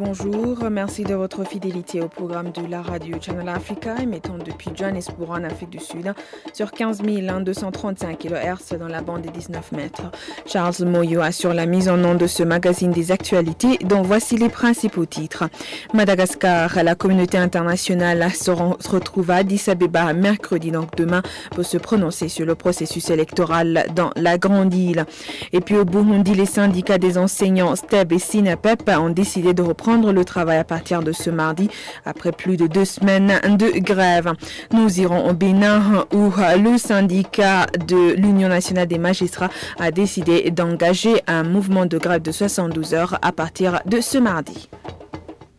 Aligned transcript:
Bonjour, 0.00 0.70
merci 0.70 1.02
de 1.02 1.14
votre 1.16 1.44
fidélité 1.44 2.00
au 2.00 2.06
programme 2.06 2.52
de 2.52 2.64
la 2.70 2.82
radio 2.82 3.16
Channel 3.20 3.48
Africa 3.48 3.96
émettant 4.00 4.38
depuis 4.38 4.70
Johannesburg 4.72 5.30
en 5.30 5.42
Afrique 5.42 5.70
du 5.70 5.80
Sud 5.80 6.14
sur 6.52 6.70
15 6.70 7.02
235 7.02 8.16
kHz 8.16 8.78
dans 8.78 8.86
la 8.86 9.02
bande 9.02 9.22
des 9.22 9.30
19 9.30 9.72
mètres. 9.72 10.12
Charles 10.46 10.84
Moyo 10.84 11.20
assure 11.20 11.52
la 11.52 11.66
mise 11.66 11.88
en 11.88 11.98
onde 12.04 12.18
de 12.18 12.28
ce 12.28 12.44
magazine 12.44 12.92
des 12.92 13.10
actualités 13.10 13.76
dont 13.84 14.02
voici 14.02 14.36
les 14.36 14.48
principaux 14.48 15.04
titres. 15.04 15.48
Madagascar, 15.92 16.80
la 16.84 16.94
communauté 16.94 17.36
internationale 17.36 18.30
se 18.30 18.52
retrouve 18.52 19.32
à 19.32 19.36
Addis 19.36 19.64
Abeba 19.66 20.12
mercredi 20.12 20.70
donc 20.70 20.94
demain 20.94 21.22
pour 21.56 21.64
se 21.64 21.76
prononcer 21.76 22.28
sur 22.28 22.46
le 22.46 22.54
processus 22.54 23.10
électoral 23.10 23.86
dans 23.96 24.12
la 24.14 24.38
grande 24.38 24.72
île. 24.74 25.06
Et 25.52 25.60
puis 25.60 25.76
au 25.76 25.84
Burundi, 25.84 26.34
les 26.34 26.46
syndicats 26.46 26.98
des 26.98 27.18
enseignants 27.18 27.74
STEB 27.74 28.12
et 28.12 28.18
SINAPEP 28.20 28.88
ont 28.90 29.10
décidé 29.10 29.54
de 29.54 29.62
reprendre 29.62 29.87
le 29.96 30.24
travail 30.24 30.58
à 30.58 30.64
partir 30.64 31.02
de 31.02 31.12
ce 31.12 31.30
mardi 31.30 31.70
après 32.04 32.30
plus 32.30 32.56
de 32.56 32.66
deux 32.66 32.84
semaines 32.84 33.40
de 33.56 33.78
grève. 33.80 34.32
Nous 34.72 35.00
irons 35.00 35.28
au 35.30 35.32
Bénin 35.32 36.04
où 36.12 36.30
le 36.30 36.76
syndicat 36.76 37.66
de 37.86 38.14
l'Union 38.14 38.48
nationale 38.48 38.86
des 38.86 38.98
magistrats 38.98 39.48
a 39.78 39.90
décidé 39.90 40.50
d'engager 40.50 41.22
un 41.26 41.42
mouvement 41.42 41.86
de 41.86 41.96
grève 41.96 42.22
de 42.22 42.32
72 42.32 42.92
heures 42.94 43.18
à 43.22 43.32
partir 43.32 43.80
de 43.86 44.00
ce 44.00 44.18
mardi. 44.18 44.68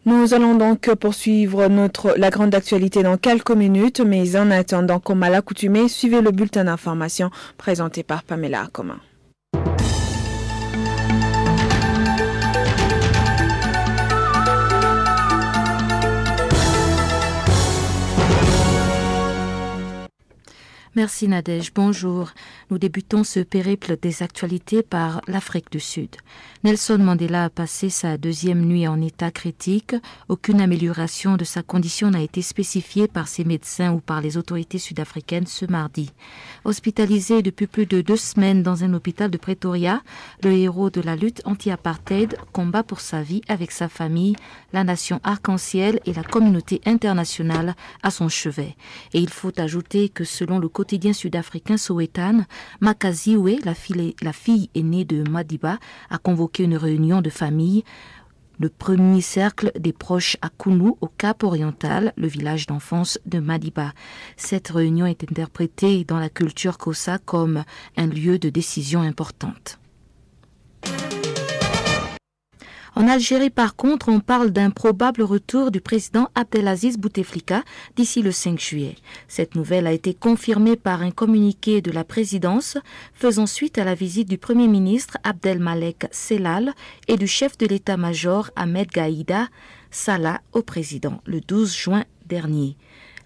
Nous 0.06 0.34
allons 0.34 0.56
donc 0.56 0.94
poursuivre 0.96 1.68
notre, 1.68 2.14
la 2.18 2.30
grande 2.30 2.54
actualité 2.54 3.02
dans 3.04 3.18
quelques 3.18 3.52
minutes, 3.52 4.00
mais 4.00 4.36
en 4.36 4.52
attendant, 4.52 5.00
comme 5.00 5.24
à 5.24 5.30
l'accoutumée, 5.30 5.88
suivez 5.88 6.22
le 6.22 6.32
bulletin 6.32 6.66
d'information 6.66 7.32
présenté 7.58 8.04
par 8.04 8.24
Pamela 8.24 8.62
Acoma. 8.62 8.96
Merci 21.00 21.30
Nadège, 21.30 21.72
bonjour. 21.74 22.32
Nous 22.70 22.78
débutons 22.78 23.24
ce 23.24 23.40
périple 23.40 23.96
des 23.96 24.22
actualités 24.22 24.84
par 24.84 25.22
l'Afrique 25.30 25.72
du 25.72 25.80
Sud. 25.80 26.18
Nelson 26.66 26.98
Mandela 26.98 27.46
a 27.46 27.50
passé 27.50 27.90
sa 27.90 28.18
deuxième 28.18 28.66
nuit 28.66 28.86
en 28.86 29.00
état 29.00 29.32
critique. 29.32 29.96
Aucune 30.28 30.60
amélioration 30.60 31.38
de 31.38 31.46
sa 31.46 31.64
condition 31.64 32.12
n'a 32.12 32.22
été 32.22 32.42
spécifiée 32.42 33.08
par 33.08 33.30
ses 33.30 33.46
médecins 33.46 33.94
ou 33.94 34.02
par 34.02 34.20
les 34.20 34.36
autorités 34.36 34.78
sud-africaines 34.78 35.48
ce 35.48 35.66
mardi. 35.72 36.12
Hospitalisé 36.66 37.42
depuis 37.42 37.68
plus 37.68 37.86
de 37.86 38.02
deux 38.02 38.18
semaines 38.18 38.64
dans 38.64 38.84
un 38.84 38.94
hôpital 38.94 39.32
de 39.32 39.38
Pretoria, 39.38 40.02
le 40.44 40.52
héros 40.52 40.90
de 40.90 41.02
la 41.02 41.16
lutte 41.16 41.42
anti-apartheid 41.46 42.36
combat 42.52 42.84
pour 42.84 43.00
sa 43.00 43.22
vie 43.22 43.42
avec 43.48 43.72
sa 43.72 43.88
famille, 43.88 44.36
la 44.74 44.84
nation 44.84 45.20
arc-en-ciel 45.24 46.00
et 46.06 46.14
la 46.14 46.24
communauté 46.24 46.82
internationale 46.86 47.76
à 48.04 48.12
son 48.12 48.30
chevet. 48.30 48.76
Et 49.14 49.20
il 49.20 49.30
faut 49.30 49.58
ajouter 49.60 50.10
que 50.10 50.24
selon 50.24 50.60
le 50.60 50.70
quotidien 50.70 51.14
sud-africain 51.14 51.78
Sowetan, 51.78 52.46
Makaziwe, 52.82 53.60
la 53.64 53.74
fille, 53.74 54.16
la 54.22 54.34
fille 54.34 54.70
aînée 54.76 55.06
de 55.06 55.28
Madiba, 55.30 55.80
a 56.10 56.18
convoqué 56.18 56.64
une 56.64 56.78
réunion 56.78 57.22
de 57.22 57.30
famille 57.30 57.84
le 58.60 58.70
premier 58.70 59.22
cercle 59.22 59.72
des 59.80 59.94
proches 59.94 60.38
à 60.42 60.50
Kounou, 60.50 60.98
au 61.02 61.08
Cap 61.08 61.44
Oriental, 61.44 62.14
le 62.18 62.28
village 62.28 62.68
d'enfance 62.68 63.18
de 63.26 63.40
Madiba. 63.40 63.94
Cette 64.38 64.68
réunion 64.68 65.06
est 65.06 65.24
interprétée 65.24 66.04
dans 66.04 66.20
la 66.20 66.30
culture 66.30 66.78
Kosa 66.78 67.18
comme 67.18 67.64
un 67.98 68.08
lieu 68.08 68.38
de 68.38 68.50
décision 68.50 69.02
importante. 69.02 69.79
En 73.00 73.08
Algérie, 73.08 73.50
par 73.50 73.78
contre, 73.78 74.10
on 74.10 74.20
parle 74.20 74.50
d'un 74.50 74.72
probable 74.72 75.22
retour 75.22 75.72
du 75.72 75.80
président 75.80 76.28
Abdelaziz 76.36 76.98
Bouteflika 76.98 77.64
d'ici 77.96 78.22
le 78.22 78.34
5 78.34 78.60
juillet. 78.60 78.98
Cette 79.30 79.56
nouvelle 79.56 79.88
a 79.88 79.94
été 79.94 80.14
confirmée 80.14 80.76
par 80.76 81.02
un 81.02 81.12
communiqué 81.12 81.80
de 81.80 81.92
la 81.92 82.04
présidence 82.04 82.78
faisant 83.14 83.46
suite 83.46 83.78
à 83.78 83.86
la 83.86 83.96
visite 83.96 84.28
du 84.28 84.38
Premier 84.38 84.68
ministre 84.68 85.18
Abdelmalek 85.24 86.08
Selal 86.12 86.74
et 87.08 87.16
du 87.16 87.26
chef 87.26 87.58
de 87.58 87.68
l'état-major 87.68 88.52
Ahmed 88.58 88.90
Gaïda 88.90 89.48
Salah 89.92 90.42
au 90.52 90.62
président 90.62 91.22
le 91.26 91.40
12 91.40 91.74
juin 91.74 92.04
dernier. 92.26 92.76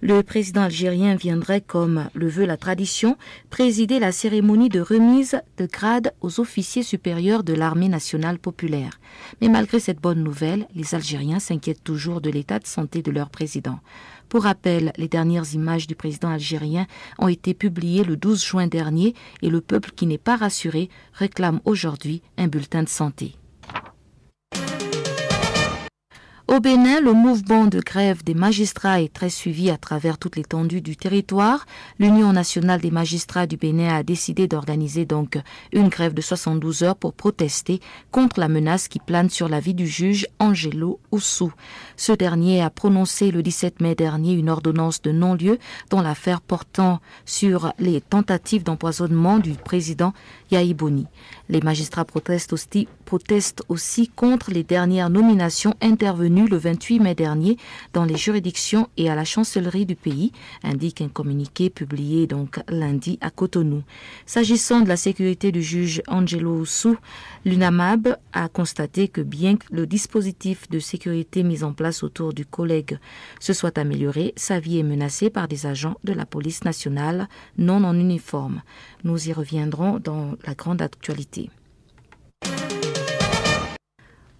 Le 0.05 0.21
président 0.21 0.63
algérien 0.63 1.15
viendrait, 1.15 1.61
comme 1.61 2.09
le 2.13 2.27
veut 2.27 2.45
la 2.45 2.57
tradition, 2.57 3.15
présider 3.49 3.99
la 3.99 4.11
cérémonie 4.11 4.67
de 4.67 4.81
remise 4.81 5.39
de 5.57 5.65
grade 5.65 6.11
aux 6.19 6.41
officiers 6.41 6.83
supérieurs 6.83 7.45
de 7.45 7.53
l'armée 7.53 7.87
nationale 7.87 8.37
populaire. 8.37 8.99
Mais 9.39 9.47
malgré 9.47 9.79
cette 9.79 10.01
bonne 10.01 10.21
nouvelle, 10.21 10.67
les 10.75 10.93
Algériens 10.93 11.39
s'inquiètent 11.39 11.85
toujours 11.85 12.19
de 12.19 12.29
l'état 12.29 12.59
de 12.59 12.67
santé 12.67 13.01
de 13.01 13.11
leur 13.11 13.29
président. 13.29 13.79
Pour 14.27 14.43
rappel, 14.43 14.91
les 14.97 15.07
dernières 15.07 15.53
images 15.53 15.87
du 15.87 15.95
président 15.95 16.31
algérien 16.31 16.85
ont 17.17 17.29
été 17.29 17.53
publiées 17.53 18.03
le 18.03 18.17
12 18.17 18.43
juin 18.43 18.67
dernier 18.67 19.15
et 19.41 19.49
le 19.49 19.61
peuple 19.61 19.91
qui 19.95 20.05
n'est 20.05 20.17
pas 20.17 20.35
rassuré 20.35 20.89
réclame 21.13 21.61
aujourd'hui 21.63 22.21
un 22.37 22.49
bulletin 22.49 22.83
de 22.83 22.89
santé. 22.89 23.37
Au 26.49 26.59
Bénin, 26.59 26.99
le 26.99 27.13
mouvement 27.13 27.67
de 27.67 27.79
grève 27.79 28.21
des 28.21 28.33
magistrats 28.33 29.01
est 29.01 29.13
très 29.13 29.29
suivi 29.29 29.69
à 29.69 29.77
travers 29.77 30.17
toute 30.17 30.35
l'étendue 30.35 30.81
du 30.81 30.97
territoire. 30.97 31.65
L'Union 31.99 32.33
nationale 32.33 32.81
des 32.81 32.91
magistrats 32.91 33.47
du 33.47 33.55
Bénin 33.55 33.95
a 33.95 34.03
décidé 34.03 34.45
d'organiser 34.45 35.05
donc 35.05 35.37
une 35.71 35.87
grève 35.87 36.13
de 36.13 36.19
72 36.19 36.83
heures 36.83 36.97
pour 36.97 37.13
protester 37.13 37.79
contre 38.11 38.41
la 38.41 38.49
menace 38.49 38.89
qui 38.89 38.99
plane 38.99 39.29
sur 39.29 39.47
la 39.47 39.61
vie 39.61 39.73
du 39.73 39.87
juge 39.87 40.27
Angelo 40.37 40.99
Oussou. 41.11 41.53
Ce 41.95 42.11
dernier 42.11 42.61
a 42.61 42.69
prononcé 42.69 43.31
le 43.31 43.41
17 43.41 43.79
mai 43.79 43.95
dernier 43.95 44.33
une 44.33 44.49
ordonnance 44.49 45.01
de 45.01 45.13
non-lieu 45.13 45.59
dans 45.91 46.01
l'affaire 46.01 46.41
portant 46.41 46.99
sur 47.25 47.71
les 47.79 48.01
tentatives 48.01 48.63
d'empoisonnement 48.63 49.39
du 49.39 49.53
président 49.53 50.11
Les 51.49 51.61
magistrats 51.61 52.05
protestent 52.05 52.53
aussi, 53.69 54.07
contre 54.15 54.51
les 54.51 54.63
dernières 54.63 55.09
nominations 55.09 55.73
intervenues 55.81 56.47
le 56.47 56.57
28 56.57 56.99
mai 56.99 57.15
dernier 57.15 57.57
dans 57.93 58.05
les 58.05 58.17
juridictions 58.17 58.87
et 58.97 59.09
à 59.09 59.15
la 59.15 59.25
chancellerie 59.25 59.87
du 59.87 59.95
pays, 59.95 60.31
indique 60.63 61.01
un 61.01 61.09
communiqué 61.09 61.71
publié 61.71 62.27
donc 62.27 62.59
lundi 62.67 63.17
à 63.21 63.31
Cotonou. 63.31 63.81
S'agissant 64.27 64.81
de 64.81 64.87
la 64.87 64.95
sécurité 64.95 65.51
du 65.51 65.63
juge 65.63 66.03
Angelo 66.07 66.65
Sou, 66.65 66.97
l'UNAMAB 67.45 68.17
a 68.33 68.47
constaté 68.47 69.07
que 69.07 69.21
bien 69.21 69.57
que 69.57 69.65
le 69.71 69.87
dispositif 69.87 70.69
de 70.69 70.77
sécurité 70.77 71.41
mis 71.41 71.63
en 71.63 71.73
place 71.73 72.03
autour 72.03 72.31
du 72.31 72.45
collègue 72.45 72.99
se 73.39 73.53
soit 73.53 73.79
amélioré, 73.79 74.33
sa 74.35 74.59
vie 74.59 74.77
est 74.77 74.83
menacée 74.83 75.31
par 75.31 75.47
des 75.47 75.65
agents 75.65 75.95
de 76.03 76.13
la 76.13 76.27
police 76.27 76.63
nationale 76.63 77.27
non 77.57 77.83
en 77.83 77.95
uniforme. 77.95 78.61
Nous 79.03 79.29
y 79.29 79.33
reviendrons 79.33 79.99
dans 79.99 80.35
la 80.45 80.53
grande 80.53 80.81
actualité. 80.81 81.49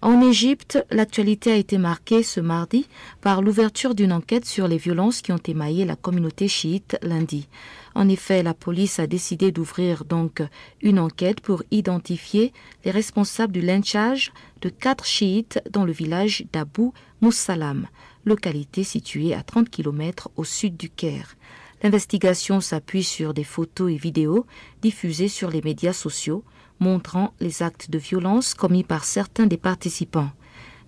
En 0.04 0.20
Égypte, 0.20 0.84
l'actualité 0.90 1.50
a 1.50 1.56
été 1.56 1.78
marquée 1.78 2.22
ce 2.22 2.38
mardi 2.38 2.86
par 3.22 3.40
l'ouverture 3.40 3.94
d'une 3.94 4.12
enquête 4.12 4.44
sur 4.44 4.68
les 4.68 4.76
violences 4.76 5.22
qui 5.22 5.32
ont 5.32 5.38
émaillé 5.38 5.86
la 5.86 5.96
communauté 5.96 6.46
chiite 6.46 6.98
lundi. 7.00 7.48
En 7.94 8.06
effet, 8.10 8.42
la 8.42 8.52
police 8.52 8.98
a 8.98 9.06
décidé 9.06 9.50
d'ouvrir 9.50 10.04
donc 10.04 10.42
une 10.82 10.98
enquête 10.98 11.40
pour 11.40 11.62
identifier 11.70 12.52
les 12.84 12.90
responsables 12.90 13.54
du 13.54 13.62
lynchage 13.62 14.30
de 14.60 14.68
quatre 14.68 15.06
chiites 15.06 15.62
dans 15.70 15.86
le 15.86 15.92
village 15.92 16.44
d'Abu 16.52 16.90
Moussalam, 17.22 17.86
localité 18.26 18.84
située 18.84 19.32
à 19.32 19.42
30 19.42 19.70
km 19.70 20.28
au 20.36 20.44
sud 20.44 20.76
du 20.76 20.90
Caire. 20.90 21.34
L'investigation 21.84 22.62
s'appuie 22.62 23.04
sur 23.04 23.34
des 23.34 23.44
photos 23.44 23.92
et 23.92 23.96
vidéos 23.96 24.46
diffusées 24.80 25.28
sur 25.28 25.50
les 25.50 25.60
médias 25.60 25.92
sociaux 25.92 26.42
montrant 26.80 27.34
les 27.40 27.62
actes 27.62 27.90
de 27.90 27.98
violence 27.98 28.54
commis 28.54 28.82
par 28.82 29.04
certains 29.04 29.44
des 29.44 29.58
participants. 29.58 30.30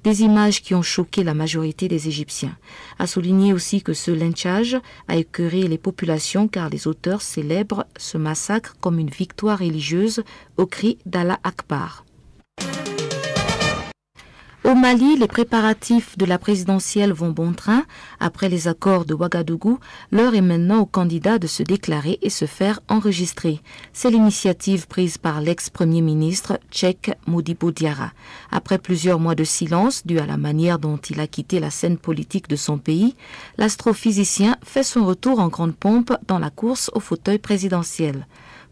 Des 0.05 0.23
images 0.23 0.63
qui 0.63 0.75
ont 0.75 0.81
choqué 0.81 1.23
la 1.23 1.35
majorité 1.35 1.87
des 1.89 2.09
Égyptiens. 2.09 2.57
A 2.99 3.07
souligné 3.07 3.53
aussi 3.53 3.83
que 3.83 3.93
ce 3.93 4.11
lynchage 4.11 4.79
a 5.07 5.17
écœuré 5.17 5.65
les 5.65 5.77
populations 5.77 6.49
car 6.49 6.71
les 6.71 6.87
auteurs 6.87 7.21
célèbrent 7.21 7.85
ce 7.99 8.17
massacre 8.17 8.75
comme 8.81 8.99
une 8.99 9.11
victoire 9.11 9.59
religieuse 9.59 10.23
au 10.57 10.65
cri 10.65 10.97
d'Allah 11.05 11.39
Akbar. 11.45 12.07
Au 14.67 14.75
Mali, 14.75 15.17
les 15.17 15.29
préparatifs 15.29 16.19
de 16.19 16.25
la 16.25 16.39
présidentielle 16.39 17.13
vont 17.13 17.31
bon 17.31 17.53
train. 17.53 17.85
Après 18.19 18.49
les 18.49 18.67
accords 18.67 19.05
de 19.05 19.15
Ouagadougou, 19.15 19.79
l'heure 20.11 20.35
est 20.35 20.41
maintenant 20.41 20.81
aux 20.81 20.87
candidats 20.87 21.39
de 21.39 21.47
se 21.47 21.63
déclarer 21.63 22.19
et 22.21 22.31
se 22.31 22.47
faire 22.47 22.81
enregistrer. 22.89 23.61
C'est 23.93 24.11
l'initiative 24.11 24.89
prise 24.89 25.19
par 25.19 25.41
l'ex-premier 25.41 26.01
ministre 26.01 26.59
tchèque 26.73 27.13
Modibo 27.29 27.71
Diarra. 27.71 28.11
Après 28.51 28.79
plusieurs 28.79 29.21
mois 29.21 29.37
de 29.37 29.45
silence 29.45 30.05
dû 30.05 30.19
à 30.19 30.27
la 30.27 30.37
manière 30.37 30.81
dont 30.81 30.97
il 30.97 31.21
a 31.21 31.29
quitté 31.29 31.61
la 31.61 31.71
scène 31.71 31.97
politique 31.97 32.49
de 32.49 32.57
son 32.57 32.79
pays, 32.79 33.15
l'astrophysicien 33.59 34.57
fait 34.65 34.83
son 34.83 35.07
retour 35.07 35.39
en 35.39 35.47
grande 35.47 35.77
pompe 35.77 36.13
dans 36.27 36.41
la 36.41 36.51
course 36.51 36.91
au 36.93 36.99
fauteuil 36.99 37.39
présidentiel. 37.39 38.27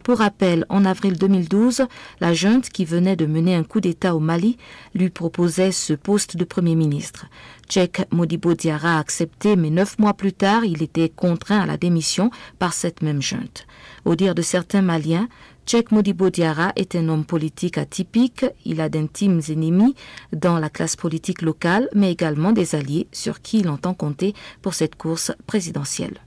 Pour 0.05 0.19
rappel, 0.19 0.67
en 0.69 0.85
avril 0.85 1.17
2012, 1.17 1.87
la 2.19 2.33
junte 2.35 2.69
qui 2.69 2.85
venait 2.85 3.15
de 3.15 3.25
mener 3.25 3.55
un 3.55 3.63
coup 3.63 3.81
d'État 3.81 4.15
au 4.15 4.19
Mali 4.19 4.55
lui 4.93 5.09
proposait 5.09 5.71
ce 5.71 5.93
poste 5.93 6.37
de 6.37 6.43
Premier 6.43 6.75
ministre. 6.75 7.25
Tchèque 7.67 8.03
Modibo 8.11 8.53
Diarra 8.53 8.97
a 8.97 8.99
accepté, 8.99 9.55
mais 9.55 9.71
neuf 9.71 9.97
mois 9.97 10.13
plus 10.13 10.31
tard, 10.31 10.63
il 10.63 10.83
était 10.83 11.09
contraint 11.09 11.61
à 11.61 11.65
la 11.65 11.77
démission 11.77 12.29
par 12.59 12.73
cette 12.73 13.01
même 13.01 13.19
junte. 13.19 13.65
Au 14.05 14.13
dire 14.13 14.35
de 14.35 14.43
certains 14.43 14.83
Maliens, 14.83 15.27
Tchèque 15.65 15.91
Modibo 15.91 16.29
Diarra 16.29 16.71
est 16.75 16.95
un 16.95 17.09
homme 17.09 17.25
politique 17.25 17.79
atypique. 17.79 18.45
Il 18.63 18.81
a 18.81 18.89
d'intimes 18.89 19.41
ennemis 19.49 19.95
dans 20.33 20.59
la 20.59 20.69
classe 20.69 20.95
politique 20.95 21.41
locale, 21.41 21.89
mais 21.95 22.11
également 22.11 22.51
des 22.51 22.75
alliés 22.75 23.07
sur 23.11 23.41
qui 23.41 23.61
il 23.61 23.69
entend 23.69 23.95
compter 23.95 24.35
pour 24.61 24.75
cette 24.75 24.97
course 24.97 25.31
présidentielle. 25.47 26.19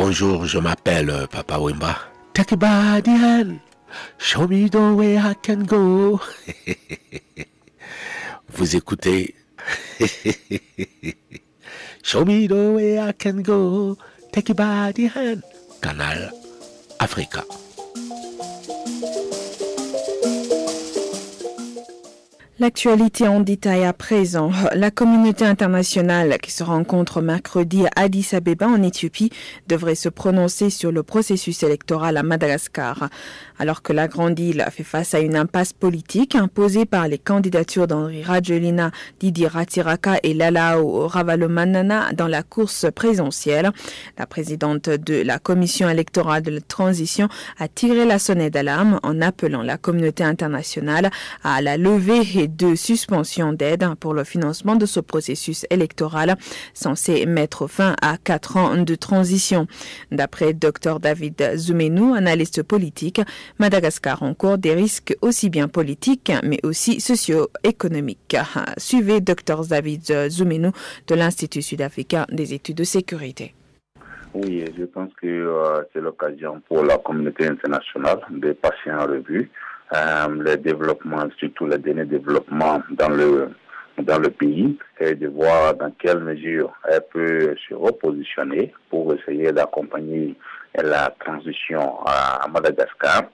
Bonjour, 0.00 0.46
je 0.46 0.60
m'appelle 0.60 1.10
euh, 1.10 1.26
Papa 1.26 1.58
Wimba. 1.58 1.98
Take 2.32 2.52
a 2.52 2.56
body 2.56 3.10
hand. 3.10 3.58
Show 4.16 4.46
me 4.46 4.70
the 4.70 4.94
way 4.94 5.18
I 5.18 5.34
can 5.42 5.64
go. 5.64 6.20
Vous 8.54 8.76
écoutez? 8.76 9.34
Show 12.04 12.24
me 12.24 12.46
the 12.46 12.74
way 12.76 13.00
I 13.00 13.12
can 13.12 13.42
go. 13.42 13.98
Take 14.32 14.50
a 14.50 14.54
body 14.54 15.08
hand. 15.08 15.42
Canal 15.80 16.30
Africa. 17.00 17.42
L'actualité 22.60 23.28
en 23.28 23.38
détail 23.38 23.84
à 23.84 23.92
présent. 23.92 24.50
La 24.74 24.90
communauté 24.90 25.44
internationale 25.44 26.38
qui 26.42 26.50
se 26.50 26.64
rencontre 26.64 27.20
mercredi 27.20 27.86
à 27.86 28.02
Addis 28.02 28.30
Abeba 28.32 28.66
en 28.66 28.82
Éthiopie 28.82 29.30
devrait 29.68 29.94
se 29.94 30.08
prononcer 30.08 30.68
sur 30.68 30.90
le 30.90 31.04
processus 31.04 31.62
électoral 31.62 32.16
à 32.16 32.24
Madagascar. 32.24 33.10
Alors 33.60 33.82
que 33.82 33.92
la 33.92 34.08
Grande 34.08 34.40
Île 34.40 34.66
fait 34.72 34.82
face 34.82 35.14
à 35.14 35.20
une 35.20 35.36
impasse 35.36 35.72
politique 35.72 36.34
imposée 36.34 36.84
par 36.84 37.06
les 37.06 37.18
candidatures 37.18 37.86
d'Henri 37.86 38.24
Rajoelina, 38.24 38.90
Didier 39.20 39.46
Ratiraka 39.46 40.18
et 40.24 40.34
Lalao 40.34 41.06
Ravalomanana 41.06 42.12
dans 42.12 42.26
la 42.26 42.42
course 42.42 42.86
présidentielle, 42.92 43.70
la 44.18 44.26
présidente 44.26 44.88
de 44.88 45.22
la 45.22 45.38
commission 45.38 45.88
électorale 45.88 46.42
de 46.42 46.50
la 46.50 46.60
transition 46.60 47.28
a 47.60 47.68
tiré 47.68 48.04
la 48.04 48.18
sonnette 48.18 48.54
d'alarme 48.54 48.98
en 49.04 49.20
appelant 49.20 49.62
la 49.62 49.76
communauté 49.76 50.24
internationale 50.24 51.12
à 51.44 51.62
la 51.62 51.76
levée 51.76 52.26
et 52.36 52.47
de 52.56 52.74
suspension 52.74 53.52
d'aide 53.52 53.84
pour 54.00 54.14
le 54.14 54.24
financement 54.24 54.76
de 54.76 54.86
ce 54.86 55.00
processus 55.00 55.66
électoral 55.70 56.36
censé 56.74 57.26
mettre 57.26 57.66
fin 57.66 57.94
à 58.02 58.16
quatre 58.18 58.56
ans 58.56 58.76
de 58.76 58.94
transition. 58.94 59.66
D'après 60.10 60.54
Dr 60.54 61.00
David 61.00 61.56
Zoumenou, 61.56 62.14
analyste 62.14 62.62
politique, 62.62 63.20
Madagascar 63.58 64.22
encourt 64.22 64.58
des 64.58 64.74
risques 64.74 65.16
aussi 65.22 65.50
bien 65.50 65.68
politiques 65.68 66.32
mais 66.42 66.58
aussi 66.62 67.00
socio-économiques. 67.00 68.36
Suivez 68.76 69.20
Dr 69.20 69.66
David 69.68 70.28
Zoumenou 70.28 70.72
de 71.06 71.14
l'Institut 71.14 71.62
sud-africain 71.62 72.26
des 72.30 72.54
études 72.54 72.78
de 72.78 72.84
sécurité. 72.84 73.54
Oui, 74.34 74.64
je 74.78 74.84
pense 74.84 75.10
que 75.20 75.26
euh, 75.26 75.82
c'est 75.92 76.00
l'occasion 76.00 76.60
pour 76.68 76.84
la 76.84 76.98
communauté 76.98 77.46
internationale 77.46 78.20
de 78.30 78.52
passer 78.52 78.92
en 78.92 79.06
revue 79.06 79.50
euh, 79.94 80.42
les 80.44 80.56
développements, 80.56 81.28
surtout 81.38 81.66
les 81.66 81.78
derniers 81.78 82.04
développements 82.04 82.82
dans 82.90 83.08
le 83.10 83.50
dans 83.98 84.18
le 84.20 84.30
pays 84.30 84.78
et 85.00 85.16
de 85.16 85.26
voir 85.26 85.74
dans 85.74 85.90
quelle 85.98 86.20
mesure 86.20 86.72
elle 86.88 87.02
peut 87.12 87.56
se 87.68 87.74
repositionner 87.74 88.72
pour 88.90 89.12
essayer 89.12 89.50
d'accompagner 89.50 90.36
la 90.76 91.12
transition 91.18 91.98
à 92.06 92.46
Madagascar 92.48 93.24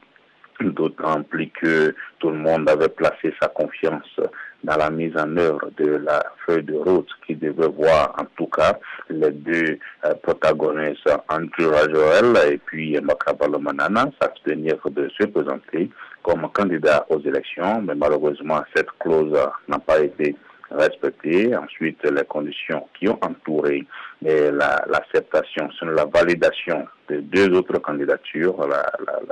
d'autant 0.61 1.23
plus 1.23 1.51
que 1.51 1.95
tout 2.19 2.31
le 2.31 2.39
monde 2.39 2.69
avait 2.69 2.89
placé 2.89 3.35
sa 3.41 3.49
confiance 3.49 4.21
dans 4.63 4.77
la 4.77 4.91
mise 4.91 5.17
en 5.17 5.37
œuvre 5.37 5.71
de 5.77 5.97
la 5.97 6.25
feuille 6.47 6.63
de 6.63 6.75
route 6.75 7.09
qui 7.27 7.35
devait 7.35 7.69
voir 7.69 8.15
en 8.19 8.25
tout 8.37 8.47
cas 8.47 8.79
les 9.11 9.31
deux 9.31 9.79
euh, 10.05 10.15
protagonistes, 10.23 11.11
Andrew 11.29 11.71
Rajoel 11.71 12.53
et 12.53 12.59
puis 12.59 12.99
Makabalo 13.01 13.59
Manana, 13.59 14.07
s'abstenir 14.21 14.79
de 14.89 15.11
se 15.19 15.27
présenter 15.27 15.91
comme 16.25 16.49
candidat 16.53 17.07
aux 17.11 17.21
élections, 17.21 17.83
mais 17.83 17.95
malheureusement 17.95 18.63
cette 18.75 18.91
clause 18.99 19.39
n'a 19.69 19.79
pas 19.79 20.01
été 20.01 20.35
respectée. 20.71 21.55
Ensuite, 21.57 22.03
les 22.05 22.25
conditions 22.25 22.87
qui 22.99 23.09
ont 23.09 23.19
entouré 23.23 23.87
l'acceptation, 24.23 25.69
la, 25.83 25.93
la 25.93 26.05
validation 26.07 26.87
de 27.09 27.21
deux 27.21 27.51
autres 27.55 27.79
candidatures, 27.79 28.57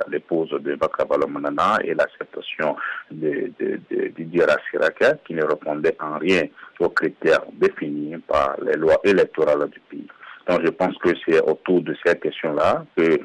l'épouse 0.09 0.51
de 0.51 0.75
Bakabalo 0.75 1.27
Manana 1.27 1.79
et 1.83 1.95
l'acceptation 1.95 2.77
de, 3.11 3.51
de, 3.59 4.09
Didier 4.17 4.45
Siraka, 4.71 5.15
qui 5.27 5.35
ne 5.35 5.45
répondait 5.45 5.97
en 6.01 6.19
rien 6.19 6.43
aux 6.79 6.91
critères 6.91 7.45
définis 7.55 8.19
par 8.19 8.57
les 8.63 8.75
lois 8.75 9.01
électorales 9.05 9.69
du 9.71 9.81
pays. 9.81 10.07
Donc 10.49 10.61
je 10.65 10.71
pense 10.71 10.97
que 10.99 11.11
c'est 11.25 11.41
autour 11.41 11.83
de 11.83 11.95
ces 12.05 12.19
questions-là 12.19 12.85
que 12.97 13.21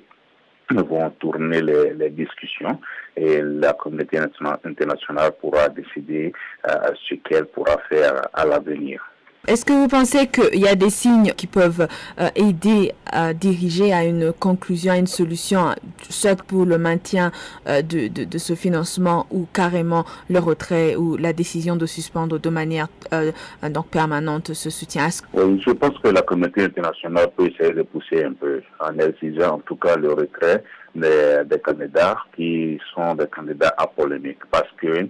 vont 0.75 1.09
tourner 1.11 1.61
les, 1.61 1.93
les, 1.93 2.09
discussions 2.09 2.79
et 3.15 3.41
la 3.41 3.73
communauté 3.73 4.17
internationale 4.17 5.31
pourra 5.39 5.69
décider 5.69 6.33
euh, 6.69 6.91
ce 7.07 7.15
qu'elle 7.15 7.45
pourra 7.45 7.77
faire 7.89 8.21
à 8.33 8.45
l'avenir. 8.45 9.03
Est-ce 9.47 9.63
que 9.63 9.71
vous 9.71 9.87
pensez 9.87 10.27
qu'il 10.27 10.59
y 10.59 10.67
a 10.67 10.75
des 10.75 10.89
signes 10.89 11.31
qui 11.31 11.47
peuvent 11.47 11.87
euh, 12.19 12.27
aider 12.35 12.91
à 13.05 13.33
diriger 13.33 13.93
à 13.93 14.03
une 14.03 14.33
conclusion, 14.33 14.91
à 14.91 14.97
une 14.97 15.07
solution, 15.07 15.73
soit 16.09 16.43
pour 16.43 16.65
le 16.65 16.77
maintien 16.77 17.31
euh, 17.65 17.81
de, 17.81 18.09
de, 18.09 18.25
de, 18.25 18.37
ce 18.37 18.55
financement 18.55 19.25
ou 19.31 19.47
carrément 19.53 20.03
le 20.29 20.39
retrait 20.39 20.97
ou 20.97 21.15
la 21.15 21.31
décision 21.31 21.77
de 21.77 21.85
suspendre 21.85 22.39
de 22.39 22.49
manière 22.49 22.89
euh, 23.13 23.31
donc 23.69 23.87
permanente 23.87 24.53
ce 24.53 24.69
soutien? 24.69 25.07
Oui, 25.33 25.63
je 25.65 25.71
pense 25.71 25.97
que 25.99 26.09
la 26.09 26.23
communauté 26.23 26.65
internationale 26.65 27.29
peut 27.37 27.47
essayer 27.47 27.73
de 27.73 27.83
pousser 27.83 28.25
un 28.25 28.33
peu 28.33 28.61
en 28.81 28.99
exigeant 28.99 29.55
en 29.55 29.59
tout 29.59 29.77
cas 29.77 29.95
le 29.95 30.11
retrait 30.11 30.61
des, 30.93 31.43
des 31.49 31.59
candidats 31.59 32.17
qui 32.35 32.77
sont 32.93 33.15
des 33.15 33.27
candidats 33.27 33.73
apolémiques 33.77 34.45
parce 34.51 34.69
que 34.75 35.07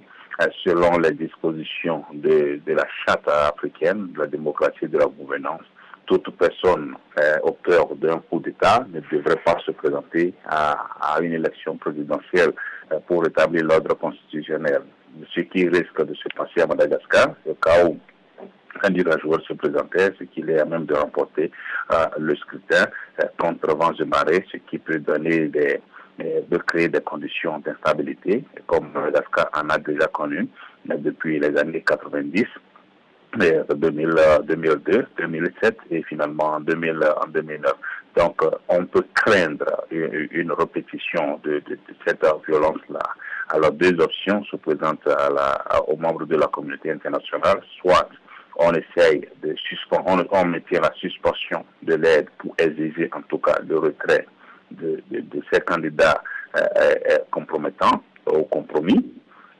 selon 0.64 0.98
les 1.00 1.12
dispositions 1.12 2.04
de, 2.14 2.60
la 2.68 2.86
charte 3.06 3.28
africaine 3.28 4.12
de 4.14 4.20
la 4.20 4.28
démocratie 4.28 4.84
et 4.84 4.88
de 4.88 4.98
la 4.98 5.06
gouvernance, 5.06 5.64
toute 6.06 6.30
personne 6.38 6.96
euh, 7.20 7.38
au 7.44 7.58
d'un 7.96 8.20
coup 8.20 8.40
d'État 8.40 8.86
ne 8.94 9.02
devrait 9.12 9.42
pas 9.44 9.58
se 9.66 9.72
présenter 9.72 10.34
à, 10.46 10.78
à 11.02 11.20
une 11.22 11.34
élection 11.34 11.76
présidentielle 11.76 12.54
euh, 12.92 13.00
pour 13.08 13.26
établir 13.26 13.66
l'ordre 13.66 13.94
constitutionnel. 13.96 14.84
Ce 15.36 15.42
qui 15.42 15.68
risque 15.68 16.06
de 16.06 16.14
se 16.14 16.30
passer 16.36 16.62
à 16.62 16.68
Madagascar, 16.68 17.34
au 17.46 17.56
cas 17.56 17.86
où 17.86 17.98
un 18.84 19.18
joueur 19.20 19.42
se 19.42 19.54
présentait, 19.54 20.14
c'est 20.18 20.28
qu'il 20.28 20.50
est 20.50 20.60
à 20.60 20.66
même 20.66 20.86
de 20.86 20.94
remporter 20.94 21.52
euh, 21.92 22.06
le 22.20 22.36
scrutin 22.36 22.86
contre 23.38 23.76
vents 23.76 23.92
de 23.92 24.06
marée, 24.06 24.46
ce 24.52 24.58
qui 24.70 24.78
peut 24.78 25.00
donner 25.00 25.48
des, 25.48 25.82
de 26.20 26.58
créer 26.58 26.90
des 26.90 27.02
conditions 27.02 27.60
d'instabilité, 27.60 28.44
comme 28.66 28.92
Madagascar 28.94 29.50
en 29.56 29.70
a 29.70 29.78
déjà 29.78 30.08
connu 30.08 30.48
depuis 30.86 31.40
les 31.40 31.56
années 31.58 31.84
90. 31.86 32.46
2000, 33.36 34.16
2002, 34.46 35.08
2007 35.18 35.78
et 35.92 36.04
finalement 36.04 36.56
en, 36.56 36.60
2000, 36.60 37.00
en 37.24 37.28
2009. 37.28 37.74
Donc, 38.16 38.42
on 38.70 38.86
peut 38.86 39.06
craindre 39.14 39.86
une, 39.92 40.52
répétition 40.52 41.40
de, 41.44 41.62
cette 42.06 42.26
violence-là. 42.48 43.04
Alors, 43.50 43.72
deux 43.74 43.96
options 44.00 44.44
se 44.46 44.56
présentent 44.56 45.08
aux 45.88 45.98
membres 45.98 46.26
de 46.26 46.36
la 46.36 46.48
communauté 46.48 46.92
internationale. 46.92 47.62
Soit 47.80 48.10
on 48.56 48.72
essaye 48.72 49.28
de 49.44 49.54
suspendre, 49.56 50.26
on, 50.32 50.38
on 50.38 50.52
la 50.52 50.92
suspension 50.96 51.64
de 51.84 51.94
l'aide 51.94 52.28
pour 52.40 52.56
exiger 52.58 53.10
en 53.14 53.22
tout 53.22 53.38
cas 53.38 53.60
le 53.68 53.78
retrait 53.78 54.26
de, 54.72 55.02
ces 55.52 55.62
candidats 55.62 56.22
euh, 56.56 56.62
euh, 56.78 57.18
compromettants 57.32 58.04
au 58.26 58.44
compromis, 58.44 59.14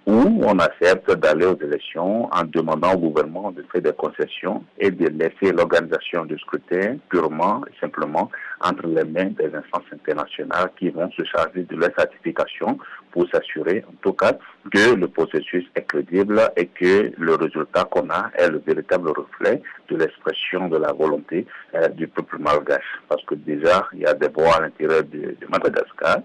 ou 0.08 0.42
on 0.46 0.58
accepte 0.60 1.12
d'aller 1.16 1.46
aux 1.46 1.60
élections 1.60 2.30
en 2.34 2.44
demandant 2.46 2.94
au 2.94 2.98
gouvernement 2.98 3.52
de 3.52 3.62
faire 3.72 3.82
des 3.82 3.92
concessions 3.92 4.64
et 4.80 4.90
de 4.90 5.08
laisser 5.10 5.54
l'organisation 5.54 6.24
du 6.24 6.40
scrutin 6.40 6.96
purement 7.10 7.62
et 7.68 7.78
simplement 7.82 8.32
entre 8.62 8.88
les 8.88 9.04
mains 9.04 9.32
des 9.38 9.54
instances 9.54 9.92
internationales 9.92 10.72
qui 10.80 10.90
vont 10.92 11.12
se 11.12 11.26
charger 11.26 11.64
de 11.64 11.76
la 11.76 11.90
certification 11.98 12.78
pour 13.18 13.28
s'assurer, 13.32 13.84
en 13.90 13.96
tout 14.04 14.14
cas, 14.14 14.38
que 14.72 14.94
le 14.94 15.08
processus 15.08 15.66
est 15.76 15.88
crédible 15.88 16.40
et 16.56 16.68
que 16.68 17.12
le 17.18 17.34
résultat 17.34 17.86
qu'on 17.86 18.08
a 18.12 18.30
est 18.38 18.48
le 18.48 18.60
véritable 18.60 19.10
reflet 19.10 19.60
de 19.90 19.96
l'expression 19.96 20.68
de 20.68 20.78
la 20.78 20.94
volonté 20.94 21.48
euh, 21.74 21.88
du 21.88 22.08
peuple 22.08 22.38
malgache. 22.38 22.92
Parce 23.10 23.26
que 23.26 23.34
déjà, 23.34 23.88
il 23.94 24.02
y 24.02 24.06
a 24.06 24.14
des 24.14 24.28
voix 24.28 24.58
à 24.58 24.62
l'intérieur 24.62 25.02
de, 25.04 25.36
Madagascar 25.50 26.18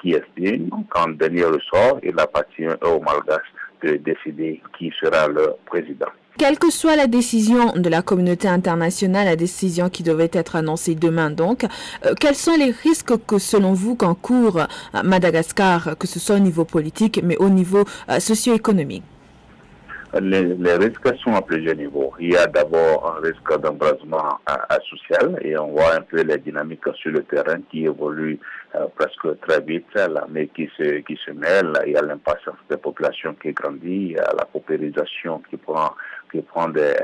qui 0.00 0.12
estiment 0.12 0.82
qu'en 0.88 1.08
dernier 1.08 1.44
ressort, 1.44 1.98
il 2.02 2.18
appartient 2.18 2.72
aux 2.88 3.00
malgaches 3.00 3.52
de 3.82 3.96
décider 3.96 4.62
qui 4.78 4.90
sera 4.98 5.28
le 5.28 5.56
président. 5.66 6.12
Quelle 6.40 6.58
que 6.58 6.70
soit 6.70 6.96
la 6.96 7.06
décision 7.06 7.74
de 7.76 7.90
la 7.90 8.00
communauté 8.00 8.48
internationale, 8.48 9.26
la 9.26 9.36
décision 9.36 9.90
qui 9.90 10.02
devait 10.02 10.30
être 10.32 10.56
annoncée 10.56 10.94
demain 10.94 11.28
donc, 11.28 11.64
euh, 12.06 12.14
quels 12.18 12.34
sont 12.34 12.56
les 12.56 12.70
risques 12.70 13.12
que 13.26 13.38
selon 13.38 13.74
vous 13.74 13.94
qu'encourt 13.94 14.66
Madagascar, 15.04 15.98
que 15.98 16.06
ce 16.06 16.18
soit 16.18 16.36
au 16.36 16.38
niveau 16.38 16.64
politique 16.64 17.20
mais 17.22 17.36
au 17.36 17.50
niveau 17.50 17.84
euh, 18.08 18.20
socio-économique? 18.20 19.02
Les, 20.18 20.74
risques 20.76 21.16
sont 21.22 21.34
à 21.34 21.42
plusieurs 21.42 21.76
niveaux. 21.76 22.12
Il 22.18 22.32
y 22.32 22.36
a 22.36 22.46
d'abord 22.46 23.16
un 23.16 23.20
risque 23.20 23.60
d'embrasement 23.60 24.40
social 24.88 25.38
et 25.42 25.56
on 25.56 25.68
voit 25.68 25.94
un 25.94 26.00
peu 26.00 26.22
les 26.22 26.38
dynamiques 26.38 26.88
sur 26.96 27.12
le 27.12 27.22
terrain 27.22 27.60
qui 27.70 27.84
évoluent 27.84 28.40
euh, 28.74 28.86
presque 28.96 29.40
très 29.46 29.60
vite. 29.60 29.86
L'armée 29.94 30.48
qui 30.48 30.68
se, 30.76 31.00
qui 31.00 31.16
se 31.24 31.30
mêle, 31.30 31.72
il 31.86 31.92
y 31.92 31.96
a 31.96 32.02
l'impatience 32.02 32.56
des 32.68 32.76
populations 32.76 33.34
qui 33.40 33.52
grandit, 33.52 34.10
il 34.10 34.12
y 34.12 34.18
a 34.18 34.32
la 34.36 34.46
paupérisation 34.46 35.42
qui 35.48 35.56
prend, 35.56 35.92
qui 36.30 36.42
prend 36.42 36.68
des, 36.68 36.94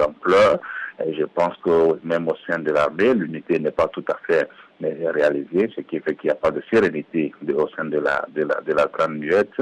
ampleurs. 0.00 0.58
Et 1.04 1.14
je 1.14 1.24
pense 1.24 1.54
que 1.62 1.98
même 2.04 2.26
au 2.28 2.34
sein 2.46 2.58
de 2.58 2.72
l'armée, 2.72 3.12
l'unité 3.12 3.58
n'est 3.58 3.70
pas 3.70 3.88
tout 3.88 4.04
à 4.08 4.16
fait 4.26 4.48
réalisée, 4.80 5.70
ce 5.74 5.80
qui 5.82 6.00
fait 6.00 6.14
qu'il 6.16 6.28
n'y 6.28 6.32
a 6.32 6.36
pas 6.36 6.50
de 6.50 6.62
sérénité 6.72 7.32
au 7.48 7.68
sein 7.76 7.84
de 7.84 7.98
la, 7.98 8.24
de 8.34 8.44
la, 8.44 8.60
de 8.60 8.72
la 8.72 8.86
grande 8.86 9.18
muette. 9.18 9.60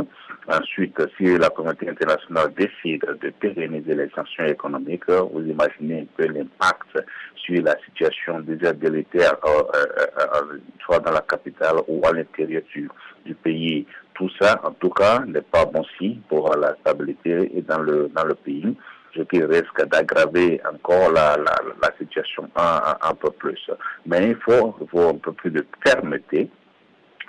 Ensuite, 0.49 1.00
si 1.16 1.37
la 1.38 1.49
communauté 1.50 1.88
internationale 1.88 2.52
décide 2.57 3.04
de 3.21 3.31
pérenniser 3.31 3.95
les 3.95 4.11
sanctions 4.11 4.45
économiques, 4.45 5.09
vous 5.09 5.40
imaginez 5.40 6.02
un 6.02 6.07
peu 6.16 6.26
l'impact 6.26 7.04
sur 7.37 7.62
la 7.62 7.76
situation 7.85 8.40
déjà 8.40 8.73
délétère, 8.73 9.37
euh, 9.45 9.62
euh, 9.75 10.07
euh, 10.19 10.59
soit 10.85 11.00
dans 11.00 11.12
la 11.12 11.21
capitale 11.21 11.76
ou 11.88 12.00
à 12.07 12.12
l'intérieur 12.12 12.62
du, 12.75 12.88
pays. 13.43 13.87
Tout 14.14 14.31
ça, 14.40 14.61
en 14.62 14.71
tout 14.73 14.90
cas, 14.90 15.21
n'est 15.26 15.40
pas 15.40 15.64
bon 15.64 15.85
signe 15.99 16.21
pour 16.28 16.54
la 16.57 16.76
stabilité 16.76 17.50
dans 17.66 17.83
le 17.83 18.35
pays 18.45 18.76
ce 19.14 19.23
qui 19.23 19.42
risque 19.42 19.85
d'aggraver 19.87 20.61
encore 20.71 21.12
la, 21.12 21.37
la, 21.37 21.54
la 21.83 21.90
situation 21.99 22.49
un, 22.56 23.14
peu 23.14 23.30
plus. 23.30 23.71
Mais 24.06 24.30
il 24.30 24.37
faut, 24.37 24.76
un 25.09 25.18
peu 25.18 25.33
plus 25.33 25.50
de 25.50 25.66
fermeté 25.85 26.50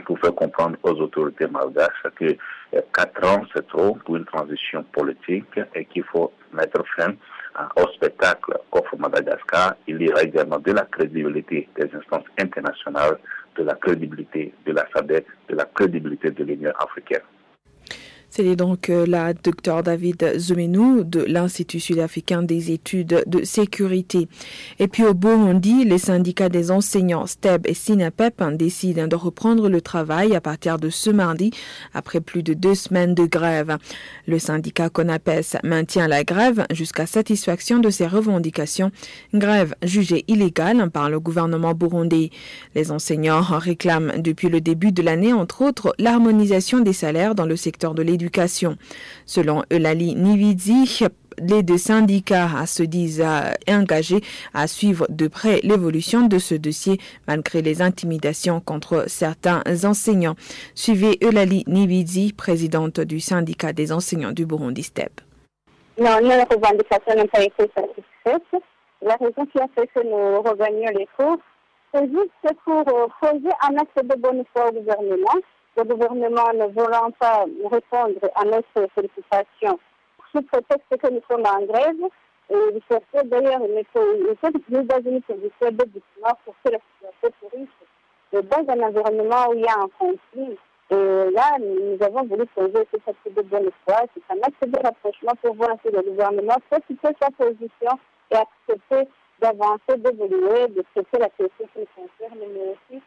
pour 0.06 0.20
faire 0.20 0.36
comprendre 0.36 0.78
aux 0.84 1.00
autorités 1.02 1.48
malgaches 1.48 2.04
que 2.16 2.36
quatre 2.94 3.26
ans, 3.28 3.44
c'est 3.54 3.68
trop 3.68 3.96
pour 4.04 4.18
une 4.18 4.26
transition 4.26 4.84
politique 4.92 5.60
et 5.74 5.86
qu'il 5.86 6.04
faut 6.04 6.34
mettre 6.52 6.84
fin 6.98 7.14
au 7.78 7.88
spectacle 7.94 8.58
qu'offre 8.70 8.98
Madagascar. 8.98 9.76
Il 9.88 10.02
y 10.02 10.10
aura 10.10 10.24
également 10.24 10.60
de 10.60 10.72
la 10.72 10.86
crédibilité 10.86 11.70
des 11.78 11.90
instances 11.96 12.26
internationales, 12.38 13.18
de 13.58 13.64
la 13.64 13.76
crédibilité 13.76 14.54
de 14.66 14.74
la 14.74 14.86
SADC, 14.94 15.26
de 15.50 15.56
la 15.56 15.66
crédibilité 15.66 16.32
de 16.32 16.44
l'Union 16.44 16.74
africaine. 16.78 17.22
C'est 18.38 18.58
donc 18.58 18.90
euh, 18.90 19.06
la 19.08 19.34
docteur 19.34 19.82
David 19.82 20.38
Zoumenou 20.38 21.06
de 21.06 21.22
l'Institut 21.22 21.80
sud-africain 21.80 22.44
des 22.44 22.74
études 22.74 23.24
de 23.26 23.46
sécurité. 23.46 24.28
Et 24.78 24.90
puis 24.90 25.06
au 25.06 25.14
Burundi, 25.14 25.86
les 25.86 25.98
syndicats 25.98 26.50
des 26.50 26.70
enseignants 26.70 27.28
STEB 27.28 27.66
et 27.66 27.74
SINAPEP 27.74 28.44
décident 28.58 29.08
de 29.08 29.16
reprendre 29.16 29.70
le 29.70 29.80
travail 29.80 30.36
à 30.36 30.42
partir 30.42 30.80
de 30.80 30.90
ce 30.90 31.12
mardi 31.12 31.52
après 31.94 32.20
plus 32.20 32.44
de 32.44 32.54
deux 32.54 32.76
semaines 32.76 33.16
de 33.16 33.24
grève. 33.24 33.78
Le 34.28 34.38
syndicat 34.38 34.90
CONAPES 34.90 35.56
maintient 35.64 36.10
la 36.10 36.26
grève 36.26 36.66
jusqu'à 36.72 37.06
satisfaction 37.06 37.80
de 37.80 37.90
ses 37.90 38.06
revendications, 38.06 38.92
grève 39.34 39.76
jugée 39.82 40.26
illégale 40.28 40.90
par 40.90 41.10
le 41.10 41.22
gouvernement 41.22 41.74
burundais. 41.74 42.32
Les 42.76 42.92
enseignants 42.92 43.44
réclament 43.44 44.12
depuis 44.18 44.50
le 44.50 44.60
début 44.60 44.92
de 44.92 45.02
l'année, 45.02 45.32
entre 45.32 45.62
autres, 45.62 45.96
l'harmonisation 46.00 46.82
des 46.82 46.92
salaires 46.92 47.34
dans 47.34 47.46
le 47.46 47.56
secteur 47.56 47.94
de 47.94 48.02
l'éducation 48.02 48.25
Selon 49.26 49.64
Eulali 49.72 50.16
Nividzi, 50.16 51.04
les 51.38 51.64
deux 51.64 51.78
syndicats 51.78 52.66
se 52.66 52.84
disent 52.84 53.26
engagés 53.70 54.22
à 54.54 54.68
suivre 54.68 55.06
de 55.10 55.28
près 55.28 55.60
l'évolution 55.64 56.28
de 56.28 56.40
ce 56.40 56.56
dossier 56.56 56.98
malgré 57.28 57.62
les 57.62 57.82
intimidations 57.82 58.62
contre 58.62 59.06
certains 59.08 59.62
enseignants. 59.84 60.36
Suivez 60.76 61.18
Eulali 61.24 61.64
Nividzi, 61.68 62.34
présidente 62.34 63.00
du 63.02 63.20
syndicat 63.20 63.74
des 63.74 63.92
enseignants 63.92 64.32
du 64.32 64.46
Burundi 64.46 64.84
STEP. 64.84 65.22
Non, 65.98 66.20
nos 66.22 66.44
revendications 66.44 67.16
n'ont 67.16 67.28
pas 67.28 67.44
été 67.44 67.72
satisfaites. 67.76 68.64
La 69.02 69.16
raison 69.16 69.46
qui 69.46 69.60
a 69.60 69.68
fait 69.76 69.88
que 69.88 70.04
nous 70.04 70.42
revenions 70.42 70.92
les 70.98 71.08
cours, 71.18 71.38
c'est 71.94 72.06
juste 72.08 72.58
pour 72.66 72.84
poser 73.22 73.50
un 73.62 73.78
acte 73.78 74.04
de 74.04 74.20
bonne 74.20 74.44
foi 74.54 74.70
au 74.70 74.74
gouvernement 74.74 75.40
le 75.78 75.84
gouvernement 75.84 76.54
ne 76.54 76.68
voulant 76.68 77.12
pas 77.20 77.46
répondre 77.70 78.20
à 78.36 78.46
notre 78.46 78.88
sollicitation 78.96 79.80
sous 80.32 80.42
prétexte 80.44 80.98
que 80.98 81.12
nous 81.12 81.22
sommes 81.30 81.46
en 81.46 81.66
grève, 81.66 82.10
et 82.50 82.76
il 82.76 82.82
cherchait 82.90 83.28
d'ailleurs 83.28 83.62
une, 83.62 83.84
une 84.70 84.88
dans 84.88 85.02
une 85.02 85.22
position 85.22 85.72
de 85.72 85.86
doucement 85.86 86.38
pour 86.46 86.56
que 86.64 86.72
la 86.72 86.80
situation 86.80 87.30
pourrisse 87.40 87.70
dans 88.32 88.74
un 88.74 88.88
environnement 88.88 89.50
où 89.50 89.54
il 89.54 89.62
y 89.62 89.68
a 89.68 89.80
un 89.80 89.90
conflit. 89.98 90.58
Et 90.92 91.32
là, 91.32 91.58
nous 91.60 91.98
avons 92.06 92.24
voulu 92.26 92.46
poser 92.48 92.88
ce 92.92 93.10
acte 93.10 93.36
de 93.36 93.42
bonne 93.42 93.72
foi, 93.88 94.04
c'est 94.14 94.34
un 94.34 94.40
acte 94.44 94.68
de 94.68 94.80
rapprochement 94.86 95.34
pour 95.42 95.56
voir 95.56 95.76
si 95.84 95.92
le 95.92 96.02
gouvernement 96.02 96.58
peut 96.70 96.80
quitter 96.88 97.10
sa 97.20 97.32
position 97.32 98.00
et 98.32 98.36
accepter 98.36 99.10
d'avancer, 99.42 99.98
d'évoluer, 99.98 100.68
de 100.68 100.84
traiter 100.94 101.18
la 101.20 101.30
question 101.30 101.68
qui 101.74 101.88
concerne, 101.96 102.40
mais 102.54 102.76
aussi 102.76 103.02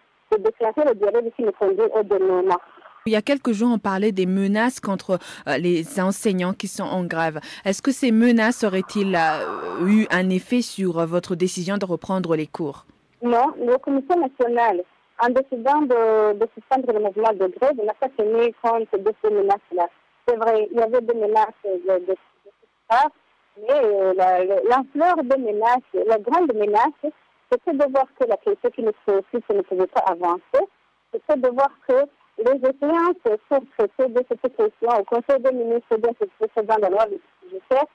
il 3.08 3.12
y 3.12 3.16
a 3.16 3.22
quelques 3.22 3.52
jours, 3.52 3.70
on 3.72 3.78
parlait 3.78 4.12
des 4.12 4.26
menaces 4.26 4.80
contre 4.80 5.18
euh, 5.48 5.56
les 5.56 6.00
enseignants 6.00 6.52
qui 6.52 6.68
sont 6.68 6.84
en 6.84 7.04
grève. 7.04 7.40
Est-ce 7.64 7.80
que 7.80 7.90
ces 7.90 8.12
menaces 8.12 8.64
auraient-ils 8.64 9.14
euh, 9.14 9.86
eu 9.86 10.06
un 10.10 10.28
effet 10.28 10.60
sur 10.60 10.98
euh, 10.98 11.06
votre 11.06 11.34
décision 11.34 11.78
de 11.78 11.86
reprendre 11.86 12.36
les 12.36 12.46
cours? 12.46 12.84
Non, 13.22 13.54
la 13.58 13.78
Commission 13.78 14.20
nationale, 14.20 14.82
en 15.20 15.28
décidant 15.30 15.80
de, 15.82 16.46
suspendre 16.54 16.92
le 16.92 17.00
mouvement 17.00 17.32
de 17.32 17.46
grève, 17.58 17.76
n'a 17.84 17.94
pas 17.94 18.08
tenu 18.10 18.52
compte 18.62 18.92
de 18.92 19.12
ces 19.24 19.30
menaces-là. 19.30 19.88
C'est 20.26 20.36
vrai, 20.36 20.68
il 20.70 20.78
y 20.78 20.82
avait 20.82 21.00
des 21.00 21.14
menaces 21.14 21.48
de, 21.64 22.06
de, 22.06 22.14
mais 23.66 23.82
l'ampleur 24.70 25.16
des 25.24 25.38
menaces, 25.38 26.06
la 26.06 26.18
grande 26.18 26.54
menace, 26.54 27.12
c'était 27.50 27.72
de 27.72 27.90
voir 27.90 28.06
que 28.18 28.26
la 28.26 28.36
question 28.36 28.70
qui 28.70 28.82
nous 28.82 28.92
préoccupe 29.06 29.48
ne 29.50 29.62
pouvait 29.62 29.86
pas 29.86 30.04
avancer. 30.06 30.68
C'était 31.12 31.40
de 31.40 31.48
voir 31.48 31.70
que 31.88 32.04
les 32.38 32.68
étudiants 32.68 33.14
pour 33.24 33.60
traiter 33.76 34.08
de 34.08 34.24
cette 34.28 34.56
question 34.56 34.88
au 34.88 35.04
Conseil 35.04 35.40
des 35.40 35.52
ministres 35.52 35.96
de 35.96 36.26
précédent 36.38 36.76
de 36.76 36.82
la 36.82 36.90
loi 36.90 37.06
budgétaire 37.42 37.86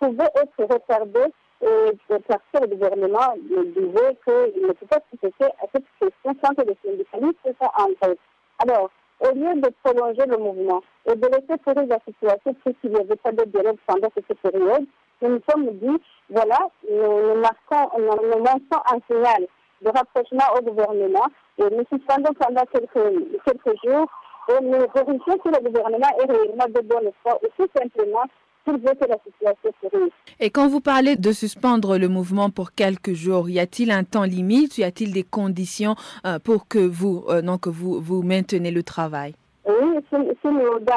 pouvaient 0.00 0.32
être 0.36 0.74
retardés 0.74 1.32
et 1.62 1.92
parce 2.26 2.42
que 2.52 2.60
le 2.60 2.74
gouvernement 2.74 3.34
disait 3.38 4.18
qu'il 4.24 4.66
ne 4.66 4.72
peut 4.72 4.86
pas 4.86 4.98
traiter 5.00 5.44
à 5.44 5.66
cette 5.72 5.84
question 6.00 6.34
sans 6.42 6.54
que 6.54 6.62
les 6.62 6.76
syndicalistes 6.84 7.56
soient 7.56 7.72
en 7.78 7.86
tête. 8.00 8.18
Alors, 8.58 8.90
au 9.20 9.34
lieu 9.34 9.54
de 9.60 9.72
prolonger 9.84 10.26
le 10.26 10.38
mouvement 10.38 10.82
et 11.06 11.14
de 11.14 11.26
laisser 11.26 11.62
courir 11.64 11.86
la 11.86 12.00
situation 12.04 12.54
puisqu'il 12.64 12.90
n'y 12.90 13.00
avait 13.00 13.16
pas 13.16 13.30
de 13.30 13.44
dialogue 13.44 13.78
pendant 13.86 14.08
cette 14.14 14.40
période, 14.40 14.86
nous 15.22 15.34
nous 15.34 15.40
sommes 15.48 15.70
dit, 15.78 16.02
voilà, 16.30 16.58
nous, 16.90 17.40
marquons, 17.40 17.98
nous, 17.98 18.44
lançons 18.44 18.82
un 18.92 18.98
signal 19.10 19.46
de 19.82 19.88
rapprochement 19.88 20.44
au 20.56 20.62
gouvernement. 20.62 21.26
Et 21.58 21.64
nous 21.64 21.84
suspendons 21.92 22.32
pendant 22.38 22.64
quelques, 22.72 23.42
quelques 23.44 23.76
jours 23.84 24.06
et 24.48 24.62
nous 24.62 24.78
vérifions 24.94 25.38
que 25.38 25.48
le 25.48 25.68
gouvernement 25.68 26.08
est 26.20 26.30
réellement 26.30 26.66
de 26.66 26.80
bonne 26.80 27.10
foi 27.22 27.38
ou 27.42 27.46
tout 27.56 27.68
simplement 27.76 28.24
qu'il 28.64 28.74
veut 28.74 28.94
que 28.94 29.08
la 29.08 29.16
situation 29.24 29.70
se 29.82 30.10
Et 30.40 30.50
quand 30.50 30.68
vous 30.68 30.80
parlez 30.80 31.16
de 31.16 31.32
suspendre 31.32 31.98
le 31.98 32.08
mouvement 32.08 32.50
pour 32.50 32.72
quelques 32.72 33.12
jours, 33.12 33.50
y 33.50 33.58
a-t-il 33.58 33.90
un 33.90 34.04
temps 34.04 34.24
limite? 34.24 34.78
Y 34.78 34.84
a-t-il 34.84 35.12
des 35.12 35.24
conditions 35.24 35.96
euh, 36.26 36.38
pour 36.38 36.68
que 36.68 36.78
vous, 36.78 37.24
euh, 37.28 37.42
non, 37.42 37.58
que 37.58 37.70
vous, 37.70 38.00
vous 38.00 38.22
maintenez 38.22 38.70
le 38.70 38.82
travail? 38.82 39.34
Oui, 39.66 39.98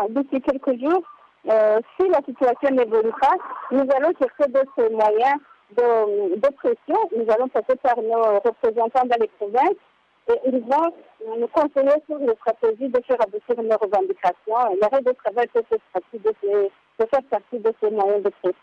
d'ici 0.09 0.41
quelques 0.41 0.79
jours, 0.79 1.03
euh, 1.49 1.79
si 1.99 2.07
la 2.09 2.21
situation 2.25 2.69
n'évolue 2.71 3.13
pas, 3.21 3.35
nous 3.71 3.87
allons 3.95 4.11
chercher 4.19 4.51
d'autres 4.51 4.91
moyens 4.91 5.37
de, 5.77 6.35
de, 6.35 6.53
pression. 6.55 6.97
Nous 7.15 7.31
allons 7.31 7.47
passer 7.49 7.75
par 7.81 7.97
nos 8.01 8.39
représentants 8.39 9.05
dans 9.05 9.17
les 9.19 9.29
provinces 9.39 9.77
et 10.27 10.39
ils 10.47 10.59
vont 10.59 10.91
nous 11.37 11.47
conseiller 11.47 12.01
sur 12.07 12.17
les 12.17 12.33
stratégies 12.35 12.89
de 12.89 13.01
faire 13.07 13.21
aboutir 13.21 13.55
nos 13.61 13.77
revendications. 13.77 14.77
L'arrêt 14.81 15.01
de 15.01 15.11
travail 15.23 15.47
peut 15.53 15.63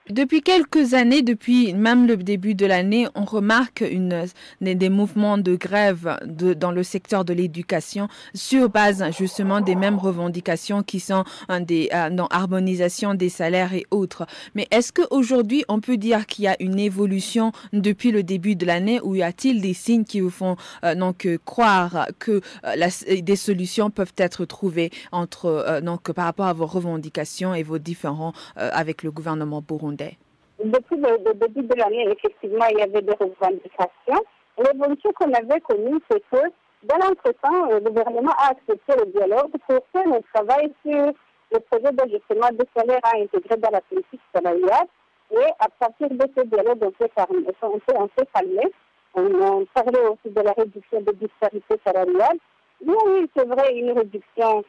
depuis 0.09 0.41
quelques 0.41 0.95
années, 0.95 1.23
depuis 1.23 1.75
même 1.75 2.07
le 2.07 2.17
début 2.17 2.55
de 2.55 2.65
l'année, 2.65 3.07
on 3.15 3.25
remarque 3.25 3.83
une, 3.83 4.25
des, 4.63 4.89
mouvements 4.89 5.37
de 5.37 5.55
grève 5.55 6.19
de, 6.25 6.55
dans 6.55 6.71
le 6.71 6.83
secteur 6.83 7.27
de 7.27 7.35
l'éducation 7.35 8.09
sur 8.35 8.71
base 8.71 9.05
justement 9.17 9.61
des 9.61 9.75
mêmes 9.75 9.99
revendications 9.99 10.83
qui 10.83 10.99
sont 10.99 11.25
des, 11.61 11.91
euh, 11.93 12.09
dans 12.09 12.27
harmonisation 12.29 13.15
des 13.15 13.29
salaires 13.29 13.75
et 13.75 13.85
autres. 13.91 14.27
Mais 14.55 14.67
est-ce 14.71 14.93
qu'aujourd'hui, 14.93 15.65
on 15.69 15.81
peut 15.81 15.99
dire 15.99 16.27
qu'il 16.27 16.45
y 16.45 16.49
a 16.49 16.57
une 16.59 16.79
évolution 16.79 17.53
depuis 17.75 18.13
le 18.13 18.23
début 18.23 18.57
de 18.57 18.65
l'année 18.65 19.01
ou 19.03 19.15
y 19.15 19.23
a-t-il 19.23 19.61
des 19.61 19.75
signes 19.75 20.05
qui 20.05 20.21
vous 20.21 20.31
font 20.31 20.57
euh, 20.85 20.95
donc 20.95 21.29
croire 21.45 22.09
que 22.19 22.41
euh, 22.65 23.21
des 23.21 23.37
solutions 23.37 23.91
peuvent 23.91 24.15
être 24.17 24.47
trouvées 24.47 24.91
entre 25.11 25.81
donc 25.83 26.13
par 26.13 26.25
rapport 26.25 26.47
à 26.47 26.53
vos 26.53 26.67
revendications 26.67 27.55
et 27.55 27.63
vos 27.63 27.79
différents 27.79 28.22
avec 28.57 29.03
le 29.03 29.11
gouvernement 29.11 29.61
burundais 29.61 30.17
Depuis 30.65 30.97
le, 30.97 31.35
début 31.35 31.63
de 31.63 31.75
l'année, 31.75 32.07
effectivement, 32.11 32.67
il 32.71 32.79
y 32.79 32.83
avait 32.83 33.03
des 33.03 33.15
revendications. 33.15 34.25
L'évolution 34.59 35.13
qu'on 35.13 35.33
avait 35.33 35.61
connue, 35.61 35.99
c'est 36.11 36.23
que 36.31 36.43
dans 36.85 36.97
l'entretemps, 36.97 37.67
le 37.71 37.81
gouvernement 37.81 38.33
a 38.39 38.51
accepté 38.51 38.93
le 38.99 39.13
dialogue 39.13 39.53
pour 39.69 39.79
faire 39.93 40.07
le 40.07 40.21
travail 40.35 40.73
sur 40.85 41.13
le 41.53 41.61
projet 41.71 41.93
d'ajustement 41.93 42.49
des 42.53 42.67
salaires 42.77 43.01
à 43.05 43.19
intégrer 43.19 43.57
dans 43.57 43.71
la 43.71 43.81
politique 43.83 44.21
salariale. 44.35 44.87
Et 45.31 45.47
à 45.61 45.69
partir 45.79 46.11
de 46.11 46.27
ce 46.37 46.43
dialogue, 46.45 46.83
on 46.83 46.93
s'est 47.01 48.27
calmé. 48.35 48.73
On, 49.15 49.65
parlait 49.75 50.07
aussi 50.07 50.35
de 50.35 50.41
la 50.41 50.53
réduction 50.53 51.01
des 51.03 51.13
disparités 51.13 51.81
salariales. 51.85 52.39
Oui, 52.85 53.31
c'est 53.37 53.47
vrai, 53.47 53.75
une 53.79 53.93
réduction 53.93 54.65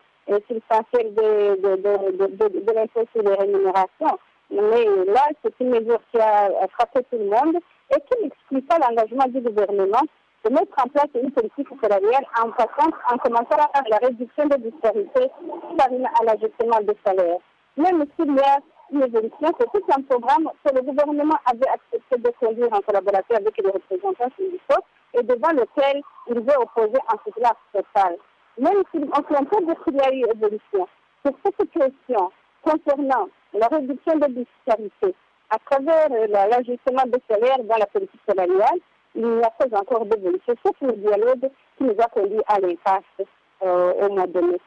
substantielle 0.47 1.13
de, 1.13 1.55
de, 1.61 1.75
de, 1.75 2.59
de 2.59 2.71
l'impôt 2.73 3.05
sur 3.13 3.23
les 3.23 3.35
rémunérations. 3.35 4.17
Mais 4.51 4.85
là, 5.11 5.29
c'est 5.43 5.53
une 5.59 5.69
mesure 5.69 5.99
qui 6.11 6.19
a 6.19 6.49
frappé 6.69 7.01
tout 7.09 7.17
le 7.17 7.25
monde 7.25 7.57
et 7.91 7.99
qui 8.01 8.23
n'exclut 8.23 8.61
pas 8.61 8.77
l'engagement 8.79 9.25
du 9.27 9.41
gouvernement 9.41 10.01
de 10.43 10.49
mettre 10.49 10.73
en 10.83 10.87
place 10.89 11.07
une 11.15 11.31
politique 11.31 11.67
salariale 11.81 12.25
en 12.41 12.51
passant, 12.51 12.91
en 13.09 13.17
commençant 13.17 13.55
par 13.55 13.83
la 13.89 13.97
réduction 13.97 14.45
des 14.47 14.57
disparités 14.57 15.31
par 15.77 15.87
à 15.87 16.23
l'ajustement 16.25 16.81
des 16.81 16.97
salaires. 17.05 17.39
Même 17.77 18.05
s'il 18.15 18.35
y 18.35 18.39
a 18.39 18.59
une 18.91 19.03
évolution, 19.03 19.51
c'est 19.57 19.71
tout 19.71 19.85
un 19.89 20.01
programme 20.01 20.49
que 20.63 20.75
le 20.75 20.81
gouvernement 20.81 21.37
avait 21.45 21.69
accepté 21.69 22.17
de 22.17 22.29
conduire 22.39 22.73
en 22.73 22.81
collaboration 22.81 23.35
avec 23.35 23.57
les 23.57 23.69
représentants 23.69 24.31
syndicaux 24.37 24.83
et 25.13 25.23
devant 25.23 25.51
lequel 25.51 26.01
il 26.27 26.39
veut 26.39 26.57
opposer 26.59 26.99
un 27.07 27.17
soutenance 27.23 27.57
total. 27.71 28.17
Même 28.57 28.83
si 28.91 28.99
on 28.99 29.45
peut 29.45 29.65
dire 29.65 29.83
qu'il 29.83 29.95
y 29.95 29.99
a 29.99 30.13
eu 30.13 30.25
évolution, 30.35 30.87
pour 31.23 31.37
cette 31.43 31.71
question 31.71 32.31
concernant 32.61 33.27
la 33.53 33.67
réduction 33.67 34.17
des 34.17 34.45
disparités 34.45 35.15
à 35.49 35.57
travers 35.69 36.09
l'ajustement 36.09 37.03
des 37.07 37.21
salaires 37.29 37.63
dans 37.63 37.77
la 37.77 37.85
politique 37.85 38.21
salariale, 38.27 38.79
il 39.15 39.25
n'y 39.25 39.43
a 39.43 39.49
pas 39.51 39.77
encore 39.77 40.05
d'évolution, 40.05 40.55
sauf 40.65 40.75
le 40.81 40.93
dialogue 40.93 41.49
qui 41.77 41.83
nous 41.83 41.95
a 41.99 42.07
conduit 42.07 42.41
à 42.47 42.59
l'impasse 42.59 43.27
euh, 43.63 43.93
au 44.01 44.13
mois 44.13 44.27
de 44.27 44.39
mai. 44.39 44.59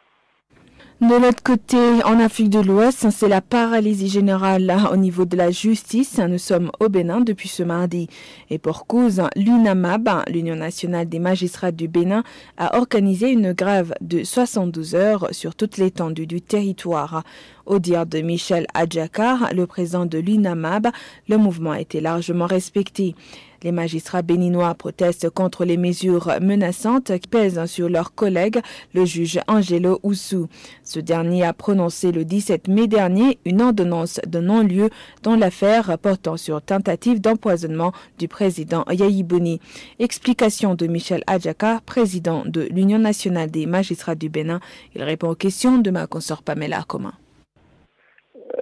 De 1.03 1.15
l'autre 1.15 1.43
côté, 1.43 1.77
en 2.07 2.19
Afrique 2.21 2.49
de 2.49 2.59
l'Ouest, 2.59 3.11
c'est 3.11 3.29
la 3.29 3.43
paralysie 3.43 4.09
générale 4.09 4.75
au 4.91 4.97
niveau 4.97 5.27
de 5.27 5.37
la 5.37 5.51
justice. 5.51 6.19
Nous 6.19 6.39
sommes 6.39 6.71
au 6.81 6.89
Bénin 6.89 7.21
depuis 7.21 7.51
ce 7.51 7.63
mardi. 7.63 8.09
Et 8.49 8.57
pour 8.57 8.87
cause, 8.87 9.23
l'UNAMAB, 9.37 10.09
l'Union 10.29 10.57
nationale 10.57 11.07
des 11.07 11.19
magistrats 11.19 11.71
du 11.71 11.87
Bénin, 11.87 12.25
a 12.57 12.79
organisé 12.79 13.31
une 13.31 13.53
grève 13.53 13.93
de 14.01 14.25
72 14.25 14.95
heures 14.95 15.29
sur 15.33 15.55
toute 15.55 15.77
l'étendue 15.77 16.27
du 16.27 16.41
territoire. 16.41 17.25
Au 17.67 17.81
dire 17.81 18.07
de 18.07 18.21
Michel 18.21 18.67
Adjakar, 18.75 19.53
le 19.53 19.67
président 19.67 20.07
de 20.07 20.19
l'UNAMAB, 20.19 20.87
le 21.29 21.37
mouvement 21.37 21.73
a 21.73 21.81
été 21.81 22.01
largement 22.01 22.47
respecté. 22.47 23.17
Les 23.65 23.73
magistrats 23.73 24.23
béninois 24.23 24.73
protestent 24.75 25.31
contre 25.31 25.65
les 25.65 25.77
mesures 25.77 26.31
menaçantes 26.41 27.19
qui 27.19 27.29
pèsent 27.29 27.65
sur 27.67 27.89
leur 27.89 28.15
collègue, 28.15 28.61
le 28.95 29.05
juge 29.05 29.41
Angelo 29.49 29.99
Oussou. 30.05 30.47
Ce 30.85 31.01
dernier 31.01 31.45
a 31.45 31.53
prononcé 31.53 32.13
le 32.13 32.25
17 32.25 32.69
mai 32.69 32.87
dernier 32.87 33.41
une 33.45 33.61
ordonnance 33.61 34.21
de 34.25 34.39
non-lieu 34.39 34.91
dans 35.25 35.35
l'affaire 35.35 35.99
portant 35.99 36.37
sur 36.37 36.63
tentative 36.63 37.21
d'empoisonnement 37.21 37.93
du 38.19 38.29
président 38.29 38.85
Yahibouni. 38.89 39.61
Explication 39.99 40.77
de 40.77 40.87
Michel 40.87 41.25
Adjaka, 41.27 41.81
président 41.85 42.45
de 42.47 42.69
l'Union 42.71 43.01
nationale 43.01 43.51
des 43.51 43.67
magistrats 43.67 44.15
du 44.15 44.29
Bénin. 44.29 44.61
Il 44.95 45.03
répond 45.03 45.31
aux 45.31 45.35
questions 45.35 45.79
de 45.79 45.91
ma 45.91 46.07
consort 46.07 46.45
Pamela 46.45 46.85
Commun. 46.87 47.15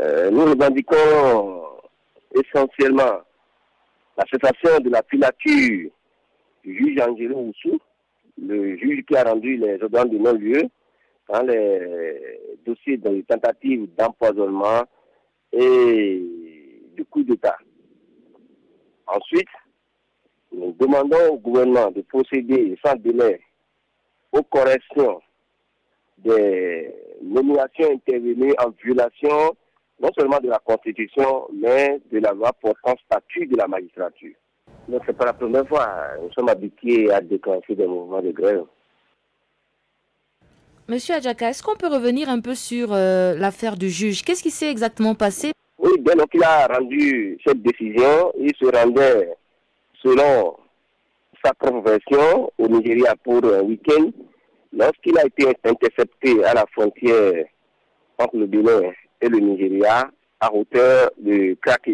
Euh, 0.04 0.30
nous 0.30 0.44
revendiquons 0.44 1.62
essentiellement 2.34 3.22
la 4.18 4.24
cessation 4.30 4.78
de 4.80 4.90
la 4.90 5.02
filature 5.08 5.90
du 6.62 6.76
juge 6.76 7.00
Angelo 7.00 7.38
Oussou, 7.38 7.80
le 8.36 8.76
juge 8.76 9.02
qui 9.06 9.16
a 9.16 9.24
rendu 9.24 9.56
les 9.56 9.82
ordres 9.82 10.04
de 10.04 10.18
non-lieu 10.18 10.62
dans 11.30 11.42
les 11.42 12.38
dossiers 12.66 12.98
de 12.98 13.22
tentatives 13.22 13.88
d'empoisonnement 13.96 14.82
et 15.52 16.22
de 16.98 17.02
coup 17.04 17.22
d'État. 17.22 17.56
Ensuite, 19.06 19.48
nous 20.52 20.76
demandons 20.78 21.32
au 21.32 21.38
gouvernement 21.38 21.90
de 21.90 22.02
procéder 22.02 22.78
sans 22.84 22.96
délai 22.96 23.40
aux 24.32 24.42
corrections 24.42 25.22
des 26.18 26.94
nominations 27.22 27.90
intervenues 27.90 28.54
en 28.58 28.68
violation 28.84 29.56
non 30.00 30.10
seulement 30.18 30.38
de 30.40 30.48
la 30.48 30.58
Constitution, 30.58 31.46
mais 31.52 32.00
de 32.10 32.18
la 32.18 32.32
loi 32.32 32.52
portant 32.52 32.94
statut 33.06 33.46
de 33.46 33.56
la 33.56 33.66
magistrature. 33.66 34.34
Donc 34.88 35.02
c'est 35.06 35.16
pas 35.16 35.26
la 35.26 35.32
première 35.32 35.66
fois. 35.66 35.88
Nous 36.22 36.32
sommes 36.32 36.48
habitués 36.48 37.10
à 37.10 37.20
déclencher 37.20 37.74
des 37.74 37.86
mouvements 37.86 38.20
de 38.20 38.30
grève. 38.30 38.64
Monsieur 40.86 41.14
Adjaka, 41.14 41.48
est-ce 41.48 41.62
qu'on 41.62 41.76
peut 41.76 41.88
revenir 41.88 42.28
un 42.28 42.40
peu 42.40 42.54
sur 42.54 42.92
euh, 42.92 43.34
l'affaire 43.36 43.76
du 43.76 43.88
juge? 43.88 44.22
Qu'est-ce 44.22 44.42
qui 44.42 44.50
s'est 44.50 44.70
exactement 44.70 45.14
passé? 45.14 45.52
Oui, 45.78 45.92
bien 46.00 46.14
donc 46.14 46.28
il 46.34 46.42
a 46.42 46.66
rendu 46.66 47.38
cette 47.46 47.62
décision. 47.62 48.32
Il 48.38 48.52
se 48.56 48.66
rendait, 48.66 49.34
selon 50.02 50.56
sa 51.42 51.54
propre 51.54 51.80
version, 51.88 52.52
au 52.58 52.68
Nigeria 52.68 53.14
pour 53.22 53.42
un 53.44 53.62
week-end. 53.62 54.10
Lorsqu'il 54.72 55.16
a 55.18 55.24
été 55.24 55.46
intercepté 55.64 56.44
à 56.44 56.52
la 56.52 56.66
frontière 56.72 57.46
entre 58.18 58.36
le 58.36 58.46
Bénin 58.46 58.92
et 59.24 59.28
le 59.28 59.38
Nigeria 59.38 60.10
à 60.40 60.54
hauteur 60.54 61.10
de 61.18 61.56
Krake. 61.62 61.88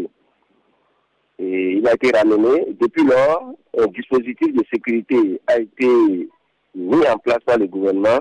Et 1.39 1.73
il 1.79 1.87
a 1.87 1.95
été 1.95 2.11
ramené. 2.17 2.67
Depuis 2.81 3.05
lors, 3.05 3.55
un 3.79 3.87
dispositif 3.87 4.53
de 4.53 4.63
sécurité 4.73 5.41
a 5.47 5.59
été 5.59 5.87
mis 6.75 7.07
en 7.07 7.19
place 7.19 7.39
par 7.47 7.59
le 7.59 7.67
gouvernement. 7.67 8.19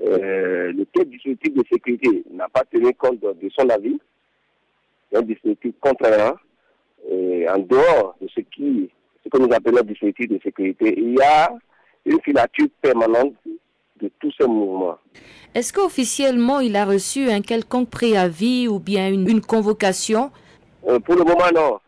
Euh, 0.00 0.72
le 0.72 1.04
dispositif 1.04 1.54
de 1.54 1.62
sécurité 1.70 2.24
n'a 2.32 2.48
pas 2.48 2.64
tenu 2.64 2.92
compte 2.94 3.20
de 3.20 3.48
son 3.56 3.68
avis. 3.68 3.98
Un 5.14 5.22
dispositif 5.22 5.74
contraire. 5.80 6.34
en 7.06 7.58
dehors 7.58 8.16
de 8.20 8.26
ce 8.34 8.40
qui, 8.40 8.90
ce 9.22 9.28
que 9.28 9.38
nous 9.38 9.52
appelons 9.54 9.82
dispositif 9.82 10.28
de 10.28 10.40
sécurité, 10.42 10.94
il 10.96 11.14
y 11.14 11.22
a 11.22 11.52
une 12.06 12.20
filature 12.22 12.68
permanente 12.80 13.34
de 14.00 14.10
tous 14.20 14.32
ces 14.38 14.46
mouvements. 14.46 14.98
Est-ce 15.54 15.72
qu'officiellement 15.72 16.60
il 16.60 16.76
a 16.76 16.84
reçu 16.84 17.30
un 17.30 17.40
quelconque 17.40 17.90
préavis 17.90 18.68
ou 18.68 18.78
bien 18.78 19.08
une, 19.08 19.40
convocation? 19.40 20.30
Euh, 20.86 20.98
Pour 20.98 21.14
le 21.14 21.24
moment, 21.24 21.50
non. 21.54 21.78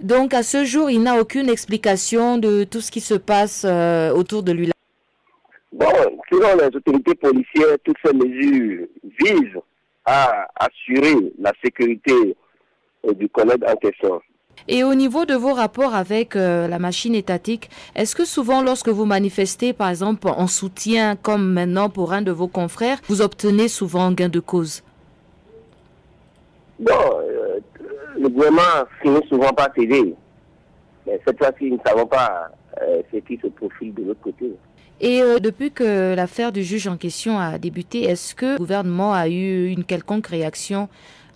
Donc 0.00 0.32
à 0.32 0.42
ce 0.42 0.64
jour, 0.64 0.90
il 0.90 1.02
n'a 1.02 1.20
aucune 1.20 1.48
explication 1.48 2.38
de 2.38 2.64
tout 2.64 2.80
ce 2.80 2.90
qui 2.90 3.00
se 3.00 3.14
passe 3.14 3.64
euh, 3.68 4.12
autour 4.12 4.42
de 4.42 4.52
lui. 4.52 4.70
Bon, 5.72 5.86
selon 6.30 6.56
les 6.56 6.76
autorités 6.76 7.14
policières, 7.14 7.76
toutes 7.84 7.98
ces 8.04 8.12
mesures 8.12 8.86
visent 9.20 9.60
à 10.04 10.46
assurer 10.56 11.14
la 11.38 11.52
sécurité 11.62 12.36
euh, 13.06 13.12
du 13.12 13.28
collègue 13.28 13.64
en 13.66 13.76
question. 13.76 14.20
Et 14.68 14.84
au 14.84 14.94
niveau 14.94 15.24
de 15.24 15.34
vos 15.34 15.54
rapports 15.54 15.94
avec 15.94 16.36
euh, 16.36 16.68
la 16.68 16.78
machine 16.78 17.14
étatique, 17.14 17.70
est-ce 17.94 18.14
que 18.14 18.24
souvent 18.24 18.62
lorsque 18.62 18.88
vous 18.88 19.04
manifestez, 19.04 19.72
par 19.72 19.88
exemple, 19.88 20.28
en 20.28 20.46
soutien, 20.46 21.16
comme 21.16 21.52
maintenant 21.52 21.88
pour 21.88 22.12
un 22.12 22.22
de 22.22 22.30
vos 22.30 22.48
confrères, 22.48 22.98
vous 23.08 23.22
obtenez 23.22 23.68
souvent 23.68 24.12
gain 24.12 24.28
de 24.28 24.40
cause? 24.40 24.82
Bon, 26.78 26.92
euh, 26.92 27.58
le 28.18 28.28
gouvernement 28.28 28.86
finit 29.02 29.26
souvent 29.28 29.52
par 29.52 29.68
céder. 29.74 30.14
Mais 31.06 31.20
cette 31.26 31.38
fois-ci, 31.38 31.70
nous 31.70 31.76
ne 31.76 31.82
savons 31.84 32.06
pas 32.06 32.50
euh, 32.82 33.02
ce 33.12 33.18
qui 33.18 33.38
se 33.42 33.48
profile 33.48 33.94
de 33.94 34.04
l'autre 34.04 34.20
côté. 34.22 34.50
Et 35.02 35.22
depuis 35.40 35.70
que 35.70 36.14
l'affaire 36.14 36.52
du 36.52 36.62
juge 36.62 36.86
en 36.86 36.98
question 36.98 37.38
a 37.38 37.56
débuté, 37.56 38.02
est-ce 38.02 38.34
que 38.34 38.52
le 38.52 38.58
gouvernement 38.58 39.14
a 39.14 39.28
eu 39.28 39.68
une 39.68 39.84
quelconque 39.84 40.26
réaction 40.26 40.90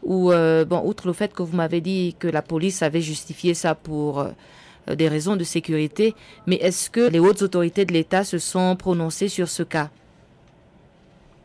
ou, 0.04 0.32
euh, 0.32 0.64
bon, 0.64 0.82
outre 0.84 1.06
le 1.06 1.12
fait 1.12 1.32
que 1.32 1.42
vous 1.42 1.56
m'avez 1.56 1.80
dit 1.80 2.14
que 2.18 2.28
la 2.28 2.42
police 2.42 2.82
avait 2.82 3.00
justifié 3.00 3.54
ça 3.54 3.74
pour 3.74 4.20
euh, 4.20 4.94
des 4.94 5.08
raisons 5.08 5.36
de 5.36 5.44
sécurité, 5.44 6.14
mais 6.46 6.56
est-ce 6.56 6.90
que 6.90 7.08
les 7.08 7.18
hautes 7.18 7.42
autorités 7.42 7.84
de 7.84 7.92
l'État 7.92 8.24
se 8.24 8.38
sont 8.38 8.76
prononcées 8.76 9.28
sur 9.28 9.48
ce 9.48 9.62
cas? 9.62 9.90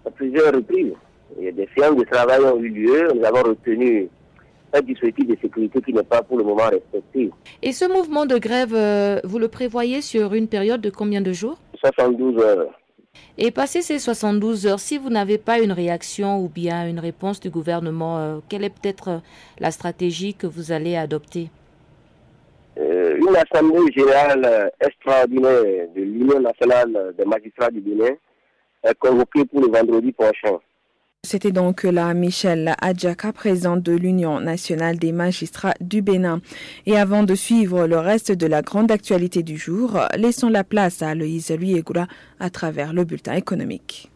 À 0.06 0.12
plusieurs 0.12 0.54
reprises. 0.54 0.93
des 1.39 1.69
séances 1.78 1.95
de 1.95 2.04
travail 2.04 2.41
ont 2.41 2.60
eu 2.60 2.69
lieu. 2.69 3.08
Nous 3.15 3.24
avons 3.24 3.43
retenu 3.50 4.10
un 4.74 4.82
dispositif 4.82 5.28
de 5.28 5.38
sécurité 5.41 5.82
qui 5.82 5.93
n'est 5.93 6.04
pas 6.04 6.22
pour 6.22 6.38
le 6.38 6.43
moment 6.43 6.69
respecté. 6.69 7.32
Et 7.62 7.72
ce 7.72 7.86
mouvement 7.86 8.26
de 8.26 8.38
grève, 8.38 8.74
euh, 8.74 9.19
vous 9.24 9.39
le 9.39 9.48
prévoyez 9.48 10.02
sur 10.02 10.34
une 10.34 10.48
période 10.48 10.82
de 10.82 10.89
combien 10.89 11.22
de 11.22 11.34
jours? 11.34 11.58
72 11.80 12.38
heures. 12.41 12.80
Et 13.38 13.52
passé 13.52 13.82
ces 13.82 14.00
72 14.00 14.68
heures, 14.68 14.80
si 14.80 14.98
vous 14.98 15.10
n'avez 15.10 15.38
pas 15.38 15.60
une 15.60 15.72
réaction 15.72 16.40
ou 16.44 16.50
bien 16.50 16.88
une 16.88 17.00
réponse 17.00 17.40
du 17.40 17.50
gouvernement, 17.50 18.18
euh, 18.18 18.38
quelle 18.50 18.64
est 18.64 18.70
peut-être 18.70 19.22
la 19.60 19.72
stratégie 19.72 20.34
que 20.34 20.48
vous 20.48 20.72
allez 20.72 20.96
adopter? 20.96 21.50
Euh, 22.78 23.18
Une 23.18 23.36
assemblée 23.36 23.92
générale 23.94 24.72
extraordinaire 24.82 25.88
de 25.96 26.02
l'Union 26.02 26.40
nationale 26.40 27.14
des 27.18 27.26
magistrats 27.26 27.72
du 27.72 27.80
Bénin 27.80 28.16
est 28.84 28.98
convoquée 28.98 29.46
pour 29.46 29.62
le 29.62 29.68
vendredi 29.68 30.12
prochain. 30.12 30.58
C'était 31.28 31.52
donc 31.52 31.84
la 31.84 32.14
Michel 32.14 32.76
Adjaka, 32.82 33.34
présidente 33.34 33.84
de 33.84 33.92
l'Union 33.92 34.40
nationale 34.40 34.98
des 34.98 35.12
magistrats 35.12 35.74
du 35.82 36.02
Bénin. 36.02 36.42
Et 36.86 36.98
avant 36.98 37.24
de 37.24 37.36
suivre 37.36 37.88
le 37.88 38.00
reste 38.00 38.32
de 38.32 38.48
la 38.48 38.62
grande 38.62 38.90
actualité 38.90 39.44
du 39.44 39.58
jour, 39.58 40.00
laissons 40.16 40.50
la 40.50 40.64
place 40.64 41.02
à 41.02 41.10
Aloïse 41.10 41.52
Luyegoula 41.52 42.08
à 42.40 42.50
travers 42.50 42.94
le 42.94 43.04
bulletin 43.04 43.34
économique. 43.34 44.10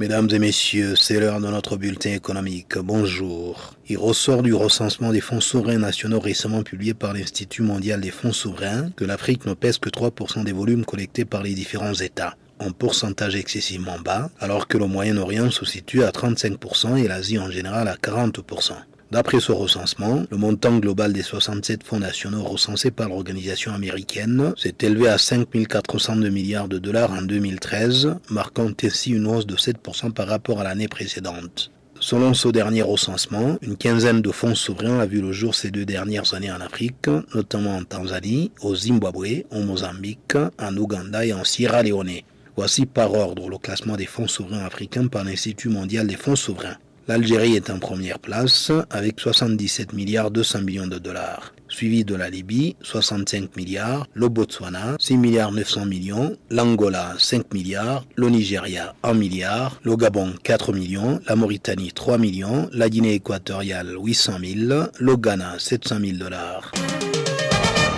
Mesdames 0.00 0.30
et 0.32 0.38
messieurs, 0.38 0.96
c'est 0.96 1.20
l'heure 1.20 1.42
de 1.42 1.48
notre 1.48 1.76
bulletin 1.76 2.14
économique. 2.14 2.78
Bonjour. 2.78 3.74
Il 3.86 3.98
ressort 3.98 4.42
du 4.42 4.54
recensement 4.54 5.12
des 5.12 5.20
fonds 5.20 5.42
souverains 5.42 5.76
nationaux 5.76 6.20
récemment 6.20 6.62
publié 6.62 6.94
par 6.94 7.12
l'Institut 7.12 7.60
mondial 7.60 8.00
des 8.00 8.10
fonds 8.10 8.32
souverains 8.32 8.88
que 8.96 9.04
l'Afrique 9.04 9.44
ne 9.44 9.52
pèse 9.52 9.76
que 9.76 9.90
3% 9.90 10.42
des 10.42 10.52
volumes 10.52 10.86
collectés 10.86 11.26
par 11.26 11.42
les 11.42 11.52
différents 11.52 11.92
États 11.92 12.34
un 12.60 12.72
pourcentage 12.72 13.36
excessivement 13.36 13.98
bas, 13.98 14.30
alors 14.38 14.68
que 14.68 14.78
le 14.78 14.86
Moyen-Orient 14.86 15.50
se 15.50 15.64
situe 15.64 16.04
à 16.04 16.10
35% 16.10 16.96
et 16.96 17.08
l'Asie 17.08 17.38
en 17.38 17.50
général 17.50 17.88
à 17.88 17.96
40%. 17.96 18.72
D'après 19.10 19.40
ce 19.40 19.50
recensement, 19.50 20.24
le 20.30 20.36
montant 20.36 20.78
global 20.78 21.12
des 21.12 21.22
67 21.22 21.82
fonds 21.82 21.98
nationaux 21.98 22.44
recensés 22.44 22.92
par 22.92 23.08
l'organisation 23.08 23.72
américaine 23.72 24.52
s'est 24.56 24.76
élevé 24.82 25.08
à 25.08 25.18
5 25.18 25.48
402 25.68 26.28
milliards 26.28 26.68
de 26.68 26.78
dollars 26.78 27.10
en 27.10 27.22
2013, 27.22 28.14
marquant 28.30 28.70
ainsi 28.84 29.10
une 29.10 29.26
hausse 29.26 29.48
de 29.48 29.56
7% 29.56 30.12
par 30.12 30.28
rapport 30.28 30.60
à 30.60 30.64
l'année 30.64 30.86
précédente. 30.86 31.72
Selon 31.98 32.34
ce 32.34 32.48
dernier 32.48 32.82
recensement, 32.82 33.58
une 33.62 33.76
quinzaine 33.76 34.22
de 34.22 34.30
fonds 34.30 34.54
souverains 34.54 35.00
a 35.00 35.06
vu 35.06 35.20
le 35.20 35.32
jour 35.32 35.56
ces 35.56 35.72
deux 35.72 35.84
dernières 35.84 36.32
années 36.32 36.52
en 36.52 36.60
Afrique, 36.60 37.08
notamment 37.34 37.76
en 37.76 37.82
Tanzanie, 37.82 38.52
au 38.62 38.76
Zimbabwe, 38.76 39.42
au 39.50 39.60
Mozambique, 39.60 40.36
en 40.58 40.76
Ouganda 40.76 41.26
et 41.26 41.32
en 41.32 41.42
Sierra 41.42 41.82
Leone. 41.82 42.20
Voici 42.56 42.86
par 42.86 43.12
ordre 43.12 43.50
le 43.50 43.58
classement 43.58 43.96
des 43.96 44.06
fonds 44.06 44.28
souverains 44.28 44.64
africains 44.64 45.08
par 45.08 45.24
l'Institut 45.24 45.68
mondial 45.68 46.06
des 46.06 46.16
fonds 46.16 46.36
souverains. 46.36 46.76
L'Algérie 47.10 47.56
est 47.56 47.70
en 47.70 47.80
première 47.80 48.20
place 48.20 48.70
avec 48.88 49.18
77 49.18 49.94
milliards 49.94 50.30
200 50.30 50.60
millions 50.60 50.86
de 50.86 50.96
dollars, 50.98 51.52
suivi 51.66 52.04
de 52.04 52.14
la 52.14 52.30
Libye 52.30 52.76
65 52.82 53.56
milliards, 53.56 54.06
le 54.14 54.28
Botswana 54.28 54.94
6 55.00 55.16
milliards 55.16 55.50
900 55.50 55.86
millions, 55.86 56.36
l'Angola 56.50 57.16
5 57.18 57.52
milliards, 57.52 58.06
le 58.14 58.28
Nigeria 58.28 58.94
1 59.02 59.14
milliard, 59.14 59.80
le 59.82 59.96
Gabon 59.96 60.34
4 60.44 60.72
millions, 60.72 61.18
la 61.26 61.34
Mauritanie 61.34 61.90
3 61.90 62.16
millions, 62.16 62.70
la 62.72 62.88
Guinée 62.88 63.14
équatoriale 63.14 63.96
800 64.00 64.32
000, 64.68 64.84
le 65.00 65.16
Ghana 65.16 65.58
700 65.58 65.96
000 65.98 66.16
dollars. 66.16 66.70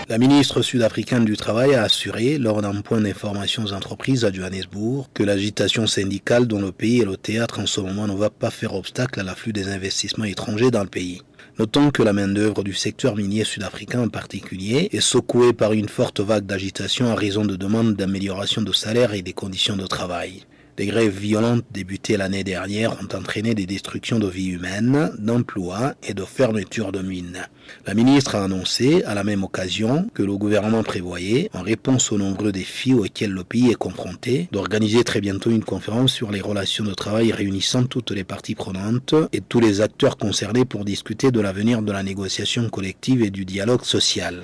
La 0.08 0.18
ministre 0.18 0.62
sud-africaine 0.62 1.24
du 1.24 1.36
Travail 1.36 1.74
a 1.74 1.84
assuré, 1.84 2.36
lors 2.36 2.60
d'un 2.60 2.80
point 2.80 3.00
d'information 3.00 3.62
aux 3.64 3.72
entreprises 3.72 4.24
à 4.24 4.32
Johannesburg, 4.32 5.06
que 5.14 5.22
l'agitation 5.22 5.86
syndicale 5.86 6.46
dont 6.46 6.60
le 6.60 6.72
pays 6.72 7.00
est 7.00 7.04
le 7.04 7.16
théâtre 7.16 7.60
en 7.60 7.66
ce 7.66 7.80
moment 7.80 8.08
ne 8.08 8.14
va 8.16 8.28
pas 8.28 8.50
faire 8.50 8.74
obstacle 8.74 9.20
à 9.20 9.22
l'afflux 9.22 9.52
des 9.52 9.68
investissements 9.68 10.24
étrangers 10.24 10.72
dans 10.72 10.82
le 10.82 10.88
pays. 10.88 11.22
Notons 11.58 11.90
que 11.90 12.02
la 12.02 12.12
main-d'œuvre 12.12 12.64
du 12.64 12.74
secteur 12.74 13.14
minier 13.14 13.44
sud-africain 13.44 14.02
en 14.02 14.08
particulier 14.08 14.88
est 14.92 15.00
secouée 15.00 15.52
par 15.52 15.72
une 15.72 15.88
forte 15.88 16.20
vague 16.20 16.46
d'agitation 16.46 17.10
à 17.10 17.14
raison 17.14 17.44
de 17.44 17.56
demandes 17.56 17.94
d'amélioration 17.94 18.62
de 18.62 18.72
salaire 18.72 19.14
et 19.14 19.22
des 19.22 19.34
conditions 19.34 19.76
de 19.76 19.86
travail. 19.86 20.44
Des 20.82 20.88
grèves 20.88 21.16
violentes 21.16 21.64
débutées 21.70 22.16
l'année 22.16 22.42
dernière 22.42 23.00
ont 23.00 23.16
entraîné 23.16 23.54
des 23.54 23.66
destructions 23.66 24.18
de 24.18 24.26
vies 24.26 24.48
humaines, 24.48 25.12
d'emplois 25.16 25.94
et 26.02 26.12
de 26.12 26.24
fermetures 26.24 26.90
de 26.90 27.00
mines. 27.00 27.46
La 27.86 27.94
ministre 27.94 28.34
a 28.34 28.42
annoncé 28.42 29.04
à 29.04 29.14
la 29.14 29.22
même 29.22 29.44
occasion 29.44 30.10
que 30.12 30.24
le 30.24 30.36
gouvernement 30.36 30.82
prévoyait, 30.82 31.50
en 31.54 31.62
réponse 31.62 32.10
aux 32.10 32.18
nombreux 32.18 32.50
défis 32.50 32.94
auxquels 32.94 33.30
le 33.30 33.44
pays 33.44 33.70
est 33.70 33.76
confronté, 33.76 34.48
d'organiser 34.50 35.04
très 35.04 35.20
bientôt 35.20 35.52
une 35.52 35.62
conférence 35.62 36.12
sur 36.12 36.32
les 36.32 36.40
relations 36.40 36.84
de 36.84 36.94
travail 36.94 37.30
réunissant 37.30 37.84
toutes 37.84 38.10
les 38.10 38.24
parties 38.24 38.56
prenantes 38.56 39.14
et 39.32 39.40
tous 39.40 39.60
les 39.60 39.82
acteurs 39.82 40.16
concernés 40.16 40.64
pour 40.64 40.84
discuter 40.84 41.30
de 41.30 41.40
l'avenir 41.40 41.82
de 41.82 41.92
la 41.92 42.02
négociation 42.02 42.68
collective 42.68 43.22
et 43.22 43.30
du 43.30 43.44
dialogue 43.44 43.84
social. 43.84 44.42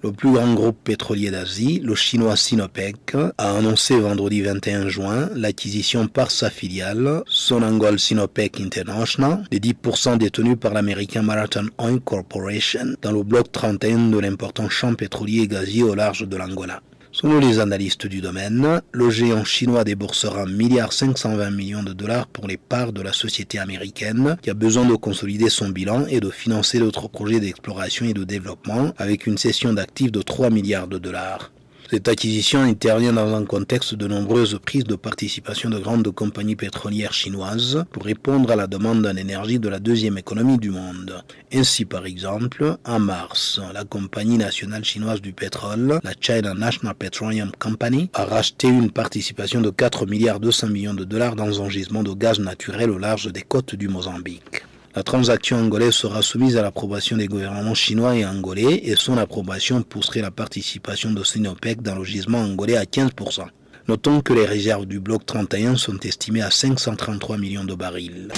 Le 0.00 0.12
plus 0.12 0.30
grand 0.30 0.54
groupe 0.54 0.78
pétrolier 0.84 1.32
d'Asie, 1.32 1.80
le 1.82 1.96
chinois 1.96 2.36
Sinopec, 2.36 3.16
a 3.36 3.56
annoncé 3.56 3.98
vendredi 3.98 4.42
21 4.42 4.88
juin 4.88 5.28
l'acquisition 5.34 6.06
par 6.06 6.30
sa 6.30 6.50
filiale, 6.50 7.24
Sonangol 7.26 7.98
Sinopec 7.98 8.60
International, 8.60 9.42
des 9.50 9.58
10% 9.58 10.18
détenus 10.18 10.56
par 10.60 10.72
l'américain 10.72 11.22
Marathon 11.22 11.66
Oil 11.78 11.98
Corporation 11.98 12.94
dans 13.02 13.10
le 13.10 13.24
bloc 13.24 13.50
31 13.50 14.10
de 14.10 14.18
l'important 14.20 14.68
champ 14.68 14.94
pétrolier 14.94 15.48
gazier 15.48 15.82
au 15.82 15.96
large 15.96 16.28
de 16.28 16.36
l'Angola. 16.36 16.80
Selon 17.20 17.40
les 17.40 17.58
analystes 17.58 18.06
du 18.06 18.20
domaine, 18.20 18.80
le 18.92 19.10
géant 19.10 19.42
chinois 19.42 19.82
déboursera 19.82 20.44
1,520 20.46 21.50
millions 21.50 21.82
de 21.82 21.92
dollars 21.92 22.28
pour 22.28 22.46
les 22.46 22.56
parts 22.56 22.92
de 22.92 23.02
la 23.02 23.12
société 23.12 23.58
américaine 23.58 24.36
qui 24.40 24.50
a 24.50 24.54
besoin 24.54 24.86
de 24.86 24.94
consolider 24.94 25.48
son 25.48 25.70
bilan 25.70 26.06
et 26.06 26.20
de 26.20 26.30
financer 26.30 26.78
d'autres 26.78 27.08
projets 27.08 27.40
d'exploration 27.40 28.06
et 28.06 28.14
de 28.14 28.22
développement 28.22 28.92
avec 28.98 29.26
une 29.26 29.36
cession 29.36 29.72
d'actifs 29.72 30.12
de 30.12 30.22
3 30.22 30.50
milliards 30.50 30.86
de 30.86 30.98
dollars. 30.98 31.50
Cette 31.90 32.08
acquisition 32.08 32.60
intervient 32.60 33.14
dans 33.14 33.34
un 33.34 33.46
contexte 33.46 33.94
de 33.94 34.06
nombreuses 34.06 34.58
prises 34.62 34.84
de 34.84 34.94
participation 34.94 35.70
de 35.70 35.78
grandes 35.78 36.10
compagnies 36.10 36.54
pétrolières 36.54 37.14
chinoises 37.14 37.82
pour 37.92 38.04
répondre 38.04 38.50
à 38.50 38.56
la 38.56 38.66
demande 38.66 39.06
en 39.06 39.16
énergie 39.16 39.58
de 39.58 39.70
la 39.70 39.78
deuxième 39.78 40.18
économie 40.18 40.58
du 40.58 40.68
monde. 40.68 41.24
Ainsi, 41.50 41.86
par 41.86 42.04
exemple, 42.04 42.76
en 42.84 42.98
mars, 42.98 43.58
la 43.72 43.84
compagnie 43.84 44.36
nationale 44.36 44.84
chinoise 44.84 45.22
du 45.22 45.32
pétrole, 45.32 45.98
la 46.04 46.12
China 46.20 46.52
National 46.52 46.94
Petroleum 46.94 47.52
Company, 47.58 48.10
a 48.12 48.26
racheté 48.26 48.68
une 48.68 48.90
participation 48.90 49.62
de 49.62 49.70
4 49.70 50.04
milliards 50.04 50.40
200 50.40 50.66
millions 50.66 50.94
de 50.94 51.04
dollars 51.04 51.36
dans 51.36 51.62
un 51.62 51.70
gisement 51.70 52.02
de 52.02 52.12
gaz 52.12 52.38
naturel 52.38 52.90
au 52.90 52.98
large 52.98 53.32
des 53.32 53.40
côtes 53.40 53.74
du 53.74 53.88
Mozambique. 53.88 54.62
La 54.98 55.04
transaction 55.04 55.58
angolaise 55.58 55.94
sera 55.94 56.22
soumise 56.22 56.56
à 56.56 56.62
l'approbation 56.62 57.16
des 57.16 57.28
gouvernements 57.28 57.72
chinois 57.72 58.16
et 58.16 58.26
angolais 58.26 58.80
et 58.82 58.96
son 58.96 59.16
approbation 59.16 59.80
pousserait 59.80 60.22
la 60.22 60.32
participation 60.32 61.12
de 61.12 61.22
Sinopec 61.22 61.82
dans 61.82 61.94
le 61.94 62.02
gisement 62.02 62.40
angolais 62.40 62.76
à 62.76 62.82
15%. 62.82 63.44
Notons 63.86 64.22
que 64.22 64.32
les 64.32 64.44
réserves 64.44 64.86
du 64.86 64.98
bloc 64.98 65.24
31 65.24 65.76
sont 65.76 66.00
estimées 66.00 66.42
à 66.42 66.50
533 66.50 67.38
millions 67.38 67.64
de 67.64 67.76
barils. 67.76 68.32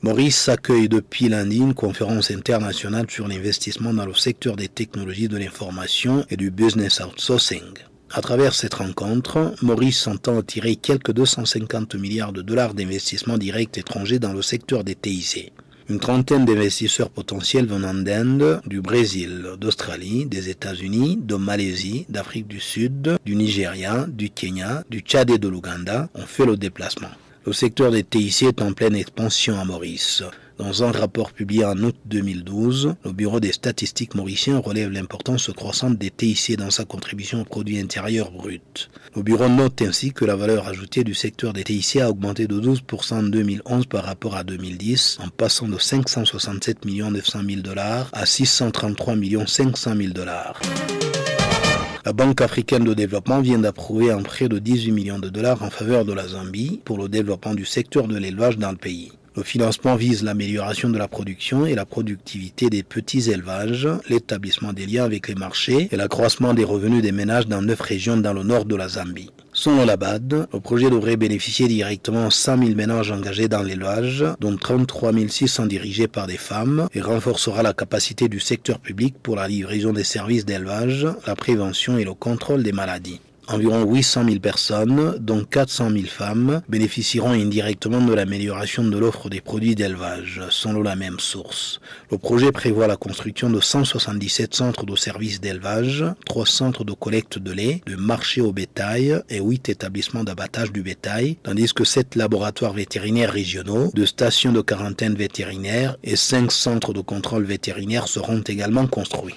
Maurice 0.00 0.48
accueille 0.48 0.88
depuis 0.88 1.28
lundi 1.28 1.58
une 1.58 1.74
conférence 1.74 2.30
internationale 2.30 3.10
sur 3.10 3.28
l'investissement 3.28 3.92
dans 3.92 4.06
le 4.06 4.14
secteur 4.14 4.56
des 4.56 4.68
technologies 4.68 5.28
de 5.28 5.36
l'information 5.36 6.24
et 6.30 6.38
du 6.38 6.50
business 6.50 7.00
outsourcing. 7.00 7.74
À 8.10 8.22
travers 8.22 8.54
cette 8.54 8.74
rencontre, 8.74 9.54
Maurice 9.60 10.06
entend 10.06 10.38
attirer 10.38 10.76
quelques 10.76 11.12
250 11.12 11.94
milliards 11.96 12.32
de 12.32 12.40
dollars 12.40 12.72
d'investissements 12.72 13.36
directs 13.36 13.76
étrangers 13.76 14.18
dans 14.18 14.32
le 14.32 14.40
secteur 14.40 14.82
des 14.82 14.94
TIC. 14.94 15.52
Une 15.90 16.00
trentaine 16.00 16.46
d'investisseurs 16.46 17.10
potentiels 17.10 17.66
venant 17.66 17.94
d'Inde, 17.94 18.60
du 18.66 18.80
Brésil, 18.80 19.46
d'Australie, 19.60 20.24
des 20.24 20.48
États-Unis, 20.48 21.18
de 21.22 21.34
Malaisie, 21.36 22.06
d'Afrique 22.08 22.48
du 22.48 22.60
Sud, 22.60 23.16
du 23.26 23.36
Nigeria, 23.36 24.06
du 24.08 24.30
Kenya, 24.30 24.84
du 24.88 25.00
Tchad 25.00 25.30
et 25.30 25.38
de 25.38 25.48
l'Ouganda 25.48 26.08
ont 26.14 26.26
fait 26.26 26.46
le 26.46 26.56
déplacement. 26.56 27.08
Le 27.46 27.52
secteur 27.52 27.90
des 27.90 28.04
TIC 28.04 28.42
est 28.42 28.62
en 28.62 28.72
pleine 28.72 28.96
expansion 28.96 29.58
à 29.60 29.64
Maurice. 29.64 30.22
Dans 30.58 30.82
un 30.82 30.90
rapport 30.90 31.32
publié 31.32 31.64
en 31.64 31.78
août 31.84 31.94
2012, 32.06 32.96
le 33.04 33.12
Bureau 33.12 33.38
des 33.38 33.52
statistiques 33.52 34.16
mauricien 34.16 34.58
relève 34.58 34.90
l'importance 34.90 35.52
croissante 35.54 35.96
des 35.96 36.10
TIC 36.10 36.56
dans 36.56 36.70
sa 36.70 36.84
contribution 36.84 37.42
au 37.42 37.44
produit 37.44 37.78
intérieur 37.78 38.32
brut. 38.32 38.90
Le 39.14 39.22
Bureau 39.22 39.48
note 39.48 39.80
ainsi 39.82 40.12
que 40.12 40.24
la 40.24 40.34
valeur 40.34 40.66
ajoutée 40.66 41.04
du 41.04 41.14
secteur 41.14 41.52
des 41.52 41.62
TIC 41.62 41.98
a 41.98 42.10
augmenté 42.10 42.48
de 42.48 42.60
12% 42.60 43.14
en 43.14 43.22
2011 43.22 43.86
par 43.86 44.02
rapport 44.02 44.34
à 44.34 44.42
2010, 44.42 45.18
en 45.24 45.28
passant 45.28 45.68
de 45.68 45.78
567 45.78 46.84
900 46.84 47.38
000 47.48 47.60
dollars 47.60 48.10
à 48.12 48.26
633 48.26 49.14
500 49.46 49.94
000 49.96 50.12
dollars. 50.12 50.60
La 52.04 52.12
Banque 52.12 52.40
africaine 52.40 52.82
de 52.82 52.94
développement 52.94 53.40
vient 53.40 53.58
d'approuver 53.60 54.10
un 54.10 54.22
prêt 54.22 54.48
de 54.48 54.58
18 54.58 54.90
millions 54.90 55.18
de 55.20 55.28
dollars 55.28 55.62
en 55.62 55.70
faveur 55.70 56.04
de 56.04 56.12
la 56.12 56.26
Zambie 56.26 56.80
pour 56.84 56.98
le 56.98 57.08
développement 57.08 57.54
du 57.54 57.64
secteur 57.64 58.08
de 58.08 58.18
l'élevage 58.18 58.58
dans 58.58 58.72
le 58.72 58.76
pays. 58.76 59.12
Le 59.38 59.44
financement 59.44 59.94
vise 59.94 60.24
l'amélioration 60.24 60.90
de 60.90 60.98
la 60.98 61.06
production 61.06 61.64
et 61.64 61.76
la 61.76 61.86
productivité 61.86 62.70
des 62.70 62.82
petits 62.82 63.30
élevages, 63.30 63.88
l'établissement 64.08 64.72
des 64.72 64.84
liens 64.84 65.04
avec 65.04 65.28
les 65.28 65.36
marchés 65.36 65.88
et 65.92 65.96
l'accroissement 65.96 66.54
des 66.54 66.64
revenus 66.64 67.02
des 67.02 67.12
ménages 67.12 67.46
dans 67.46 67.62
neuf 67.62 67.80
régions 67.80 68.16
dans 68.16 68.32
le 68.32 68.42
nord 68.42 68.64
de 68.64 68.74
la 68.74 68.88
Zambie. 68.88 69.30
Selon 69.52 69.86
la 69.86 69.96
BAD, 69.96 70.48
le 70.52 70.58
projet 70.58 70.90
devrait 70.90 71.16
bénéficier 71.16 71.68
directement 71.68 72.30
100 72.30 72.58
000 72.58 72.74
ménages 72.74 73.12
engagés 73.12 73.46
dans 73.46 73.62
l'élevage, 73.62 74.24
dont 74.40 74.56
33 74.56 75.12
600 75.28 75.66
dirigés 75.66 76.08
par 76.08 76.26
des 76.26 76.36
femmes, 76.36 76.88
et 76.92 77.00
renforcera 77.00 77.62
la 77.62 77.74
capacité 77.74 78.28
du 78.28 78.40
secteur 78.40 78.80
public 78.80 79.14
pour 79.22 79.36
la 79.36 79.46
livraison 79.46 79.92
des 79.92 80.02
services 80.02 80.46
d'élevage, 80.46 81.06
la 81.28 81.36
prévention 81.36 81.96
et 81.96 82.02
le 82.02 82.14
contrôle 82.14 82.64
des 82.64 82.72
maladies. 82.72 83.20
Environ 83.50 83.84
800 83.84 84.24
000 84.26 84.38
personnes, 84.40 85.16
dont 85.20 85.42
400 85.42 85.90
000 85.90 86.04
femmes, 86.04 86.60
bénéficieront 86.68 87.30
indirectement 87.30 88.00
de 88.02 88.12
l'amélioration 88.12 88.84
de 88.84 88.98
l'offre 88.98 89.30
des 89.30 89.40
produits 89.40 89.74
d'élevage, 89.74 90.42
selon 90.50 90.82
la 90.82 90.96
même 90.96 91.18
source. 91.18 91.80
Le 92.10 92.18
projet 92.18 92.52
prévoit 92.52 92.86
la 92.86 92.96
construction 92.96 93.48
de 93.48 93.58
177 93.58 94.54
centres 94.54 94.84
de 94.84 94.94
services 94.96 95.40
d'élevage, 95.40 96.04
3 96.26 96.44
centres 96.44 96.84
de 96.84 96.92
collecte 96.92 97.38
de 97.38 97.52
lait, 97.52 97.80
de 97.86 97.96
marché 97.96 98.42
au 98.42 98.52
bétail 98.52 99.22
et 99.30 99.40
8 99.40 99.70
établissements 99.70 100.24
d'abattage 100.24 100.70
du 100.70 100.82
bétail, 100.82 101.38
tandis 101.42 101.72
que 101.72 101.84
7 101.84 102.16
laboratoires 102.16 102.74
vétérinaires 102.74 103.32
régionaux, 103.32 103.90
de 103.94 104.04
stations 104.04 104.52
de 104.52 104.60
quarantaine 104.60 105.14
vétérinaire 105.14 105.96
et 106.04 106.16
5 106.16 106.52
centres 106.52 106.92
de 106.92 107.00
contrôle 107.00 107.44
vétérinaire 107.44 108.08
seront 108.08 108.42
également 108.42 108.86
construits. 108.86 109.36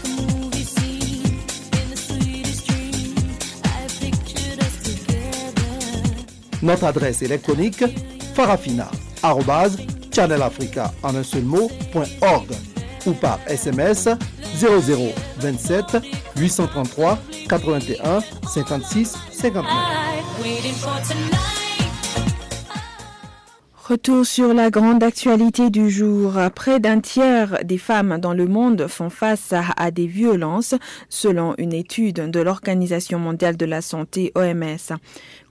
Notre 6.61 6.85
adresse 6.85 7.21
électronique 7.21 7.83
farafina.channelafrica 8.35 10.93
en 11.03 11.15
un 11.15 11.23
seul 11.23 11.43
ou 13.05 13.13
par 13.13 13.39
SMS 13.47 14.09
0027 14.59 15.97
833 16.37 17.19
81 17.49 18.19
56 18.47 19.17
59. 19.31 20.11
Retour 23.91 24.25
sur 24.25 24.53
la 24.53 24.69
grande 24.69 25.03
actualité 25.03 25.69
du 25.69 25.89
jour. 25.89 26.35
Près 26.55 26.79
d'un 26.79 27.01
tiers 27.01 27.57
des 27.65 27.77
femmes 27.77 28.19
dans 28.19 28.33
le 28.33 28.47
monde 28.47 28.87
font 28.87 29.09
face 29.09 29.53
à, 29.75 29.91
des 29.91 30.07
violences, 30.07 30.75
selon 31.09 31.55
une 31.57 31.73
étude 31.73 32.29
de 32.29 32.39
l'Organisation 32.39 33.19
mondiale 33.19 33.57
de 33.57 33.65
la 33.65 33.81
santé 33.81 34.31
OMS. 34.35 34.95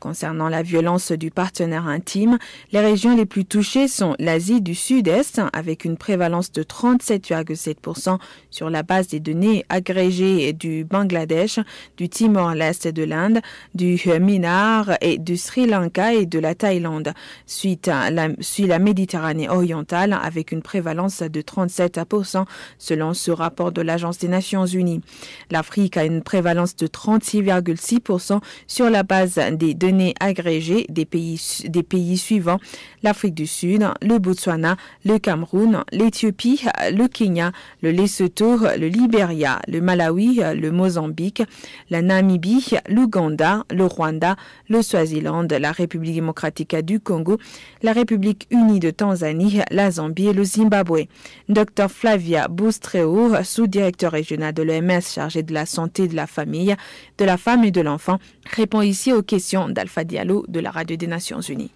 Concernant 0.01 0.49
la 0.49 0.63
violence 0.63 1.13
du 1.13 1.31
partenaire 1.31 1.87
intime, 1.87 2.39
les 2.73 2.81
régions 2.81 3.15
les 3.15 3.27
plus 3.27 3.45
touchées 3.45 3.87
sont 3.87 4.17
l'Asie 4.19 4.63
du 4.63 4.75
Sud-Est, 4.75 5.43
avec 5.53 5.85
une 5.85 5.99
prévalence 5.99 6.53
de 6.53 6.63
37,7% 6.63 8.17
sur 8.51 8.71
la 8.71 8.83
base 8.83 9.09
des 9.09 9.21
données 9.21 9.67
agrégées 9.69 10.55
du 10.55 10.85
Bangladesh, 10.85 11.61
du 11.99 12.09
Timor-Leste 12.09 12.89
de 12.89 13.03
l'Inde, 13.03 13.41
du 13.75 14.01
Minar 14.19 14.97
et 15.03 15.19
du 15.19 15.37
Sri 15.37 15.67
Lanka 15.67 16.15
et 16.15 16.25
de 16.25 16.39
la 16.39 16.55
Thaïlande. 16.55 17.13
Suite 17.45 17.89
à 17.89 18.11
la, 18.11 18.29
la 18.59 18.79
Méditerranée 18.79 19.51
orientale, 19.51 20.19
avec 20.23 20.51
une 20.51 20.63
prévalence 20.63 21.23
de 21.23 21.43
37% 21.43 22.47
selon 22.79 23.13
ce 23.13 23.31
rapport 23.31 23.71
de 23.71 23.83
l'Agence 23.83 24.17
des 24.17 24.29
Nations 24.29 24.65
Unies. 24.65 25.03
L'Afrique 25.51 25.99
a 25.99 26.07
une 26.07 26.23
prévalence 26.23 26.75
de 26.75 26.87
36,6% 26.87 28.41
sur 28.67 28.89
la 28.89 29.03
base 29.03 29.39
des 29.59 29.75
données 29.75 29.90
agrégées 30.21 30.87
des 30.89 31.05
pays, 31.05 31.41
des 31.69 31.83
pays 31.83 32.19
suivants 32.19 32.59
l'Afrique 33.03 33.35
du 33.35 33.47
Sud, 33.47 33.87
le 34.03 34.19
Botswana, 34.19 34.77
le 35.05 35.19
Cameroun, 35.19 35.85
l'Éthiopie, 35.93 36.65
le 36.93 37.07
Kenya, 37.09 37.53
le 37.83 37.91
Lesotho, 37.91 38.59
le 38.79 38.87
Libéria, 38.89 39.61
le 39.69 39.81
Malawi, 39.81 40.41
le 40.55 40.71
Mozambique, 40.71 41.43
la 41.89 42.03
Namibie, 42.03 42.75
l'Ouganda, 42.89 43.65
le 43.71 43.85
Rwanda, 43.85 44.37
le 44.69 44.83
Swaziland, 44.83 45.47
la 45.51 45.73
République 45.73 46.15
démocratique 46.15 46.77
du 46.77 47.01
Congo, 47.01 47.39
la 47.83 47.93
République 47.93 48.47
unie 48.51 48.81
de 48.81 48.91
Tanzanie, 48.91 49.61
la 49.71 49.91
Zambie 49.91 50.29
et 50.29 50.33
le 50.33 50.45
Zimbabwe. 50.45 51.07
Dr 51.49 51.89
Flavia 51.89 52.49
Boustreo, 52.49 53.43
sous-directeur 53.43 54.13
régional 54.13 54.53
de 54.53 54.63
l'OMS 54.63 55.01
chargé 55.01 55.43
de 55.43 55.55
la 55.55 55.67
santé 55.67 56.09
de 56.09 56.15
la 56.15 56.27
famille, 56.27 56.77
de 57.19 57.25
la 57.25 57.37
femme 57.37 57.65
et 57.65 57.71
de 57.71 57.81
l'enfant, 57.81 58.19
répond 58.55 58.83
ici 58.83 59.13
aux 59.13 59.23
questions 59.23 59.69
d'Alpha 59.81 60.05
Diallo 60.05 60.45
de 60.47 60.61
la 60.61 60.71
Radio 60.71 60.95
des 60.95 61.07
Nations 61.07 61.41
Unies. 61.41 61.71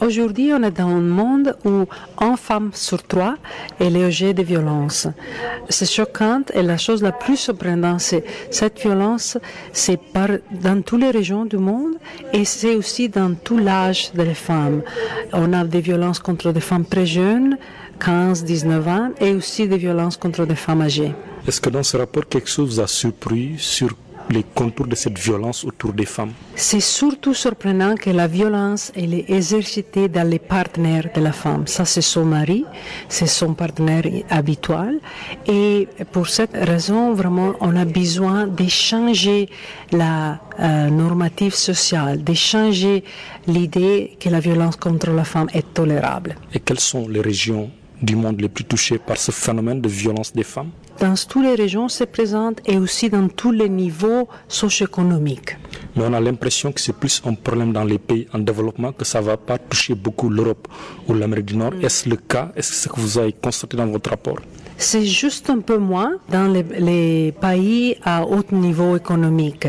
Aujourd'hui, 0.00 0.52
on 0.54 0.62
est 0.62 0.70
dans 0.70 0.86
un 0.86 1.00
monde 1.00 1.56
où 1.64 1.84
une 2.20 2.36
femme 2.36 2.70
sur 2.72 3.02
trois 3.02 3.34
est 3.80 3.90
l'objet 3.90 4.32
de 4.32 4.44
violence. 4.44 5.08
C'est 5.68 5.90
choquant 5.90 6.44
et 6.54 6.62
la 6.62 6.78
chose 6.78 7.02
la 7.02 7.10
plus 7.10 7.36
surprenante, 7.36 8.00
c'est 8.00 8.24
cette 8.52 8.80
violence, 8.80 9.36
c'est 9.72 10.00
dans 10.66 10.80
toutes 10.80 11.00
les 11.00 11.10
régions 11.10 11.44
du 11.44 11.58
monde 11.58 11.94
et 12.32 12.44
c'est 12.44 12.76
aussi 12.76 13.08
dans 13.08 13.34
tout 13.34 13.58
l'âge 13.58 14.12
des 14.14 14.32
femmes. 14.32 14.82
On 15.32 15.52
a 15.52 15.64
des 15.64 15.80
violences 15.80 16.20
contre 16.20 16.52
des 16.52 16.60
femmes 16.60 16.86
très 16.86 17.04
jeunes, 17.04 17.58
15, 17.98 18.44
19 18.44 18.88
ans, 18.88 19.10
et 19.20 19.32
aussi 19.34 19.66
des 19.66 19.76
violences 19.76 20.16
contre 20.16 20.46
des 20.46 20.54
femmes 20.54 20.82
âgées. 20.82 21.12
Est-ce 21.48 21.60
que 21.60 21.68
dans 21.68 21.82
ce 21.82 21.96
rapport, 21.96 22.26
quelque 22.28 22.48
chose 22.48 22.68
vous 22.74 22.80
a 22.80 22.86
surpris 22.86 23.56
sur 23.58 23.90
les 24.30 24.44
contours 24.54 24.86
de 24.86 24.94
cette 24.94 25.18
violence 25.18 25.64
autour 25.64 25.92
des 25.92 26.06
femmes 26.06 26.32
C'est 26.54 26.80
surtout 26.80 27.34
surprenant 27.34 27.94
que 27.96 28.10
la 28.10 28.26
violence 28.26 28.92
elle 28.94 29.14
est 29.14 29.30
exercée 29.30 29.84
dans 30.12 30.28
les 30.28 30.38
partenaires 30.38 31.08
de 31.14 31.20
la 31.20 31.32
femme. 31.32 31.66
Ça, 31.66 31.84
c'est 31.84 32.02
son 32.02 32.24
mari, 32.24 32.64
c'est 33.08 33.26
son 33.26 33.54
partenaire 33.54 34.04
habituel. 34.30 35.00
Et 35.46 35.88
pour 36.12 36.28
cette 36.28 36.54
raison, 36.54 37.14
vraiment, 37.14 37.54
on 37.60 37.74
a 37.76 37.84
besoin 37.84 38.46
de 38.46 38.66
changer 38.68 39.48
la 39.92 40.40
euh, 40.58 40.90
normative 40.90 41.54
sociale, 41.54 42.22
de 42.22 42.34
changer 42.34 43.04
l'idée 43.46 44.16
que 44.20 44.28
la 44.28 44.40
violence 44.40 44.76
contre 44.76 45.10
la 45.10 45.24
femme 45.24 45.48
est 45.52 45.74
tolérable. 45.74 46.36
Et 46.54 46.60
quelles 46.60 46.80
sont 46.80 47.08
les 47.08 47.20
régions 47.20 47.70
du 48.02 48.16
monde 48.16 48.40
les 48.40 48.48
plus 48.48 48.64
touchées 48.64 48.98
par 48.98 49.16
ce 49.16 49.30
phénomène 49.30 49.80
de 49.80 49.88
violence 49.88 50.32
des 50.32 50.44
femmes? 50.44 50.70
Dans 50.98 51.14
toutes 51.28 51.44
les 51.44 51.54
régions 51.54 51.88
se 51.88 52.04
présente 52.04 52.60
et 52.66 52.76
aussi 52.78 53.08
dans 53.08 53.28
tous 53.28 53.52
les 53.52 53.68
niveaux 53.68 54.28
socio-économiques. 54.48 55.56
Mais 55.96 56.04
on 56.06 56.12
a 56.12 56.20
l'impression 56.20 56.72
que 56.72 56.80
c'est 56.80 56.92
plus 56.94 57.22
un 57.24 57.34
problème 57.34 57.72
dans 57.72 57.84
les 57.84 57.98
pays 57.98 58.26
en 58.32 58.38
développement, 58.38 58.92
que 58.92 59.04
ça 59.04 59.20
ne 59.20 59.26
va 59.26 59.36
pas 59.36 59.58
toucher 59.58 59.94
beaucoup 59.94 60.28
l'Europe 60.28 60.68
ou 61.08 61.14
l'Amérique 61.14 61.46
du 61.46 61.56
Nord. 61.56 61.72
Est-ce 61.82 62.08
le 62.08 62.16
cas? 62.16 62.52
Est-ce 62.56 62.68
que 62.70 62.74
c'est 62.74 62.88
ce 62.88 62.92
que 62.94 63.00
vous 63.00 63.18
avez 63.18 63.32
constaté 63.32 63.76
dans 63.76 63.86
votre 63.86 64.10
rapport? 64.10 64.38
C'est 64.80 65.04
juste 65.04 65.50
un 65.50 65.60
peu 65.60 65.78
moins 65.78 66.12
dans 66.30 66.48
les, 66.52 67.32
pays 67.40 67.96
à 68.04 68.24
haut 68.24 68.44
niveau 68.52 68.96
économique. 68.96 69.68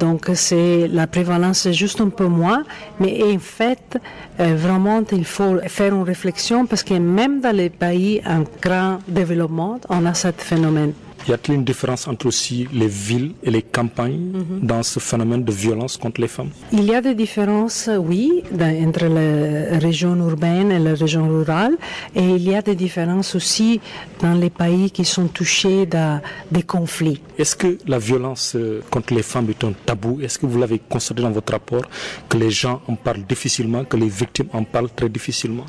Donc 0.00 0.30
c'est 0.34 0.88
la 0.88 1.06
prévalence 1.06 1.66
est 1.66 1.72
juste 1.72 2.00
un 2.00 2.08
peu 2.08 2.26
moins, 2.26 2.64
mais 3.00 3.22
en 3.22 3.38
fait 3.38 3.98
euh, 4.40 4.54
vraiment 4.56 5.02
il 5.12 5.24
faut 5.24 5.58
faire 5.66 5.94
une 5.94 6.02
réflexion 6.02 6.66
parce 6.66 6.82
que 6.82 6.94
même 6.94 7.40
dans 7.40 7.54
les 7.54 7.70
pays 7.70 8.20
en 8.26 8.44
grand 8.60 8.98
développement, 9.08 9.78
on 9.88 10.04
a 10.06 10.14
ce 10.14 10.28
phénomène. 10.36 10.92
Y 11.28 11.32
a-t-il 11.32 11.54
une 11.56 11.64
différence 11.64 12.06
entre 12.06 12.26
aussi 12.26 12.68
les 12.72 12.86
villes 12.86 13.32
et 13.42 13.50
les 13.50 13.62
campagnes 13.62 14.30
Mhm. 14.32 14.60
dans 14.62 14.82
ce 14.84 15.00
phénomène 15.00 15.42
de 15.42 15.50
violence 15.50 15.96
contre 15.96 16.20
les 16.20 16.28
femmes? 16.28 16.50
Il 16.72 16.84
y 16.84 16.94
a 16.94 17.00
des 17.00 17.14
différences, 17.16 17.90
oui, 18.10 18.44
dans- 18.52 18.86
entre 18.88 19.06
les 19.06 19.76
régions 19.78 20.14
urbaines 20.16 20.70
et 20.70 20.78
les 20.78 20.92
régions 20.92 21.28
rurales, 21.28 21.76
et 22.14 22.22
il 22.22 22.42
y 22.48 22.54
a 22.54 22.62
des 22.62 22.76
différences 22.76 23.34
aussi 23.34 23.80
dans 24.20 24.34
les 24.34 24.50
pays 24.50 24.90
qui 24.92 25.04
sont 25.04 25.26
touchés 25.26 25.84
de, 25.86 26.18
des 26.52 26.62
conflits. 26.62 27.20
Est-ce 27.38 27.56
que 27.56 27.76
la 27.88 27.98
violence 27.98 28.52
euh, 28.54 28.80
contre 28.90 29.12
les 29.12 29.22
femmes 29.22 29.48
est 29.50 29.64
un 29.64 29.72
tabou? 29.84 30.20
Est-ce 30.22 30.38
que 30.38 30.46
vous 30.46 30.58
l'avez 30.60 30.78
constaté 30.88 31.22
dans 31.22 31.30
votre 31.32 31.52
rapport 31.52 31.82
que 32.28 32.36
les 32.38 32.50
gens 32.50 32.80
en 32.86 32.94
parlent 32.94 33.24
difficilement, 33.28 33.84
que 33.84 33.96
les 33.96 34.08
victimes 34.08 34.48
en 34.52 34.62
parlent 34.62 34.90
très 34.94 35.08
difficilement? 35.08 35.64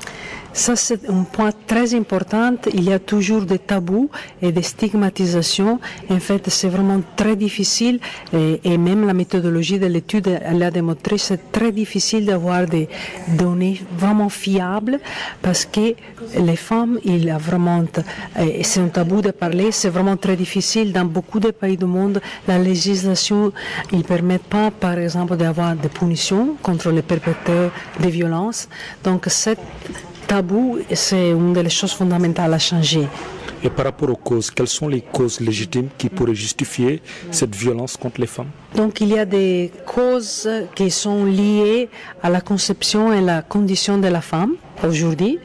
Ça, 0.57 0.75
c'est 0.75 1.07
un 1.07 1.21
point 1.21 1.51
très 1.67 1.93
important. 1.93 2.55
Il 2.73 2.83
y 2.83 2.91
a 2.91 2.97
toujours 2.97 3.43
des 3.43 3.59
tabous 3.59 4.09
et 4.41 4.51
des 4.51 4.63
stigmatisations. 4.63 5.79
En 6.09 6.19
fait, 6.19 6.49
c'est 6.49 6.67
vraiment 6.67 6.99
très 7.15 7.35
difficile 7.35 7.99
et, 8.33 8.75
même 8.79 9.05
la 9.05 9.13
méthodologie 9.13 9.77
de 9.77 9.85
l'étude 9.85 10.27
elle 10.43 10.63
a 10.63 10.71
démontré 10.71 11.19
c'est 11.19 11.51
très 11.51 11.71
difficile 11.71 12.25
d'avoir 12.25 12.65
des 12.65 12.89
données 13.27 13.79
vraiment 13.95 14.29
fiables 14.29 14.99
parce 15.43 15.63
que 15.63 15.93
les 16.39 16.55
femmes, 16.55 16.97
il 17.05 17.29
a 17.29 17.37
vraiment, 17.37 17.83
c'est 18.63 18.79
un 18.79 18.87
tabou 18.87 19.21
de 19.21 19.29
parler, 19.29 19.71
c'est 19.71 19.89
vraiment 19.89 20.17
très 20.17 20.35
difficile. 20.35 20.91
Dans 20.91 21.05
beaucoup 21.05 21.39
de 21.39 21.51
pays 21.51 21.77
du 21.77 21.85
monde, 21.85 22.19
la 22.47 22.57
législation, 22.57 23.51
ne 23.93 24.01
permet 24.01 24.39
pas, 24.39 24.71
par 24.71 24.97
exemple, 24.97 25.37
d'avoir 25.37 25.75
des 25.75 25.89
punitions 25.89 26.55
contre 26.63 26.89
les 26.89 27.03
perpétrateurs 27.03 27.71
de 27.99 28.09
violences. 28.09 28.67
Donc, 29.03 29.25
cette 29.27 29.59
tabou, 30.27 30.79
c'est 30.93 31.29
une 31.31 31.53
des 31.53 31.69
choses 31.69 31.93
fondamentales 31.93 32.53
à 32.53 32.59
changer. 32.59 33.07
Et 33.63 33.69
par 33.69 33.85
rapport 33.85 34.09
aux 34.09 34.15
causes, 34.15 34.51
quelles 34.51 34.67
sont 34.67 34.87
les 34.87 35.01
causes 35.01 35.39
légitimes 35.39 35.87
qui 35.97 36.09
pourraient 36.09 36.35
justifier 36.35 37.01
cette 37.31 37.55
violence 37.55 37.97
contre 37.97 38.21
les 38.21 38.27
femmes? 38.27 38.51
Donc 38.75 39.01
il 39.01 39.09
y 39.09 39.19
a 39.19 39.25
des 39.25 39.71
causes 39.85 40.49
qui 40.75 40.91
sont 40.91 41.25
liées 41.25 41.89
à 42.21 42.29
la 42.29 42.41
conception 42.41 43.13
et 43.13 43.21
la 43.21 43.41
condition 43.41 43.97
de 43.97 44.07
la 44.07 44.21
femme 44.21 44.55
aujourd'hui. 44.83 45.39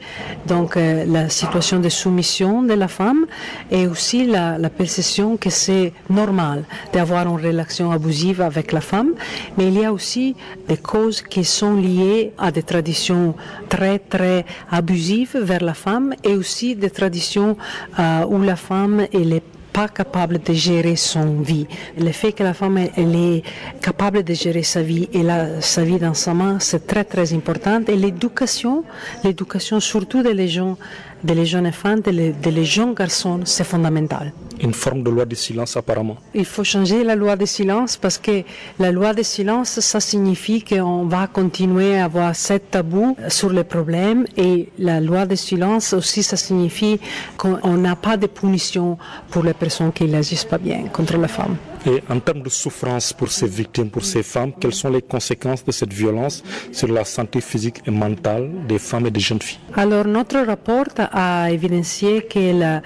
Donc 0.47 0.77
euh, 0.77 1.05
la 1.05 1.29
situation 1.29 1.79
de 1.79 1.89
soumission 1.89 2.63
de 2.63 2.73
la 2.73 2.87
femme 2.87 3.25
et 3.71 3.87
aussi 3.87 4.25
la, 4.25 4.57
perception 4.69 5.37
que 5.37 5.49
c'est 5.49 5.93
normal 6.09 6.65
d'avoir 6.91 7.27
une 7.27 7.43
relation 7.43 7.91
abusive 7.91 8.41
avec 8.41 8.71
la 8.71 8.81
femme. 8.81 9.13
Mais 9.57 9.67
il 9.67 9.79
y 9.79 9.85
a 9.85 9.93
aussi 9.93 10.35
des 10.67 10.77
causes 10.77 11.21
qui 11.21 11.43
sont 11.43 11.75
liées 11.75 12.33
à 12.37 12.51
des 12.51 12.63
traditions 12.63 13.35
très 13.69 13.99
très 13.99 14.45
abusives 14.69 15.37
vers 15.41 15.63
la 15.63 15.73
femme 15.73 16.13
et 16.23 16.35
aussi 16.35 16.75
des 16.75 16.89
traditions 16.89 17.57
euh, 17.99 18.25
où 18.27 18.41
la 18.41 18.55
femme 18.55 19.07
elle 19.13 19.33
est 19.33 19.52
pas 19.73 19.87
capable 19.87 20.37
de 20.39 20.53
gérer 20.53 20.95
son 20.95 21.41
vie. 21.41 21.67
Le 21.97 22.11
fait 22.11 22.31
que 22.31 22.43
la 22.43 22.53
femme 22.53 22.77
elle 22.77 23.15
est 23.15 23.43
capable 23.81 24.23
de 24.23 24.33
gérer 24.33 24.63
sa 24.63 24.81
vie 24.83 25.09
et 25.11 25.23
la, 25.23 25.61
sa 25.61 25.83
vie 25.83 25.97
dans 25.97 26.13
sa 26.13 26.33
main, 26.33 26.59
c'est 26.59 26.85
très 26.85 27.03
très 27.03 27.33
important. 27.33 27.81
Et 27.87 27.95
l'éducation, 27.95 28.83
l'éducation 29.23 29.79
surtout 29.79 30.21
des 30.21 30.33
les 30.33 30.47
gens, 30.47 30.77
de 31.23 31.33
les 31.33 31.45
jeunes 31.45 31.67
enfants, 31.67 31.95
de 31.97 32.11
les, 32.11 32.31
de 32.33 32.49
les 32.49 32.65
jeunes 32.65 32.93
garçons, 32.93 33.39
c'est 33.45 33.63
fondamental. 33.63 34.33
Une 34.59 34.73
forme 34.73 35.03
de 35.03 35.09
loi 35.09 35.25
de 35.25 35.35
silence 35.35 35.75
apparemment. 35.77 36.17
Il 36.33 36.45
faut 36.45 36.63
changer 36.63 37.03
la 37.03 37.15
loi 37.15 37.35
de 37.35 37.45
silence 37.45 37.97
parce 37.97 38.17
que 38.17 38.43
la 38.79 38.91
loi 38.91 39.13
de 39.13 39.23
silence, 39.23 39.79
ça 39.79 39.99
signifie 39.99 40.63
qu'on 40.63 41.05
va 41.05 41.27
continuer 41.27 41.97
à 41.97 42.05
avoir 42.05 42.35
ce 42.35 42.53
tabou 42.53 43.15
sur 43.29 43.51
les 43.51 43.63
problèmes 43.63 44.25
et 44.37 44.69
la 44.77 44.99
loi 45.01 45.25
de 45.25 45.35
silence 45.35 45.93
aussi, 45.93 46.23
ça 46.23 46.37
signifie 46.37 46.99
qu'on 47.37 47.77
n'a 47.77 47.95
pas 47.95 48.17
de 48.17 48.27
punition 48.27 48.97
pour 49.31 49.43
les 49.43 49.53
personnes 49.53 49.91
qui 49.91 50.05
n'agissent 50.05 50.45
pas 50.45 50.57
bien 50.57 50.83
contre 50.91 51.17
la 51.17 51.27
femme. 51.27 51.55
Et 51.85 52.01
en 52.09 52.19
termes 52.19 52.41
de 52.41 52.49
souffrance 52.49 53.11
pour 53.11 53.29
ces 53.29 53.47
victimes, 53.47 53.89
pour 53.89 54.05
ces 54.05 54.23
femmes, 54.23 54.53
quelles 54.59 54.73
sont 54.73 54.89
les 54.89 55.01
conséquences 55.01 55.65
de 55.65 55.71
cette 55.71 55.91
violence 55.91 56.41
sur 56.71 56.87
la 56.87 57.03
santé 57.03 57.41
physique 57.41 57.81
et 57.85 57.91
mentale 57.91 58.49
des 58.67 58.79
femmes 58.79 59.07
et 59.07 59.11
des 59.11 59.19
jeunes 59.19 59.41
filles? 59.41 59.59
Alors, 59.75 60.05
notre 60.05 60.39
rapport 60.39 60.85
a 60.97 61.51
évidencié 61.51 62.21
que 62.23 62.39
euh, 62.39 62.79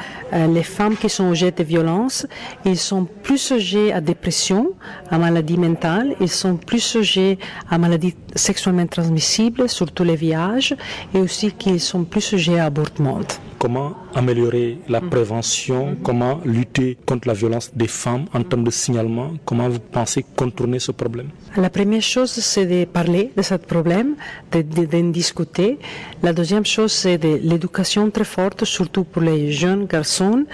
les 0.47 0.63
femmes 0.63 0.95
qui 0.97 1.09
sont 1.09 1.29
objets 1.29 1.51
de 1.51 1.63
violence, 1.63 2.25
ils 2.65 2.77
sont 2.77 3.05
plus 3.05 3.37
sujets 3.37 3.91
à 3.91 4.01
dépression, 4.01 4.71
à 5.11 5.17
maladie 5.17 5.57
mentale, 5.57 6.15
ils 6.19 6.29
sont 6.29 6.57
plus 6.57 6.79
sujets 6.79 7.37
à 7.69 7.77
maladies 7.77 8.15
sexuellement 8.35 8.87
transmissibles, 8.87 9.69
surtout 9.69 10.03
les 10.03 10.15
VIH, 10.15 10.75
et 11.13 11.19
aussi 11.19 11.51
qu'ils 11.51 11.79
sont 11.79 12.03
plus 12.03 12.21
sujets 12.21 12.59
à 12.59 12.65
avortement. 12.65 13.19
Comment 13.59 13.95
améliorer 14.13 14.77
la 14.87 15.01
prévention 15.01 15.97
Comment 16.03 16.39
lutter 16.45 16.97
contre 17.05 17.27
la 17.27 17.33
violence 17.33 17.71
des 17.73 17.87
femmes 17.87 18.25
en 18.33 18.43
termes 18.43 18.63
de 18.63 18.69
signalement 18.71 19.31
Comment 19.45 19.67
vous 19.67 19.79
pensez 19.79 20.23
contourner 20.35 20.79
ce 20.79 20.91
problème? 20.91 21.29
La 21.55 21.69
première 21.71 22.03
chose, 22.03 22.29
c'est 22.31 22.65
de 22.67 22.85
parler 22.85 23.31
de 23.35 23.41
ce 23.41 23.55
problème, 23.55 24.15
de, 24.51 24.61
de, 24.61 24.85
d'en 24.85 25.09
discuter. 25.09 25.79
La 26.21 26.33
deuxième 26.33 26.65
chose, 26.65 26.91
c'est 26.91 27.17
de 27.17 27.39
l'éducation 27.41 28.11
très 28.11 28.25
forte, 28.25 28.63
surtout 28.65 29.03
pour 29.03 29.23
les 29.23 29.51
jeunes 29.51 29.85
garçons 29.87 30.45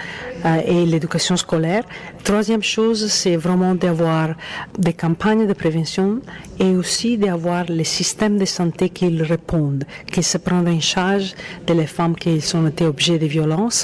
euh, 0.46 0.60
et 0.66 0.86
l'éducation 0.86 1.36
scolaire. 1.36 1.84
Troisième 2.22 2.62
chose, 2.62 3.08
c'est 3.08 3.36
vraiment 3.36 3.74
d'avoir 3.74 4.28
des 4.78 4.94
campagnes 4.94 5.46
de 5.46 5.52
prévention 5.52 6.20
et 6.58 6.74
aussi 6.74 7.18
d'avoir 7.18 7.64
les 7.66 7.84
systèmes 7.84 8.38
de 8.38 8.46
santé 8.46 8.88
qui 8.88 9.06
répondent, 9.22 9.84
qui 10.10 10.22
se 10.22 10.38
prennent 10.38 10.68
en 10.68 10.80
charge 10.80 11.34
de 11.66 11.74
les 11.74 11.86
femmes 11.86 12.16
qui 12.16 12.40
ont 12.54 12.66
été 12.66 12.86
objets 12.94 13.18
de 13.24 13.28
violence. 13.36 13.80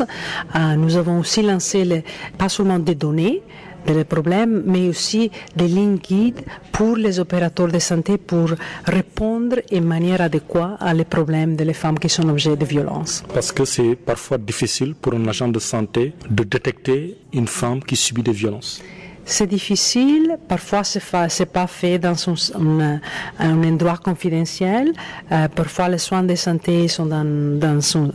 Euh, 0.54 0.76
nous 0.82 0.92
avons 0.96 1.18
aussi 1.22 1.40
lancé 1.42 1.78
les, 1.84 2.02
pas 2.38 2.48
seulement 2.48 2.78
des 2.78 2.94
données, 2.94 3.42
des 3.86 4.04
problèmes, 4.04 4.62
mais 4.66 4.88
aussi 4.92 5.30
des 5.56 5.68
lignes 5.76 5.96
guides 6.10 6.42
pour 6.72 6.94
les 6.96 7.18
opérateurs 7.24 7.68
de 7.76 7.78
santé 7.90 8.12
pour 8.18 8.48
répondre 8.98 9.56
de 9.70 9.80
manière 9.80 10.20
adéquate 10.20 10.76
à 10.80 10.90
les 10.94 11.04
problèmes 11.16 11.52
des 11.56 11.72
femmes 11.82 11.98
qui 11.98 12.08
sont 12.16 12.28
objets 12.28 12.56
de 12.56 12.64
violence. 12.74 13.12
Parce 13.36 13.50
que 13.52 13.64
c'est 13.64 13.94
parfois 13.96 14.38
difficile 14.38 14.92
pour 15.00 15.12
un 15.14 15.26
agent 15.32 15.48
de 15.48 15.58
santé 15.72 16.02
de 16.38 16.44
détecter 16.54 17.16
une 17.32 17.48
femme 17.60 17.80
qui 17.88 17.96
subit 17.96 18.22
des 18.30 18.36
violences. 18.42 18.74
C'est 19.30 19.46
difficile, 19.46 20.38
parfois 20.48 20.82
c'est 20.82 21.04
n'est 21.12 21.46
pas 21.46 21.68
fait 21.68 22.00
dans 22.00 22.16
un, 22.28 22.98
endroit 23.38 23.96
confidentiel, 23.96 24.92
euh, 25.30 25.46
parfois 25.46 25.88
les 25.88 25.98
soins 25.98 26.24
de 26.24 26.34
santé 26.34 26.88
sont 26.88 27.06
dans, 27.06 27.24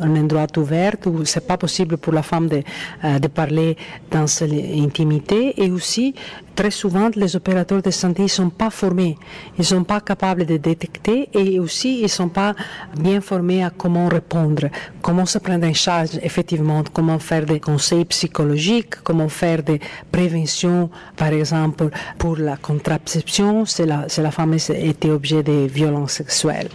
un 0.01 0.15
endroit 0.17 0.47
ouvert 0.57 0.95
où 1.05 1.23
c'est 1.23 1.47
pas 1.47 1.55
possible 1.55 1.95
pour 1.95 2.11
la 2.11 2.21
femme 2.21 2.49
de, 2.49 2.61
euh, 3.05 3.17
de 3.17 3.29
parler 3.29 3.77
dans 4.11 4.25
l'intimité 4.41 5.53
et 5.63 5.71
aussi 5.71 6.13
très 6.55 6.71
souvent 6.71 7.09
les 7.15 7.35
opérateurs 7.35 7.81
de 7.81 7.91
santé 7.91 8.23
ne 8.23 8.27
sont 8.27 8.49
pas 8.49 8.69
formés, 8.69 9.17
ils 9.57 9.61
ne 9.61 9.65
sont 9.65 9.83
pas 9.83 10.01
capables 10.01 10.45
de 10.45 10.57
détecter 10.57 11.29
et 11.33 11.59
aussi 11.59 11.99
ils 11.99 12.03
ne 12.03 12.07
sont 12.07 12.29
pas 12.29 12.55
bien 12.97 13.21
formés 13.21 13.63
à 13.63 13.69
comment 13.69 14.07
répondre, 14.07 14.69
comment 15.01 15.25
se 15.25 15.37
prendre 15.39 15.67
en 15.67 15.73
charge 15.73 16.19
effectivement, 16.23 16.83
comment 16.93 17.19
faire 17.19 17.45
des 17.45 17.59
conseils 17.59 18.05
psychologiques, 18.05 18.95
comment 19.03 19.29
faire 19.29 19.61
des 19.63 19.79
préventions 20.11 20.89
par 21.15 21.29
exemple, 21.29 21.89
pour 22.17 22.37
la 22.37 22.57
contraception, 22.57 23.65
c'est 23.65 23.85
la, 23.85 24.07
la 24.17 24.31
femme 24.31 24.55
était 24.69 25.09
objet 25.09 25.43
de 25.43 25.67
violences 25.67 26.13
sexuelles. 26.13 26.69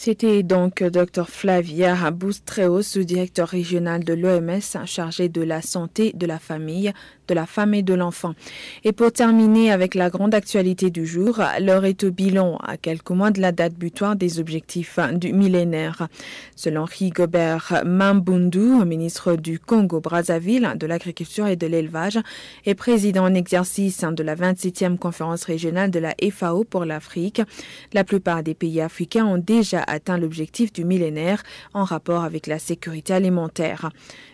C'était 0.00 0.44
donc 0.44 0.84
Dr 0.84 1.28
Flavia 1.28 2.12
Boustreau, 2.12 2.82
sous-directeur 2.82 3.48
régional 3.48 4.04
de 4.04 4.14
l'OMS 4.14 4.86
chargé 4.86 5.28
de 5.28 5.42
la 5.42 5.60
santé 5.60 6.12
de 6.14 6.24
la 6.24 6.38
famille, 6.38 6.92
de 7.26 7.34
la 7.34 7.46
femme 7.46 7.74
et 7.74 7.82
de 7.82 7.94
l'enfant. 7.94 8.34
Et 8.84 8.92
pour 8.92 9.10
terminer 9.10 9.72
avec 9.72 9.96
la 9.96 10.08
grande 10.08 10.34
actualité 10.34 10.90
du 10.90 11.04
jour, 11.04 11.42
l'heure 11.60 11.84
est 11.84 12.04
au 12.04 12.12
bilan 12.12 12.58
à 12.62 12.76
quelques 12.76 13.10
mois 13.10 13.32
de 13.32 13.40
la 13.40 13.50
date 13.50 13.74
butoir 13.74 14.14
des 14.14 14.38
objectifs 14.38 15.00
du 15.14 15.32
millénaire. 15.32 16.06
Selon 16.54 16.84
Rigobert 16.84 17.82
Mambundu, 17.84 18.84
ministre 18.86 19.34
du 19.34 19.58
Congo-Brazzaville 19.58 20.74
de 20.76 20.86
l'agriculture 20.86 21.48
et 21.48 21.56
de 21.56 21.66
l'élevage 21.66 22.20
et 22.66 22.76
président 22.76 23.24
en 23.24 23.34
exercice 23.34 24.04
de 24.04 24.22
la 24.22 24.36
27e 24.36 24.96
conférence 24.96 25.42
régionale 25.42 25.90
de 25.90 25.98
la 25.98 26.14
FAO 26.30 26.62
pour 26.62 26.84
l'Afrique, 26.84 27.42
la 27.92 28.04
plupart 28.04 28.44
des 28.44 28.54
pays 28.54 28.80
africains 28.80 29.26
ont 29.26 29.38
déjà 29.38 29.84
atteint 29.88 30.18
l'objectif 30.18 30.72
du 30.72 30.84
millénaire 30.84 31.42
en 31.74 31.84
rapport 31.84 32.24
avec 32.24 32.46
la 32.46 32.58
sécurité 32.58 33.12
alimentaire. 33.12 33.90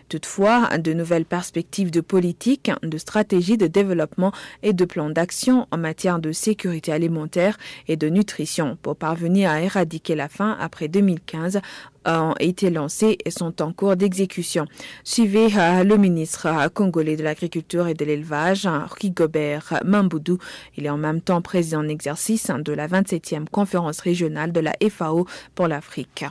Toutefois, 0.09 0.77
de 0.77 0.93
nouvelles 0.93 1.25
perspectives 1.25 1.91
de 1.91 2.01
politique, 2.01 2.71
de 2.83 2.97
stratégie 2.97 3.57
de 3.57 3.67
développement 3.67 4.31
et 4.63 4.73
de 4.73 4.85
plans 4.85 5.09
d'action 5.09 5.67
en 5.71 5.77
matière 5.77 6.19
de 6.19 6.31
sécurité 6.31 6.91
alimentaire 6.91 7.57
et 7.87 7.97
de 7.97 8.07
nutrition 8.07 8.77
pour 8.81 8.95
parvenir 8.95 9.49
à 9.49 9.61
éradiquer 9.61 10.15
la 10.15 10.29
faim 10.29 10.55
après 10.59 10.87
2015 10.87 11.61
ont 12.05 12.35
été 12.39 12.69
lancés 12.69 13.17
et 13.25 13.31
sont 13.31 13.61
en 13.61 13.73
cours 13.73 13.95
d'exécution. 13.95 14.67
Suivez 15.03 15.49
le 15.83 15.97
ministre 15.97 16.47
congolais 16.73 17.15
de 17.15 17.23
l'agriculture 17.23 17.87
et 17.87 17.93
de 17.93 18.05
l'élevage, 18.05 18.69
Rigobert 18.99 19.81
Mamboudou. 19.83 20.37
Il 20.77 20.85
est 20.85 20.89
en 20.89 20.97
même 20.97 21.21
temps 21.21 21.41
président 21.41 21.79
en 21.79 21.87
exercice 21.87 22.51
de 22.51 22.73
la 22.73 22.87
27e 22.87 23.49
conférence 23.49 23.99
régionale 24.01 24.51
de 24.51 24.59
la 24.59 24.73
FAO 24.89 25.25
pour 25.55 25.67
l'Afrique. 25.67 26.25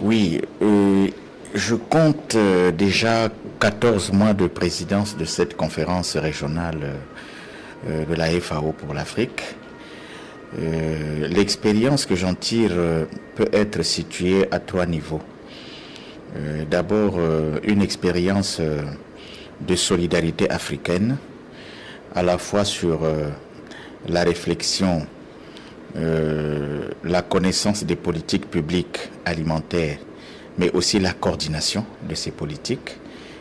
Oui, 0.00 0.40
euh, 0.62 1.08
je 1.54 1.74
compte 1.74 2.36
déjà 2.76 3.28
14 3.60 4.12
mois 4.12 4.34
de 4.34 4.46
présidence 4.46 5.16
de 5.16 5.24
cette 5.24 5.56
conférence 5.56 6.16
régionale 6.16 6.94
euh, 7.88 8.04
de 8.04 8.14
la 8.14 8.28
FAO 8.40 8.72
pour 8.72 8.92
l'Afrique, 8.92 9.42
euh, 10.58 11.26
l'expérience 11.28 12.04
que 12.04 12.14
j'en 12.14 12.34
tire 12.34 12.72
euh, 12.74 13.06
peut 13.36 13.48
être 13.52 13.82
située 13.82 14.46
à 14.50 14.58
trois 14.58 14.86
niveaux. 14.86 15.22
D'abord, 16.70 17.18
une 17.64 17.82
expérience 17.82 18.60
de 19.60 19.74
solidarité 19.74 20.48
africaine, 20.48 21.16
à 22.14 22.22
la 22.22 22.38
fois 22.38 22.64
sur 22.64 23.00
la 24.06 24.22
réflexion, 24.22 25.08
la 25.96 27.22
connaissance 27.22 27.82
des 27.82 27.96
politiques 27.96 28.48
publiques 28.48 29.10
alimentaires, 29.24 29.98
mais 30.58 30.70
aussi 30.72 30.98
la 30.98 31.12
coordination 31.12 31.84
de 32.08 32.14
ces 32.14 32.30
politiques. 32.30 32.96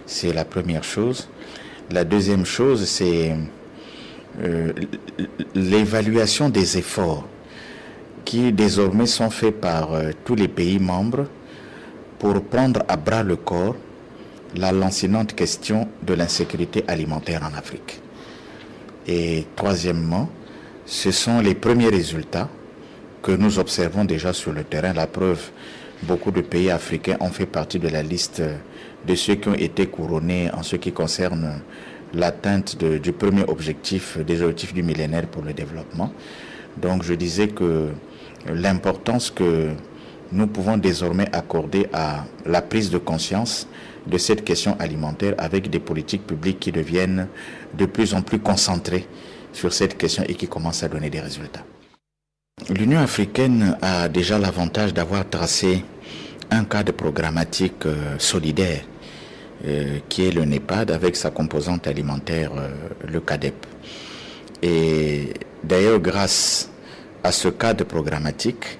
C'est 0.05 0.33
la 0.33 0.45
première 0.45 0.83
chose. 0.83 1.27
La 1.91 2.03
deuxième 2.03 2.45
chose, 2.45 2.85
c'est 2.85 3.35
euh, 4.41 4.73
l'évaluation 5.55 6.49
des 6.49 6.77
efforts 6.77 7.27
qui 8.25 8.53
désormais 8.53 9.07
sont 9.07 9.29
faits 9.29 9.59
par 9.59 9.93
euh, 9.93 10.11
tous 10.23 10.35
les 10.35 10.47
pays 10.47 10.79
membres 10.79 11.25
pour 12.19 12.41
prendre 12.43 12.83
à 12.87 12.95
bras 12.95 13.23
le 13.23 13.35
corps 13.37 13.75
la 14.55 14.71
lancinante 14.71 15.35
question 15.35 15.87
de 16.03 16.13
l'insécurité 16.13 16.83
alimentaire 16.87 17.41
en 17.43 17.57
Afrique. 17.57 18.01
Et 19.07 19.45
troisièmement, 19.55 20.29
ce 20.85 21.11
sont 21.11 21.39
les 21.39 21.55
premiers 21.55 21.89
résultats 21.89 22.49
que 23.21 23.31
nous 23.31 23.59
observons 23.59 24.05
déjà 24.05 24.33
sur 24.33 24.51
le 24.51 24.63
terrain. 24.63 24.93
La 24.93 25.07
preuve, 25.07 25.51
beaucoup 26.03 26.31
de 26.31 26.41
pays 26.41 26.69
africains 26.69 27.17
ont 27.19 27.29
fait 27.29 27.45
partie 27.45 27.79
de 27.79 27.87
la 27.89 28.03
liste 28.03 28.41
de 29.07 29.15
ceux 29.15 29.35
qui 29.35 29.49
ont 29.49 29.53
été 29.55 29.87
couronnés 29.87 30.49
en 30.53 30.63
ce 30.63 30.75
qui 30.75 30.91
concerne 30.91 31.61
l'atteinte 32.13 32.77
du 32.83 33.11
premier 33.11 33.43
objectif, 33.47 34.17
des 34.17 34.41
objectifs 34.41 34.73
du 34.73 34.83
millénaire 34.83 35.27
pour 35.27 35.43
le 35.43 35.53
développement. 35.53 36.11
Donc 36.77 37.03
je 37.03 37.13
disais 37.13 37.47
que 37.49 37.89
l'importance 38.47 39.29
que 39.31 39.69
nous 40.31 40.47
pouvons 40.47 40.77
désormais 40.77 41.27
accorder 41.35 41.87
à 41.91 42.25
la 42.45 42.61
prise 42.61 42.89
de 42.89 42.97
conscience 42.97 43.67
de 44.07 44.17
cette 44.17 44.43
question 44.43 44.75
alimentaire 44.79 45.33
avec 45.37 45.69
des 45.69 45.79
politiques 45.79 46.25
publiques 46.25 46.59
qui 46.59 46.71
deviennent 46.71 47.27
de 47.77 47.85
plus 47.85 48.13
en 48.13 48.21
plus 48.21 48.39
concentrées 48.39 49.07
sur 49.53 49.73
cette 49.73 49.97
question 49.97 50.23
et 50.27 50.35
qui 50.35 50.47
commencent 50.47 50.83
à 50.83 50.87
donner 50.87 51.09
des 51.09 51.19
résultats. 51.19 51.63
L'Union 52.67 52.99
africaine 52.99 53.77
a 53.81 54.09
déjà 54.09 54.37
l'avantage 54.37 54.93
d'avoir 54.93 55.27
tracé 55.27 55.83
un 56.51 56.65
cadre 56.65 56.91
programmatique 56.91 57.85
euh, 57.85 58.15
solidaire 58.19 58.81
euh, 59.65 59.99
qui 60.09 60.27
est 60.27 60.31
le 60.31 60.45
NEPAD 60.45 60.91
avec 60.91 61.15
sa 61.15 61.31
composante 61.31 61.87
alimentaire, 61.87 62.51
euh, 62.57 62.69
le 63.07 63.21
CADEP. 63.21 63.65
Et 64.61 65.33
d'ailleurs, 65.63 65.99
grâce 65.99 66.69
à 67.23 67.31
ce 67.31 67.47
cadre 67.47 67.85
programmatique, 67.85 68.77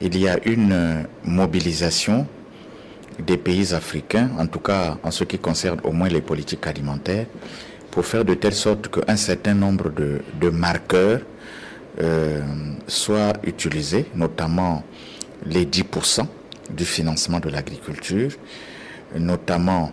il 0.00 0.16
y 0.18 0.28
a 0.28 0.38
une 0.46 1.06
mobilisation 1.24 2.26
des 3.18 3.38
pays 3.38 3.72
africains, 3.72 4.30
en 4.38 4.46
tout 4.46 4.60
cas 4.60 4.98
en 5.02 5.10
ce 5.10 5.24
qui 5.24 5.38
concerne 5.38 5.80
au 5.84 5.92
moins 5.92 6.08
les 6.08 6.20
politiques 6.20 6.66
alimentaires, 6.66 7.26
pour 7.90 8.04
faire 8.04 8.24
de 8.24 8.34
telle 8.34 8.52
sorte 8.54 8.88
qu'un 8.88 9.16
certain 9.16 9.54
nombre 9.54 9.90
de, 9.90 10.50
marqueurs 10.50 11.20
euh, 12.00 12.40
soient 12.86 13.32
utilisés, 13.44 14.06
notamment 14.14 14.84
les 15.44 15.64
10% 15.64 16.26
du 16.70 16.84
financement 16.84 17.40
de 17.40 17.48
l'agriculture, 17.48 18.30
notamment 19.18 19.92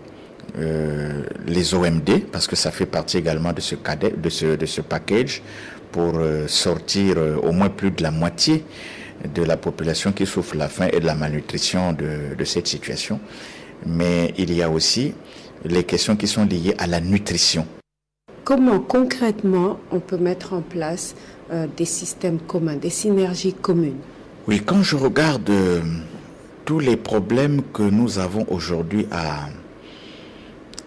euh, 0.57 1.23
les 1.47 1.73
OMD, 1.73 2.25
parce 2.31 2.47
que 2.47 2.55
ça 2.55 2.71
fait 2.71 2.85
partie 2.85 3.17
également 3.17 3.53
de 3.53 3.61
ce, 3.61 4.81
package, 4.81 5.41
pour 5.91 6.13
euh, 6.17 6.47
sortir 6.47 7.15
euh, 7.17 7.37
au 7.37 7.51
moins 7.51 7.69
plus 7.69 7.91
de 7.91 8.03
la 8.03 8.11
moitié 8.11 8.63
de 9.33 9.43
la 9.43 9.57
population 9.57 10.11
qui 10.11 10.25
souffre 10.25 10.55
la 10.55 10.67
faim 10.67 10.87
et 10.91 10.99
de 10.99 11.05
la 11.05 11.15
malnutrition 11.15 11.93
de, 11.93 12.35
de, 12.37 12.43
cette 12.43 12.67
situation. 12.67 13.19
Mais 13.85 14.33
il 14.37 14.53
y 14.53 14.61
a 14.61 14.69
aussi 14.69 15.13
les 15.65 15.83
questions 15.83 16.15
qui 16.15 16.27
sont 16.27 16.45
liées 16.45 16.75
à 16.77 16.87
la 16.87 16.99
nutrition. 16.99 17.65
Comment 18.43 18.79
concrètement 18.79 19.79
on 19.91 19.99
peut 19.99 20.17
mettre 20.17 20.53
en 20.53 20.61
place 20.61 21.15
des 21.77 21.85
systèmes 21.85 22.39
communs, 22.39 22.75
des 22.75 22.89
synergies 22.89 23.53
communes 23.53 23.99
Oui, 24.47 24.61
quand 24.65 24.81
je 24.81 24.95
regarde 24.95 25.51
tous 26.65 26.79
les 26.79 26.97
problèmes 26.97 27.61
que 27.73 27.83
nous 27.83 28.19
avons 28.19 28.45
aujourd'hui 28.49 29.07
à 29.11 29.49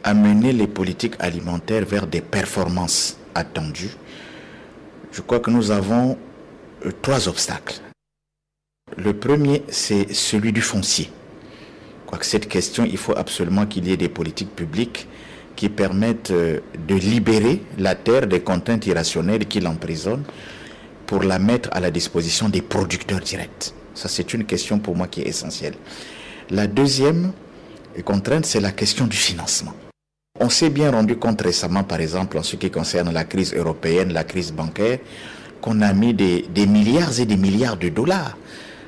amener 0.03 0.53
les 0.53 0.67
politiques 0.67 1.15
alimentaires 1.19 1.85
vers 1.85 2.07
des 2.07 2.21
performances 2.21 3.19
attendues, 3.35 3.97
je 5.13 5.21
crois 5.21 5.41
que 5.41 5.51
nous 5.51 5.71
avons 5.71 6.17
euh, 6.85 6.93
trois 7.03 7.29
obstacles. 7.29 7.81
Le 8.97 9.13
premier, 9.13 9.63
c'est 9.69 10.13
celui 10.15 10.53
du 10.53 10.61
foncier. 10.61 11.11
Crois 12.07 12.19
que 12.19 12.27
cette 12.27 12.49
question, 12.49 12.85
il 12.85 12.99
faut 12.99 13.17
absolument 13.17 13.67
qu'il 13.67 13.89
y 13.89 13.93
ait 13.93 13.97
des 13.97 14.09
politiques 14.09 14.55
publiques 14.55 15.09
qui 15.57 15.69
permettent 15.69 16.31
euh, 16.31 16.61
de 16.87 16.95
libérer 16.95 17.63
la 17.79 17.95
terre 17.95 18.27
des 18.27 18.41
contraintes 18.41 18.87
irrationnelles 18.87 19.47
qui 19.47 19.61
l'emprisonnent 19.61 20.25
pour 21.07 21.23
la 21.23 21.39
mettre 21.39 21.71
à 21.73 21.81
la 21.81 21.91
disposition 21.91 22.49
des 22.49 22.63
producteurs 22.63 23.21
directs. 23.21 23.73
Ça, 23.95 24.09
c'est 24.09 24.35
une 24.35 24.45
question 24.45 24.79
pour 24.79 24.95
moi 24.95 25.07
qui 25.09 25.23
est 25.23 25.29
essentielle. 25.29 25.75
La 26.51 26.67
deuxième 26.67 27.33
contrainte, 28.05 28.45
c'est 28.45 28.61
la 28.61 28.73
question 28.73 29.07
du 29.07 29.17
financement. 29.17 29.73
On 30.39 30.51
s'est 30.51 30.69
bien 30.69 30.91
rendu 30.91 31.17
compte 31.17 31.41
récemment, 31.41 31.83
par 31.83 32.01
exemple, 32.01 32.37
en 32.37 32.43
ce 32.43 32.57
qui 32.57 32.71
concerne 32.71 33.11
la 33.13 33.25
crise 33.25 33.55
européenne, 33.55 34.13
la 34.13 34.25
crise 34.25 34.53
bancaire, 34.53 34.99
qu'on 35.63 35.81
a 35.81 35.93
mis 35.95 36.13
des, 36.13 36.45
milliards 36.67 37.19
et 37.19 37.25
des 37.25 37.39
milliards 37.39 37.79
de 37.79 37.89
dollars. 37.89 38.37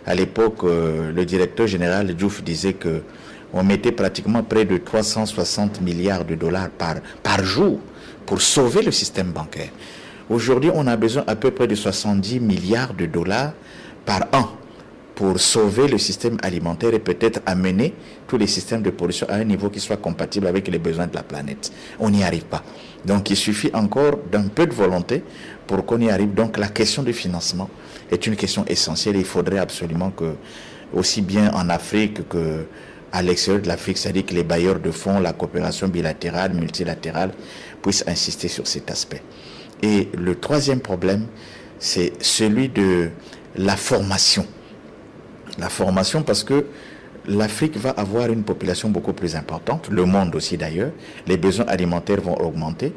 À 0.05 0.15
l'époque, 0.15 0.65
euh, 0.65 1.11
le 1.11 1.25
directeur 1.25 1.67
général 1.67 2.15
Diouf 2.15 2.43
disait 2.43 2.75
que 2.75 3.03
on 3.53 3.63
mettait 3.63 3.93
pratiquement 3.93 4.43
près 4.43 4.65
de 4.65 4.77
360 4.77 5.81
milliards 5.81 6.25
de 6.25 6.35
dollars 6.35 6.71
par, 6.71 6.97
par 7.23 7.45
jour 7.45 7.81
pour 8.27 8.41
sauver 8.43 8.83
le 8.83 8.93
système 8.93 9.33
bancaire. 9.33 9.71
Aujourd'hui, 10.29 10.71
on 10.75 10.87
a 10.87 10.97
besoin 10.97 11.25
à 11.27 11.37
peu 11.37 11.51
près 11.51 11.67
de 11.67 11.75
70 11.75 12.41
milliards 12.41 12.93
de 12.93 13.07
dollars 13.07 13.53
par 14.05 14.27
an 14.33 14.51
pour 15.15 15.41
sauver 15.41 15.89
le 15.89 15.99
système 15.99 16.37
alimentaire 16.43 16.95
et 16.95 17.01
peut-être 17.01 17.41
amener 17.45 17.93
tous 18.29 18.37
les 18.39 18.47
systèmes 18.47 18.83
de 18.83 18.91
production 18.91 19.27
à 19.29 19.35
un 19.35 19.45
niveau 19.45 19.69
qui 19.69 19.81
soit 19.81 19.97
compatible 19.97 20.47
avec 20.47 20.69
les 20.69 20.79
besoins 20.79 21.09
de 21.09 21.15
la 21.17 21.25
planète. 21.25 21.73
On 21.99 22.11
n'y 22.11 22.23
arrive 22.23 22.45
pas. 22.45 22.63
Donc 23.05 23.29
il 23.31 23.37
suffit 23.37 23.71
encore 23.75 24.19
d'un 24.31 24.47
peu 24.47 24.67
de 24.67 24.73
volonté 24.73 25.25
pour 25.67 25.85
qu'on 25.85 26.01
y 26.01 26.09
arrive. 26.09 26.35
Donc 26.35 26.57
la 26.57 26.69
question 26.69 27.03
du 27.03 27.13
financement 27.13 27.69
est 28.13 28.27
une 28.29 28.37
question 28.37 28.65
essentielle. 28.67 29.17
Il 29.17 29.25
faudrait 29.25 29.59
absolument 29.59 30.11
que, 30.11 30.35
aussi 30.95 31.21
bien 31.21 31.53
en 31.53 31.69
Afrique 31.69 32.29
que 32.29 32.67
à 33.13 33.23
l'extérieur 33.23 33.63
de 33.63 33.69
l'Afrique, 33.69 33.99
c'est-à-dire 33.99 34.27
que 34.27 34.35
les 34.35 34.45
bailleurs 34.45 34.81
de 34.81 34.91
fonds, 34.91 35.21
la 35.21 35.33
coopération 35.33 35.89
bilatérale, 35.89 36.55
multilatérale, 36.55 37.33
puissent 37.83 38.05
insister 38.07 38.49
sur 38.49 38.67
cet 38.67 38.91
aspect. 38.91 39.23
Et 39.83 40.09
le 40.17 40.35
troisième 40.35 40.81
problème, 40.81 41.27
c'est 41.79 42.13
celui 42.21 42.69
de 42.69 43.11
la 43.57 43.77
formation 43.77 44.47
la 45.59 45.69
formation 45.69 46.23
parce 46.23 46.45
que 46.45 46.67
l'Afrique 47.27 47.77
va 47.77 47.91
avoir 47.91 48.31
une 48.31 48.43
population 48.43 48.89
beaucoup 48.89 49.13
plus 49.13 49.37
importante, 49.37 49.89
le 49.91 50.05
monde 50.05 50.35
aussi 50.35 50.57
d'ailleurs, 50.57 50.93
les 51.27 51.37
besoins 51.37 51.67
alimentaires 51.67 52.21
vont 52.21 52.37
augmenter, 52.37 52.93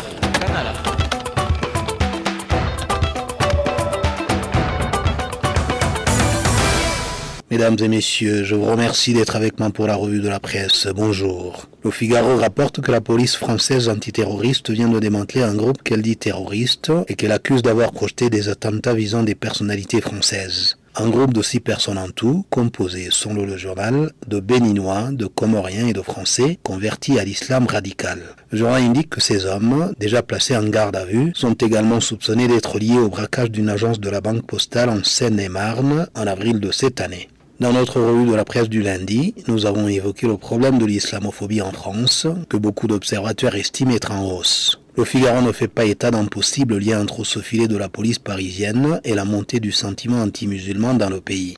Mesdames 7.49 7.75
et 7.79 7.87
messieurs, 7.87 8.43
je 8.43 8.53
vous 8.53 8.65
remercie 8.65 9.15
d'être 9.15 9.35
avec 9.35 9.57
moi 9.59 9.71
pour 9.71 9.87
la 9.87 9.95
revue 9.95 10.21
de 10.21 10.29
la 10.29 10.39
presse. 10.39 10.87
Bonjour. 10.95 11.67
Le 11.83 11.89
Figaro 11.89 12.37
rapporte 12.37 12.81
que 12.81 12.91
la 12.91 13.01
police 13.01 13.35
française 13.35 13.89
antiterroriste 13.89 14.69
vient 14.69 14.89
de 14.89 14.99
démanteler 14.99 15.41
un 15.41 15.55
groupe 15.55 15.81
qu'elle 15.81 16.03
dit 16.03 16.17
terroriste 16.17 16.91
et 17.07 17.15
qu'elle 17.15 17.31
accuse 17.31 17.63
d'avoir 17.63 17.93
projeté 17.93 18.29
des 18.29 18.47
attentats 18.47 18.93
visant 18.93 19.23
des 19.23 19.33
personnalités 19.33 20.01
françaises. 20.01 20.77
Un 20.97 21.09
groupe 21.09 21.33
de 21.33 21.41
six 21.41 21.59
personnes 21.59 21.97
en 21.97 22.09
tout, 22.09 22.45
composé, 22.49 23.09
selon 23.11 23.45
le 23.45 23.57
journal, 23.57 24.13
de 24.29 24.39
Béninois, 24.39 25.09
de 25.11 25.25
Comoriens 25.25 25.87
et 25.87 25.93
de 25.93 26.01
Français 26.01 26.57
convertis 26.63 27.19
à 27.19 27.25
l'islam 27.25 27.67
radical. 27.67 28.19
Le 28.51 28.65
indique 28.65 29.09
que 29.09 29.19
ces 29.19 29.45
hommes, 29.45 29.93
déjà 29.99 30.23
placés 30.23 30.55
en 30.55 30.63
garde 30.63 30.95
à 30.95 31.03
vue, 31.03 31.33
sont 31.35 31.53
également 31.53 31.99
soupçonnés 31.99 32.47
d'être 32.47 32.79
liés 32.79 32.97
au 32.97 33.09
braquage 33.09 33.51
d'une 33.51 33.67
agence 33.67 33.99
de 33.99 34.09
la 34.09 34.21
Banque 34.21 34.47
postale 34.47 34.89
en 34.89 35.03
Seine-et-Marne 35.03 36.07
en 36.15 36.27
avril 36.27 36.61
de 36.61 36.71
cette 36.71 37.01
année. 37.01 37.27
Dans 37.59 37.73
notre 37.73 37.99
revue 37.99 38.29
de 38.29 38.35
la 38.35 38.45
presse 38.45 38.69
du 38.69 38.81
lundi, 38.81 39.35
nous 39.47 39.65
avons 39.65 39.89
évoqué 39.89 40.27
le 40.27 40.37
problème 40.37 40.77
de 40.77 40.85
l'islamophobie 40.85 41.61
en 41.61 41.73
France, 41.73 42.25
que 42.47 42.55
beaucoup 42.55 42.87
d'observateurs 42.87 43.55
estiment 43.55 43.91
être 43.91 44.13
en 44.13 44.25
hausse. 44.25 44.79
Le 44.97 45.03
Figaro 45.03 45.41
ne 45.41 45.51
fait 45.51 45.67
pas 45.67 45.83
état 45.83 46.09
d'un 46.09 46.23
possible 46.23 46.77
lien 46.77 47.01
entre 47.01 47.25
ce 47.25 47.39
filet 47.39 47.67
de 47.67 47.75
la 47.75 47.89
police 47.89 48.17
parisienne 48.17 49.01
et 49.03 49.13
la 49.13 49.25
montée 49.25 49.59
du 49.59 49.73
sentiment 49.73 50.21
anti-musulman 50.21 50.93
dans 50.93 51.09
le 51.09 51.19
pays. 51.19 51.55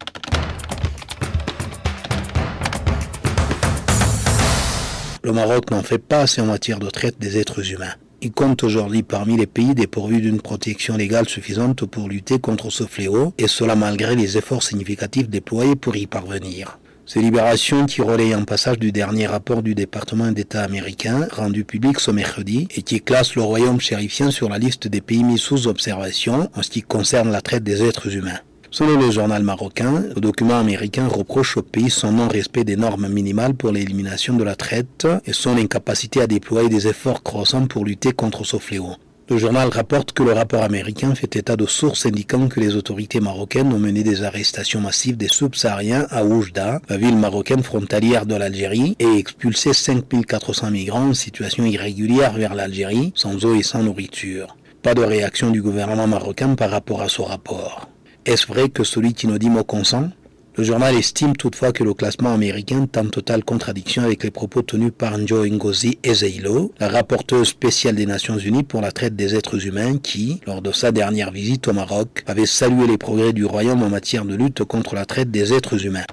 Le 5.21 5.31
Maroc 5.31 5.69
n'en 5.69 5.83
fait 5.83 5.99
pas 5.99 6.21
assez 6.21 6.41
en 6.41 6.47
matière 6.47 6.79
de 6.79 6.89
traite 6.89 7.19
des 7.19 7.37
êtres 7.37 7.71
humains. 7.71 7.93
Il 8.23 8.31
compte 8.31 8.63
aujourd'hui 8.63 9.03
parmi 9.03 9.37
les 9.37 9.45
pays 9.45 9.75
dépourvus 9.75 10.21
d'une 10.21 10.41
protection 10.41 10.97
légale 10.97 11.29
suffisante 11.29 11.85
pour 11.85 12.09
lutter 12.09 12.39
contre 12.39 12.71
ce 12.71 12.85
fléau, 12.85 13.33
et 13.37 13.47
cela 13.47 13.75
malgré 13.75 14.15
les 14.15 14.39
efforts 14.39 14.63
significatifs 14.63 15.29
déployés 15.29 15.75
pour 15.75 15.95
y 15.95 16.07
parvenir. 16.07 16.79
Ces 17.07 17.21
libérations 17.21 17.85
qui 17.85 18.01
relayent 18.01 18.33
un 18.33 18.43
passage 18.43 18.79
du 18.79 18.91
dernier 18.91 19.27
rapport 19.27 19.63
du 19.63 19.73
département 19.75 20.29
d'État 20.33 20.61
américain, 20.61 21.25
rendu 21.31 21.63
public 21.63 22.01
ce 22.01 22.11
mercredi, 22.11 22.67
et 22.75 22.81
qui 22.81 22.99
classe 22.99 23.35
le 23.35 23.43
royaume 23.43 23.79
chérifien 23.79 24.29
sur 24.29 24.49
la 24.49 24.57
liste 24.57 24.89
des 24.89 24.99
pays 24.99 25.23
mis 25.23 25.37
sous 25.37 25.67
observation 25.67 26.49
en 26.53 26.61
ce 26.61 26.69
qui 26.69 26.81
concerne 26.81 27.31
la 27.31 27.39
traite 27.39 27.63
des 27.63 27.81
êtres 27.81 28.13
humains. 28.13 28.39
Selon 28.71 28.99
le 28.99 29.09
journal 29.09 29.41
marocain, 29.41 30.03
le 30.13 30.19
document 30.19 30.59
américain 30.59 31.07
reproche 31.07 31.55
au 31.55 31.61
pays 31.61 31.89
son 31.89 32.11
non-respect 32.11 32.65
des 32.65 32.75
normes 32.75 33.07
minimales 33.07 33.53
pour 33.53 33.71
l'élimination 33.71 34.35
de 34.35 34.43
la 34.43 34.55
traite 34.55 35.07
et 35.25 35.31
son 35.31 35.55
incapacité 35.55 36.19
à 36.19 36.27
déployer 36.27 36.67
des 36.67 36.89
efforts 36.89 37.23
croissants 37.23 37.67
pour 37.67 37.85
lutter 37.85 38.11
contre 38.11 38.43
ce 38.43 38.57
fléau. 38.57 38.97
Le 39.29 39.37
journal 39.37 39.67
rapporte 39.67 40.13
que 40.13 40.23
le 40.23 40.31
rapport 40.31 40.63
américain 40.63 41.13
fait 41.13 41.35
état 41.35 41.57
de 41.57 41.65
sources 41.65 42.05
indiquant 42.05 42.47
que 42.47 42.61
les 42.61 42.77
autorités 42.77 43.19
marocaines 43.19 43.73
ont 43.73 43.77
mené 43.77 44.01
des 44.01 44.23
arrestations 44.23 44.79
massives 44.79 45.17
des 45.17 45.27
subsahariens 45.27 46.07
à 46.11 46.23
Oujda, 46.23 46.79
la 46.87 46.95
ville 46.95 47.17
marocaine 47.17 47.61
frontalière 47.61 48.25
de 48.25 48.35
l'Algérie, 48.35 48.95
et 48.99 49.17
expulsé 49.17 49.73
5400 49.73 50.71
migrants 50.71 51.09
en 51.09 51.13
situation 51.13 51.65
irrégulière 51.65 52.35
vers 52.35 52.55
l'Algérie, 52.55 53.11
sans 53.15 53.43
eau 53.43 53.53
et 53.53 53.63
sans 53.63 53.83
nourriture. 53.83 54.55
Pas 54.81 54.93
de 54.93 55.03
réaction 55.03 55.51
du 55.51 55.61
gouvernement 55.61 56.07
marocain 56.07 56.55
par 56.55 56.71
rapport 56.71 57.01
à 57.01 57.09
ce 57.09 57.21
rapport. 57.21 57.89
Est-ce 58.25 58.47
vrai 58.47 58.69
que 58.69 58.85
celui 58.85 59.13
qui 59.13 59.27
ne 59.27 59.37
dit 59.37 59.49
mot 59.49 59.65
consent 59.65 60.09
le 60.57 60.63
journal 60.63 60.95
estime 60.95 61.35
toutefois 61.35 61.71
que 61.71 61.83
le 61.83 61.93
classement 61.93 62.33
américain 62.33 62.81
est 62.81 62.97
en 62.97 63.05
totale 63.05 63.43
contradiction 63.43 64.01
avec 64.01 64.23
les 64.23 64.31
propos 64.31 64.63
tenus 64.63 64.91
par 64.97 65.15
Njo 65.19 65.45
Ngozi 65.45 65.99
Ezeilo, 66.01 66.73
la 66.79 66.89
rapporteuse 66.89 67.49
spéciale 67.49 67.95
des 67.95 68.07
Nations 68.07 68.39
Unies 68.39 68.63
pour 68.63 68.81
la 68.81 68.91
traite 68.91 69.15
des 69.15 69.35
êtres 69.35 69.67
humains 69.67 69.99
qui, 69.99 70.41
lors 70.47 70.63
de 70.63 70.71
sa 70.71 70.91
dernière 70.91 71.31
visite 71.31 71.67
au 71.67 71.73
Maroc, 71.73 72.23
avait 72.25 72.47
salué 72.47 72.87
les 72.87 72.97
progrès 72.97 73.33
du 73.33 73.45
royaume 73.45 73.83
en 73.83 73.89
matière 73.89 74.25
de 74.25 74.33
lutte 74.33 74.63
contre 74.63 74.95
la 74.95 75.05
traite 75.05 75.29
des 75.29 75.53
êtres 75.53 75.85
humains. 75.85 76.05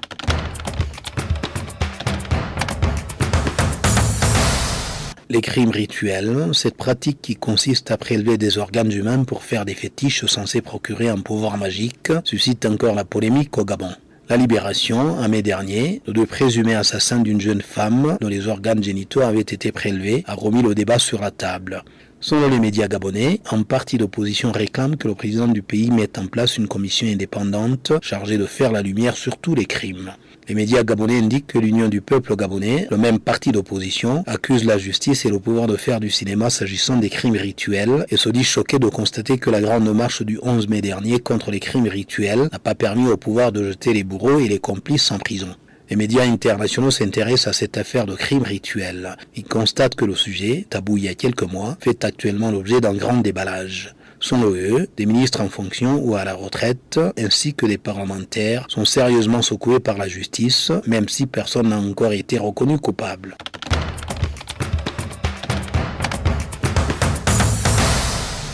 Les 5.27 5.41
crimes 5.41 5.71
rituels, 5.71 6.51
cette 6.53 6.77
pratique 6.77 7.19
qui 7.19 7.35
consiste 7.35 7.89
à 7.89 7.97
prélever 7.97 8.37
des 8.37 8.59
organes 8.59 8.91
humains 8.91 9.23
pour 9.23 9.41
faire 9.41 9.65
des 9.65 9.73
fétiches 9.73 10.27
censés 10.27 10.61
procurer 10.61 11.09
un 11.09 11.17
pouvoir 11.17 11.57
magique, 11.57 12.11
suscite 12.23 12.63
encore 12.67 12.93
la 12.93 13.05
polémique 13.05 13.57
au 13.57 13.65
Gabon. 13.65 13.89
La 14.27 14.37
libération, 14.37 15.19
en 15.19 15.29
mai 15.29 15.43
dernier, 15.43 16.01
de 16.07 16.11
deux 16.11 16.25
présumés 16.25 16.73
assassins 16.73 17.19
d'une 17.19 17.39
jeune 17.39 17.61
femme 17.61 18.17
dont 18.19 18.27
les 18.27 18.47
organes 18.47 18.83
génitaux 18.83 19.21
avaient 19.21 19.39
été 19.41 19.71
prélevés 19.71 20.23
a 20.25 20.33
remis 20.33 20.63
le 20.63 20.73
débat 20.73 20.97
sur 20.97 21.21
la 21.21 21.29
table. 21.29 21.83
Selon 22.21 22.49
les 22.49 22.59
médias 22.59 22.87
gabonais, 22.87 23.39
un 23.51 23.61
parti 23.61 23.99
d'opposition 23.99 24.51
réclame 24.51 24.97
que 24.97 25.07
le 25.07 25.13
président 25.13 25.47
du 25.47 25.61
pays 25.61 25.91
mette 25.91 26.17
en 26.17 26.25
place 26.25 26.57
une 26.57 26.67
commission 26.67 27.05
indépendante 27.05 27.93
chargée 28.01 28.39
de 28.39 28.47
faire 28.47 28.71
la 28.71 28.81
lumière 28.81 29.15
sur 29.15 29.37
tous 29.37 29.53
les 29.53 29.65
crimes. 29.65 30.13
Les 30.47 30.53
médias 30.53 30.83
gabonais 30.83 31.17
indiquent 31.17 31.47
que 31.47 31.57
l'Union 31.57 31.87
du 31.87 32.01
peuple 32.01 32.35
gabonais, 32.35 32.87
le 32.91 32.97
même 32.97 33.17
parti 33.17 33.51
d'opposition, 33.51 34.23
accuse 34.27 34.63
la 34.63 34.77
justice 34.77 35.25
et 35.25 35.29
le 35.29 35.39
pouvoir 35.39 35.65
de 35.65 35.75
faire 35.75 35.99
du 35.99 36.11
cinéma 36.11 36.51
s'agissant 36.51 36.97
des 36.97 37.09
crimes 37.09 37.35
rituels 37.35 38.05
et 38.09 38.17
se 38.17 38.29
dit 38.29 38.43
choqué 38.43 38.77
de 38.77 38.87
constater 38.87 39.39
que 39.39 39.49
la 39.49 39.59
grande 39.59 39.91
marche 39.91 40.21
du 40.21 40.37
11 40.43 40.67
mai 40.67 40.81
dernier 40.81 41.19
contre 41.19 41.49
les 41.49 41.59
crimes 41.59 41.87
rituels 41.87 42.47
n'a 42.51 42.59
pas 42.59 42.75
permis 42.75 43.07
au 43.07 43.17
pouvoir 43.17 43.51
de 43.51 43.71
jeter 43.71 43.91
les 43.93 44.03
bourreaux 44.03 44.39
et 44.39 44.47
les 44.47 44.59
complices 44.59 45.11
en 45.11 45.17
prison. 45.17 45.49
Les 45.89 45.95
médias 45.95 46.25
internationaux 46.25 46.91
s'intéressent 46.91 47.47
à 47.47 47.53
cette 47.53 47.77
affaire 47.77 48.05
de 48.05 48.15
crimes 48.15 48.43
rituels. 48.43 49.17
Ils 49.35 49.45
constatent 49.45 49.95
que 49.95 50.05
le 50.05 50.15
sujet, 50.15 50.67
tabou 50.69 50.97
il 50.97 51.05
y 51.05 51.07
a 51.07 51.15
quelques 51.15 51.41
mois, 51.41 51.75
fait 51.79 52.05
actuellement 52.05 52.51
l'objet 52.51 52.81
d'un 52.81 52.93
grand 52.93 53.17
déballage. 53.17 53.95
Selon 54.19 54.51
eux, 54.51 54.87
des 54.97 55.05
ministres 55.05 55.41
en 55.41 55.49
fonction 55.49 55.99
ou 56.03 56.15
à 56.15 56.23
la 56.23 56.33
retraite, 56.33 56.99
ainsi 57.17 57.53
que 57.53 57.65
des 57.65 57.77
parlementaires, 57.77 58.65
sont 58.69 58.85
sérieusement 58.85 59.41
secoués 59.41 59.79
par 59.79 59.97
la 59.97 60.07
justice, 60.07 60.71
même 60.87 61.09
si 61.09 61.25
personne 61.25 61.69
n'a 61.69 61.79
encore 61.79 62.13
été 62.13 62.37
reconnu 62.37 62.79
coupable. 62.79 63.35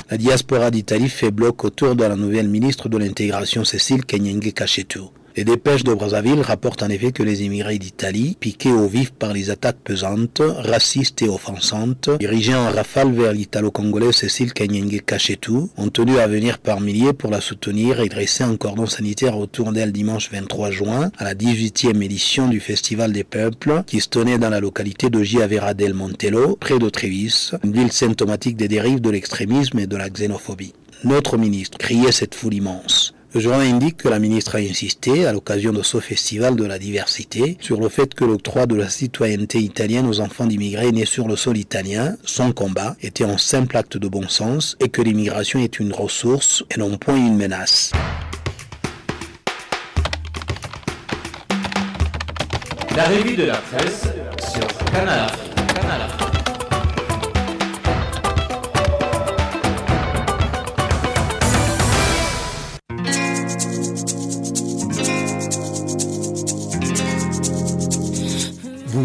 La 0.09 0.17
diaspora 0.17 0.71
d'Italie 0.71 1.07
fait 1.07 1.31
bloc 1.31 1.63
autour 1.63 1.95
de 1.95 2.03
la 2.03 2.17
nouvelle 2.17 2.49
ministre 2.49 2.89
de 2.89 2.97
l'intégration 2.97 3.63
Cécile 3.63 4.03
Kenyenge 4.03 4.53
Kachetou. 4.53 5.09
Les 5.37 5.45
dépêches 5.45 5.85
de 5.85 5.93
Brazzaville 5.93 6.41
rapportent 6.41 6.83
en 6.83 6.89
effet 6.89 7.13
que 7.13 7.23
les 7.23 7.43
immigrés 7.43 7.77
d'Italie, 7.77 8.35
piqués 8.37 8.71
au 8.71 8.87
vif 8.87 9.11
par 9.11 9.31
les 9.31 9.49
attaques 9.49 9.79
pesantes, 9.81 10.41
racistes 10.41 11.21
et 11.21 11.29
offensantes, 11.29 12.09
dirigés 12.19 12.53
en 12.53 12.69
rafale 12.69 13.13
vers 13.13 13.31
l'italo-congolais 13.31 14.11
Cécile 14.11 14.53
Kanyenge 14.53 15.01
Kachetou, 15.05 15.69
ont 15.77 15.89
tenu 15.89 16.17
à 16.19 16.27
venir 16.27 16.59
par 16.59 16.81
milliers 16.81 17.13
pour 17.13 17.31
la 17.31 17.39
soutenir 17.39 18.01
et 18.01 18.09
dresser 18.09 18.43
un 18.43 18.57
cordon 18.57 18.87
sanitaire 18.87 19.37
autour 19.37 19.71
d'elle 19.71 19.93
dimanche 19.93 20.29
23 20.31 20.71
juin 20.71 21.11
à 21.17 21.23
la 21.23 21.33
18e 21.33 22.01
édition 22.01 22.49
du 22.49 22.59
Festival 22.59 23.13
des 23.13 23.23
Peuples 23.23 23.83
qui 23.87 24.01
se 24.01 24.09
tenait 24.09 24.37
dans 24.37 24.49
la 24.49 24.59
localité 24.59 25.09
de 25.09 25.23
Giavera 25.23 25.73
del 25.73 25.93
Montello, 25.93 26.57
près 26.57 26.77
de 26.77 26.89
Trévis, 26.89 27.51
une 27.63 27.71
ville 27.71 27.91
symptomatique 27.93 28.57
des 28.57 28.67
dérives 28.67 28.99
de 28.99 29.09
l'extrémisme 29.09 29.79
et 29.79 29.87
de 29.87 29.95
la 29.95 30.09
xénophobie. 30.09 30.73
Notre 31.03 31.37
ministre 31.37 31.79
criait 31.79 32.11
cette 32.11 32.35
foule 32.35 32.53
immense. 32.53 33.00
Le 33.33 33.39
journal 33.39 33.61
indique 33.61 33.95
que 33.95 34.09
la 34.09 34.19
ministre 34.19 34.55
a 34.55 34.57
insisté, 34.57 35.25
à 35.25 35.31
l'occasion 35.31 35.71
de 35.71 35.83
ce 35.83 36.01
festival 36.01 36.57
de 36.57 36.65
la 36.65 36.77
diversité, 36.77 37.57
sur 37.61 37.79
le 37.79 37.87
fait 37.87 38.13
que 38.13 38.25
l'octroi 38.25 38.65
de 38.65 38.75
la 38.75 38.89
citoyenneté 38.89 39.59
italienne 39.59 40.05
aux 40.05 40.19
enfants 40.19 40.45
d'immigrés 40.45 40.91
nés 40.91 41.05
sur 41.05 41.29
le 41.29 41.37
sol 41.37 41.55
italien, 41.55 42.17
son 42.25 42.51
combat, 42.51 42.97
était 43.01 43.23
un 43.23 43.37
simple 43.37 43.77
acte 43.77 43.95
de 43.95 44.09
bon 44.09 44.27
sens 44.27 44.75
et 44.81 44.89
que 44.89 45.01
l'immigration 45.01 45.59
est 45.59 45.79
une 45.79 45.93
ressource 45.93 46.65
et 46.75 46.77
non 46.77 46.97
point 46.97 47.15
une 47.15 47.37
menace. 47.37 47.93
La 52.97 53.05
revue 53.05 53.37
de 53.37 53.45
la 53.45 53.55
presse 53.55 54.07
sur 54.51 54.67
Canal 54.91 55.31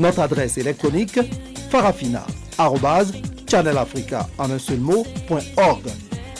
Notre 0.00 0.20
adresse 0.20 0.56
électronique 0.56 1.20
farafina.channelafrica 1.70 4.26
en 4.38 4.50
un 4.50 4.58
seul 4.58 4.80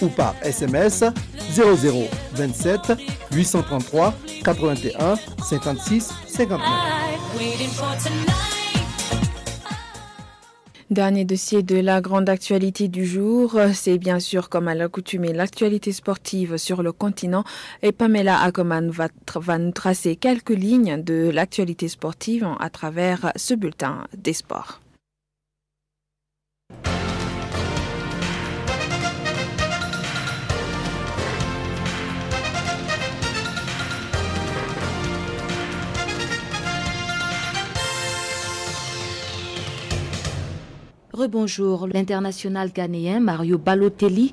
ou 0.01 0.09
par 0.09 0.35
SMS 0.43 1.05
0027 1.53 2.93
833 3.33 4.15
81 4.43 5.17
56 5.47 6.09
59. 6.27 8.60
Dernier 10.91 11.25
dossier 11.25 11.63
de 11.63 11.77
la 11.77 12.01
grande 12.01 12.29
actualité 12.29 12.89
du 12.89 13.07
jour, 13.07 13.57
c'est 13.73 13.97
bien 13.97 14.19
sûr 14.19 14.49
comme 14.49 14.67
à 14.67 14.75
l'accoutumée 14.75 15.33
l'actualité 15.33 15.93
sportive 15.93 16.57
sur 16.57 16.83
le 16.83 16.91
continent 16.91 17.45
et 17.83 17.93
Pamela 17.93 18.41
Ackerman 18.43 18.91
va, 18.91 19.07
va 19.37 19.59
nous 19.59 19.71
tracer 19.71 20.17
quelques 20.17 20.51
lignes 20.51 21.01
de 21.01 21.31
l'actualité 21.33 21.87
sportive 21.87 22.45
à 22.59 22.71
travers 22.71 23.31
ce 23.37 23.55
bulletin 23.55 24.09
des 24.17 24.33
sports. 24.33 24.81
Rebonjour, 41.21 41.87
l'international 41.87 42.71
ghanéen 42.73 43.21
Mario 43.21 43.59
Balotelli 43.59 44.33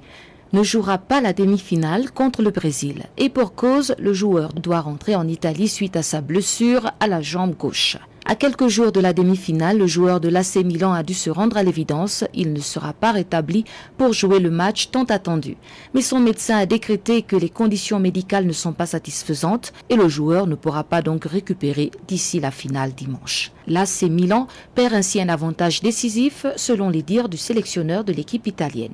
ne 0.53 0.63
jouera 0.63 0.97
pas 0.97 1.21
la 1.21 1.33
demi-finale 1.33 2.11
contre 2.11 2.41
le 2.41 2.51
Brésil. 2.51 3.03
Et 3.17 3.29
pour 3.29 3.55
cause, 3.55 3.95
le 3.99 4.13
joueur 4.13 4.53
doit 4.53 4.81
rentrer 4.81 5.15
en 5.15 5.27
Italie 5.27 5.67
suite 5.67 5.95
à 5.95 6.03
sa 6.03 6.21
blessure 6.21 6.91
à 6.99 7.07
la 7.07 7.21
jambe 7.21 7.55
gauche. 7.55 7.97
À 8.29 8.35
quelques 8.35 8.67
jours 8.67 8.91
de 8.91 8.99
la 8.99 9.13
demi-finale, 9.13 9.77
le 9.77 9.87
joueur 9.87 10.19
de 10.19 10.27
l'AC 10.27 10.57
Milan 10.57 10.91
a 10.91 11.01
dû 11.01 11.13
se 11.13 11.29
rendre 11.29 11.55
à 11.55 11.63
l'évidence. 11.63 12.25
Il 12.33 12.51
ne 12.51 12.59
sera 12.59 12.91
pas 12.91 13.13
rétabli 13.13 13.63
pour 13.97 14.11
jouer 14.11 14.39
le 14.39 14.51
match 14.51 14.89
tant 14.91 15.05
attendu. 15.05 15.55
Mais 15.93 16.01
son 16.01 16.19
médecin 16.19 16.57
a 16.57 16.65
décrété 16.65 17.21
que 17.21 17.37
les 17.37 17.47
conditions 17.49 17.99
médicales 17.99 18.45
ne 18.45 18.51
sont 18.51 18.73
pas 18.73 18.85
satisfaisantes 18.85 19.71
et 19.89 19.95
le 19.95 20.09
joueur 20.09 20.45
ne 20.45 20.55
pourra 20.55 20.83
pas 20.83 21.01
donc 21.01 21.23
récupérer 21.23 21.89
d'ici 22.09 22.41
la 22.41 22.51
finale 22.51 22.91
dimanche. 22.91 23.53
L'AC 23.65 24.01
Milan 24.09 24.47
perd 24.75 24.93
ainsi 24.93 25.21
un 25.21 25.29
avantage 25.29 25.79
décisif 25.81 26.45
selon 26.57 26.89
les 26.89 27.03
dires 27.03 27.29
du 27.29 27.37
sélectionneur 27.37 28.03
de 28.03 28.11
l'équipe 28.11 28.45
italienne. 28.45 28.91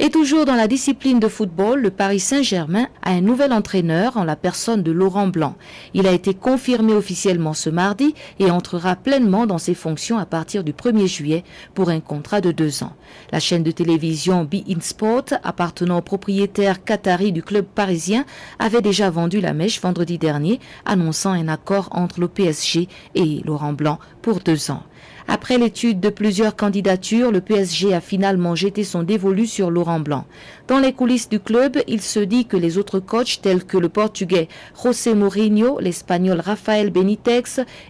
Et 0.00 0.10
toujours 0.10 0.44
dans 0.44 0.54
la 0.54 0.68
discipline 0.68 1.18
de 1.18 1.26
football, 1.26 1.80
le 1.80 1.90
Paris 1.90 2.20
Saint-Germain 2.20 2.86
a 3.02 3.10
un 3.10 3.20
nouvel 3.20 3.52
entraîneur 3.52 4.16
en 4.16 4.22
la 4.22 4.36
personne 4.36 4.84
de 4.84 4.92
Laurent 4.92 5.26
Blanc. 5.26 5.56
Il 5.92 6.06
a 6.06 6.12
été 6.12 6.34
confirmé 6.34 6.92
officiellement 6.92 7.52
ce 7.52 7.68
mardi 7.68 8.14
et 8.38 8.48
entrera 8.48 8.94
pleinement 8.94 9.44
dans 9.44 9.58
ses 9.58 9.74
fonctions 9.74 10.16
à 10.16 10.24
partir 10.24 10.62
du 10.62 10.72
1er 10.72 11.08
juillet 11.08 11.42
pour 11.74 11.88
un 11.88 11.98
contrat 11.98 12.40
de 12.40 12.52
deux 12.52 12.84
ans. 12.84 12.92
La 13.32 13.40
chaîne 13.40 13.64
de 13.64 13.72
télévision 13.72 14.44
Be 14.44 14.62
In 14.68 14.80
Sport, 14.80 15.34
appartenant 15.42 15.98
au 15.98 16.02
propriétaire 16.02 16.84
qatari 16.84 17.32
du 17.32 17.42
club 17.42 17.64
parisien, 17.64 18.24
avait 18.60 18.82
déjà 18.82 19.10
vendu 19.10 19.40
la 19.40 19.52
mèche 19.52 19.80
vendredi 19.80 20.16
dernier, 20.16 20.60
annonçant 20.84 21.32
un 21.32 21.48
accord 21.48 21.88
entre 21.90 22.20
le 22.20 22.28
PSG 22.28 22.86
et 23.16 23.42
Laurent 23.44 23.72
Blanc 23.72 23.98
pour 24.22 24.38
deux 24.38 24.70
ans. 24.70 24.84
Après 25.30 25.58
l'étude 25.58 26.00
de 26.00 26.08
plusieurs 26.08 26.56
candidatures, 26.56 27.30
le 27.30 27.42
PSG 27.42 27.92
a 27.92 28.00
finalement 28.00 28.54
jeté 28.54 28.82
son 28.82 29.02
dévolu 29.02 29.46
sur 29.46 29.70
Laurent 29.70 30.00
Blanc. 30.00 30.24
Dans 30.68 30.78
les 30.78 30.94
coulisses 30.94 31.28
du 31.28 31.38
club, 31.38 31.76
il 31.86 32.00
se 32.00 32.20
dit 32.20 32.46
que 32.46 32.56
les 32.56 32.78
autres 32.78 32.98
coachs 32.98 33.42
tels 33.42 33.64
que 33.64 33.76
le 33.76 33.90
portugais 33.90 34.48
José 34.82 35.12
Mourinho, 35.14 35.80
l'espagnol 35.80 36.40
Rafael 36.40 36.88
Benitez 36.88 37.42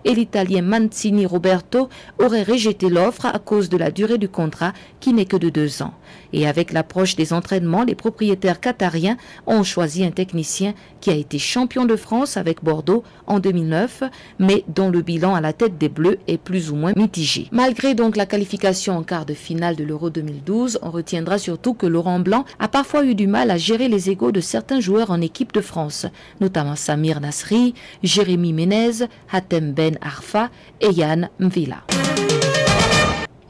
et 0.04 0.14
l'italien 0.14 0.62
Mancini 0.62 1.26
Roberto 1.26 1.88
auraient 2.18 2.42
rejeté 2.42 2.88
l'offre 2.88 3.26
à 3.26 3.38
cause 3.38 3.68
de 3.68 3.76
la 3.76 3.92
durée 3.92 4.18
du 4.18 4.28
contrat 4.28 4.72
qui 4.98 5.12
n'est 5.12 5.24
que 5.24 5.36
de 5.36 5.48
deux 5.48 5.80
ans. 5.80 5.94
Et 6.32 6.48
avec 6.48 6.72
l'approche 6.72 7.14
des 7.14 7.32
entraînements, 7.32 7.84
les 7.84 7.94
propriétaires 7.94 8.60
qatariens 8.60 9.16
ont 9.46 9.62
choisi 9.62 10.04
un 10.04 10.10
technicien 10.10 10.74
qui 11.00 11.10
a 11.10 11.14
été 11.14 11.38
champion 11.38 11.84
de 11.84 11.94
France 11.94 12.36
avec 12.36 12.64
Bordeaux 12.64 13.04
en 13.28 13.38
2009, 13.38 14.02
mais 14.40 14.64
dont 14.66 14.90
le 14.90 15.02
bilan 15.02 15.36
à 15.36 15.40
la 15.40 15.52
tête 15.52 15.78
des 15.78 15.88
Bleus 15.88 16.18
est 16.26 16.38
plus 16.38 16.72
ou 16.72 16.74
moins 16.74 16.92
mitigé. 16.96 17.27
Malgré 17.52 17.94
donc 17.94 18.16
la 18.16 18.26
qualification 18.26 18.96
en 18.96 19.02
quart 19.02 19.26
de 19.26 19.34
finale 19.34 19.76
de 19.76 19.84
l'Euro 19.84 20.10
2012, 20.10 20.78
on 20.82 20.90
retiendra 20.90 21.38
surtout 21.38 21.74
que 21.74 21.86
Laurent 21.86 22.20
Blanc 22.20 22.44
a 22.58 22.68
parfois 22.68 23.04
eu 23.04 23.14
du 23.14 23.26
mal 23.26 23.50
à 23.50 23.56
gérer 23.56 23.88
les 23.88 24.10
égaux 24.10 24.32
de 24.32 24.40
certains 24.40 24.80
joueurs 24.80 25.10
en 25.10 25.20
équipe 25.20 25.52
de 25.52 25.60
France, 25.60 26.06
notamment 26.40 26.76
Samir 26.76 27.20
Nasri, 27.20 27.74
Jérémy 28.02 28.52
Ménez, 28.52 29.06
Hatem 29.32 29.72
Ben 29.72 29.98
Arfa 30.00 30.50
et 30.80 30.90
Yann 30.90 31.28
Mvila. 31.38 31.82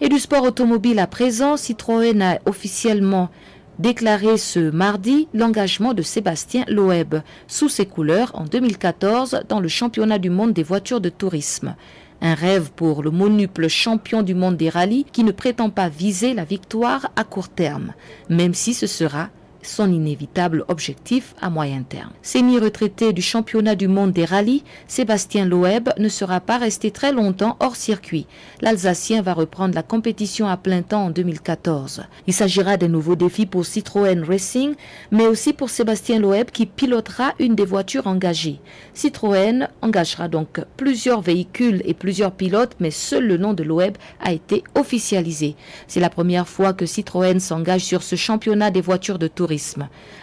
Et 0.00 0.08
du 0.08 0.18
sport 0.18 0.44
automobile 0.44 1.00
à 1.00 1.06
présent, 1.06 1.56
Citroën 1.56 2.22
a 2.22 2.38
officiellement 2.46 3.30
déclaré 3.78 4.38
ce 4.38 4.70
mardi 4.70 5.28
l'engagement 5.34 5.94
de 5.94 6.02
Sébastien 6.02 6.64
Loeb 6.68 7.16
sous 7.46 7.68
ses 7.68 7.86
couleurs 7.86 8.30
en 8.34 8.44
2014 8.44 9.42
dans 9.48 9.60
le 9.60 9.68
championnat 9.68 10.18
du 10.18 10.30
monde 10.30 10.52
des 10.52 10.62
voitures 10.62 11.00
de 11.00 11.08
tourisme. 11.08 11.74
Un 12.20 12.34
rêve 12.34 12.70
pour 12.74 13.02
le 13.02 13.10
monuple 13.10 13.68
champion 13.68 14.22
du 14.22 14.34
monde 14.34 14.56
des 14.56 14.68
rallyes 14.68 15.06
qui 15.12 15.22
ne 15.22 15.30
prétend 15.30 15.70
pas 15.70 15.88
viser 15.88 16.34
la 16.34 16.44
victoire 16.44 17.10
à 17.14 17.24
court 17.24 17.48
terme, 17.48 17.94
même 18.28 18.54
si 18.54 18.74
ce 18.74 18.86
sera 18.86 19.28
son 19.68 19.92
inévitable 19.92 20.64
objectif 20.68 21.34
à 21.40 21.50
moyen 21.50 21.82
terme. 21.82 22.10
Semi-retraité 22.22 23.12
du 23.12 23.22
championnat 23.22 23.74
du 23.74 23.86
monde 23.86 24.12
des 24.12 24.24
rallyes, 24.24 24.64
Sébastien 24.86 25.44
Loeb 25.44 25.90
ne 25.98 26.08
sera 26.08 26.40
pas 26.40 26.58
resté 26.58 26.90
très 26.90 27.12
longtemps 27.12 27.56
hors 27.60 27.76
circuit. 27.76 28.26
L'Alsacien 28.60 29.22
va 29.22 29.34
reprendre 29.34 29.74
la 29.74 29.82
compétition 29.82 30.48
à 30.48 30.56
plein 30.56 30.82
temps 30.82 31.06
en 31.06 31.10
2014. 31.10 32.04
Il 32.26 32.32
s'agira 32.32 32.76
d'un 32.76 32.88
nouveau 32.88 33.14
défi 33.14 33.46
pour 33.46 33.66
Citroën 33.66 34.24
Racing, 34.24 34.74
mais 35.10 35.26
aussi 35.26 35.52
pour 35.52 35.70
Sébastien 35.70 36.18
Loeb 36.18 36.50
qui 36.50 36.66
pilotera 36.66 37.34
une 37.38 37.54
des 37.54 37.66
voitures 37.66 38.06
engagées. 38.06 38.60
Citroën 38.94 39.68
engagera 39.82 40.28
donc 40.28 40.60
plusieurs 40.76 41.20
véhicules 41.20 41.82
et 41.84 41.94
plusieurs 41.94 42.32
pilotes, 42.32 42.76
mais 42.80 42.90
seul 42.90 43.26
le 43.26 43.36
nom 43.36 43.52
de 43.52 43.62
Loeb 43.62 43.96
a 44.20 44.32
été 44.32 44.64
officialisé. 44.74 45.56
C'est 45.86 46.00
la 46.00 46.10
première 46.10 46.48
fois 46.48 46.72
que 46.72 46.86
Citroën 46.86 47.38
s'engage 47.38 47.84
sur 47.84 48.02
ce 48.02 48.16
championnat 48.16 48.70
des 48.70 48.80
voitures 48.80 49.18
de 49.18 49.28
tourisme. 49.28 49.57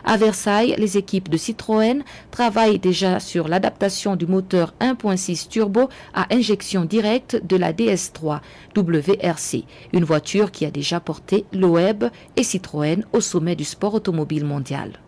À 0.03 0.17
Versailles, 0.17 0.75
les 0.77 0.97
équipes 0.97 1.29
de 1.29 1.38
Citroën 1.38 2.03
travaillent 2.31 2.79
déjà 2.79 3.19
sur 3.19 3.47
l'adaptation 3.47 4.15
du 4.15 4.27
moteur 4.27 4.73
1.6 4.81 5.47
turbo 5.47 5.89
à 6.13 6.33
injection 6.33 6.86
directe 6.86 7.41
de 7.43 7.57
la 7.57 7.73
DS3 7.73 8.39
WRC, 8.75 9.63
une 9.93 10.03
voiture 10.03 10.51
qui 10.51 10.65
a 10.65 10.71
déjà 10.71 10.99
porté 10.99 11.45
Loeb 11.53 12.05
et 12.36 12.43
Citroën 12.43 13.03
au 13.13 13.21
sommet 13.21 13.55
du 13.55 13.63
sport 13.63 13.93
automobile 13.93 14.45
mondial. 14.45 14.99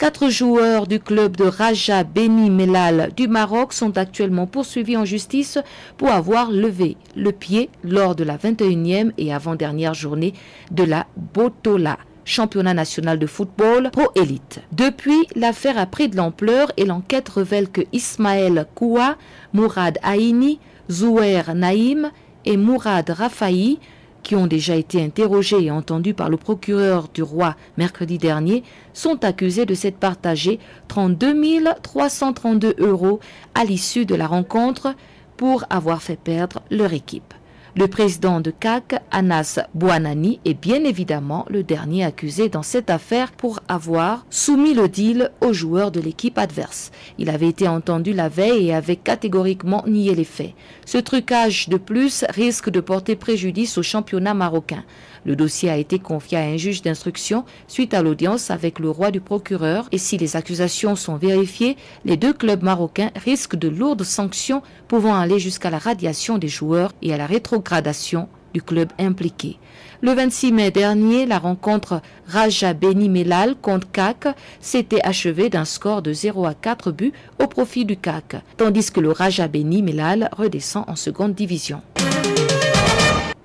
Quatre 0.00 0.30
joueurs 0.30 0.86
du 0.86 0.98
club 0.98 1.36
de 1.36 1.44
Raja 1.44 2.04
Beni 2.04 2.48
Melal 2.48 3.10
du 3.14 3.28
Maroc 3.28 3.74
sont 3.74 3.98
actuellement 3.98 4.46
poursuivis 4.46 4.96
en 4.96 5.04
justice 5.04 5.58
pour 5.98 6.10
avoir 6.10 6.50
levé 6.50 6.96
le 7.16 7.32
pied 7.32 7.68
lors 7.84 8.14
de 8.14 8.24
la 8.24 8.38
21e 8.38 9.12
et 9.18 9.34
avant-dernière 9.34 9.92
journée 9.92 10.32
de 10.70 10.84
la 10.84 11.06
Botola 11.34 11.98
championnat 12.24 12.74
national 12.74 13.18
de 13.18 13.26
football 13.26 13.90
pro 13.90 14.10
élite. 14.14 14.60
Depuis, 14.72 15.26
l'affaire 15.34 15.78
a 15.78 15.86
pris 15.86 16.08
de 16.08 16.16
l'ampleur 16.16 16.72
et 16.76 16.84
l'enquête 16.84 17.28
révèle 17.28 17.68
que 17.68 17.82
Ismaël 17.92 18.66
Koua, 18.74 19.16
Mourad 19.52 19.98
Aini, 20.02 20.58
Zouer 20.90 21.42
Naïm 21.54 22.10
et 22.44 22.56
Mourad 22.56 23.10
Rafaï 23.10 23.78
qui 24.22 24.36
ont 24.36 24.46
déjà 24.46 24.76
été 24.76 25.02
interrogés 25.02 25.64
et 25.64 25.70
entendus 25.70 26.14
par 26.14 26.28
le 26.28 26.36
procureur 26.36 27.08
du 27.12 27.22
roi 27.22 27.56
mercredi 27.76 28.18
dernier, 28.18 28.62
sont 28.92 29.24
accusés 29.24 29.66
de 29.66 29.74
s'être 29.74 29.96
partagés 29.96 30.58
32 30.88 31.34
332 31.82 32.74
euros 32.78 33.20
à 33.54 33.64
l'issue 33.64 34.06
de 34.06 34.14
la 34.14 34.26
rencontre 34.26 34.94
pour 35.36 35.64
avoir 35.70 36.02
fait 36.02 36.18
perdre 36.18 36.60
leur 36.70 36.92
équipe. 36.92 37.34
Le 37.80 37.88
président 37.88 38.42
de 38.42 38.50
CAC, 38.50 39.00
Anas 39.10 39.58
Bouanani, 39.72 40.38
est 40.44 40.52
bien 40.52 40.84
évidemment 40.84 41.46
le 41.48 41.62
dernier 41.62 42.04
accusé 42.04 42.50
dans 42.50 42.62
cette 42.62 42.90
affaire 42.90 43.32
pour 43.32 43.60
avoir 43.68 44.26
soumis 44.28 44.74
le 44.74 44.86
deal 44.86 45.30
aux 45.40 45.54
joueurs 45.54 45.90
de 45.90 45.98
l'équipe 45.98 46.36
adverse. 46.36 46.90
Il 47.16 47.30
avait 47.30 47.48
été 47.48 47.66
entendu 47.68 48.12
la 48.12 48.28
veille 48.28 48.66
et 48.66 48.74
avait 48.74 48.96
catégoriquement 48.96 49.82
nié 49.86 50.14
les 50.14 50.24
faits. 50.24 50.52
Ce 50.90 50.98
trucage 50.98 51.68
de 51.68 51.76
plus 51.76 52.24
risque 52.30 52.68
de 52.68 52.80
porter 52.80 53.14
préjudice 53.14 53.78
au 53.78 53.82
championnat 53.84 54.34
marocain. 54.34 54.82
Le 55.24 55.36
dossier 55.36 55.70
a 55.70 55.76
été 55.76 56.00
confié 56.00 56.36
à 56.36 56.40
un 56.40 56.56
juge 56.56 56.82
d'instruction 56.82 57.44
suite 57.68 57.94
à 57.94 58.02
l'audience 58.02 58.50
avec 58.50 58.80
le 58.80 58.90
roi 58.90 59.12
du 59.12 59.20
procureur 59.20 59.88
et 59.92 59.98
si 59.98 60.18
les 60.18 60.34
accusations 60.34 60.96
sont 60.96 61.14
vérifiées, 61.14 61.76
les 62.04 62.16
deux 62.16 62.32
clubs 62.32 62.64
marocains 62.64 63.12
risquent 63.14 63.54
de 63.54 63.68
lourdes 63.68 64.02
sanctions 64.02 64.62
pouvant 64.88 65.14
aller 65.14 65.38
jusqu'à 65.38 65.70
la 65.70 65.78
radiation 65.78 66.38
des 66.38 66.48
joueurs 66.48 66.92
et 67.02 67.14
à 67.14 67.16
la 67.16 67.26
rétrogradation 67.26 68.28
du 68.52 68.60
club 68.60 68.88
impliqué. 68.98 69.60
Le 70.02 70.14
26 70.14 70.52
mai 70.52 70.70
dernier, 70.70 71.26
la 71.26 71.38
rencontre 71.38 72.00
Raja 72.26 72.72
Beni 72.72 73.10
Melal 73.10 73.54
contre 73.54 73.90
CAC 73.92 74.28
s'était 74.58 75.02
achevée 75.02 75.50
d'un 75.50 75.66
score 75.66 76.00
de 76.00 76.14
0 76.14 76.46
à 76.46 76.54
4 76.54 76.90
buts 76.90 77.12
au 77.38 77.46
profit 77.46 77.84
du 77.84 77.98
CAC, 77.98 78.36
tandis 78.56 78.90
que 78.90 79.00
le 79.00 79.10
Raja 79.10 79.46
Beni 79.46 79.82
Melal 79.82 80.30
redescend 80.32 80.84
en 80.88 80.96
seconde 80.96 81.34
division. 81.34 81.82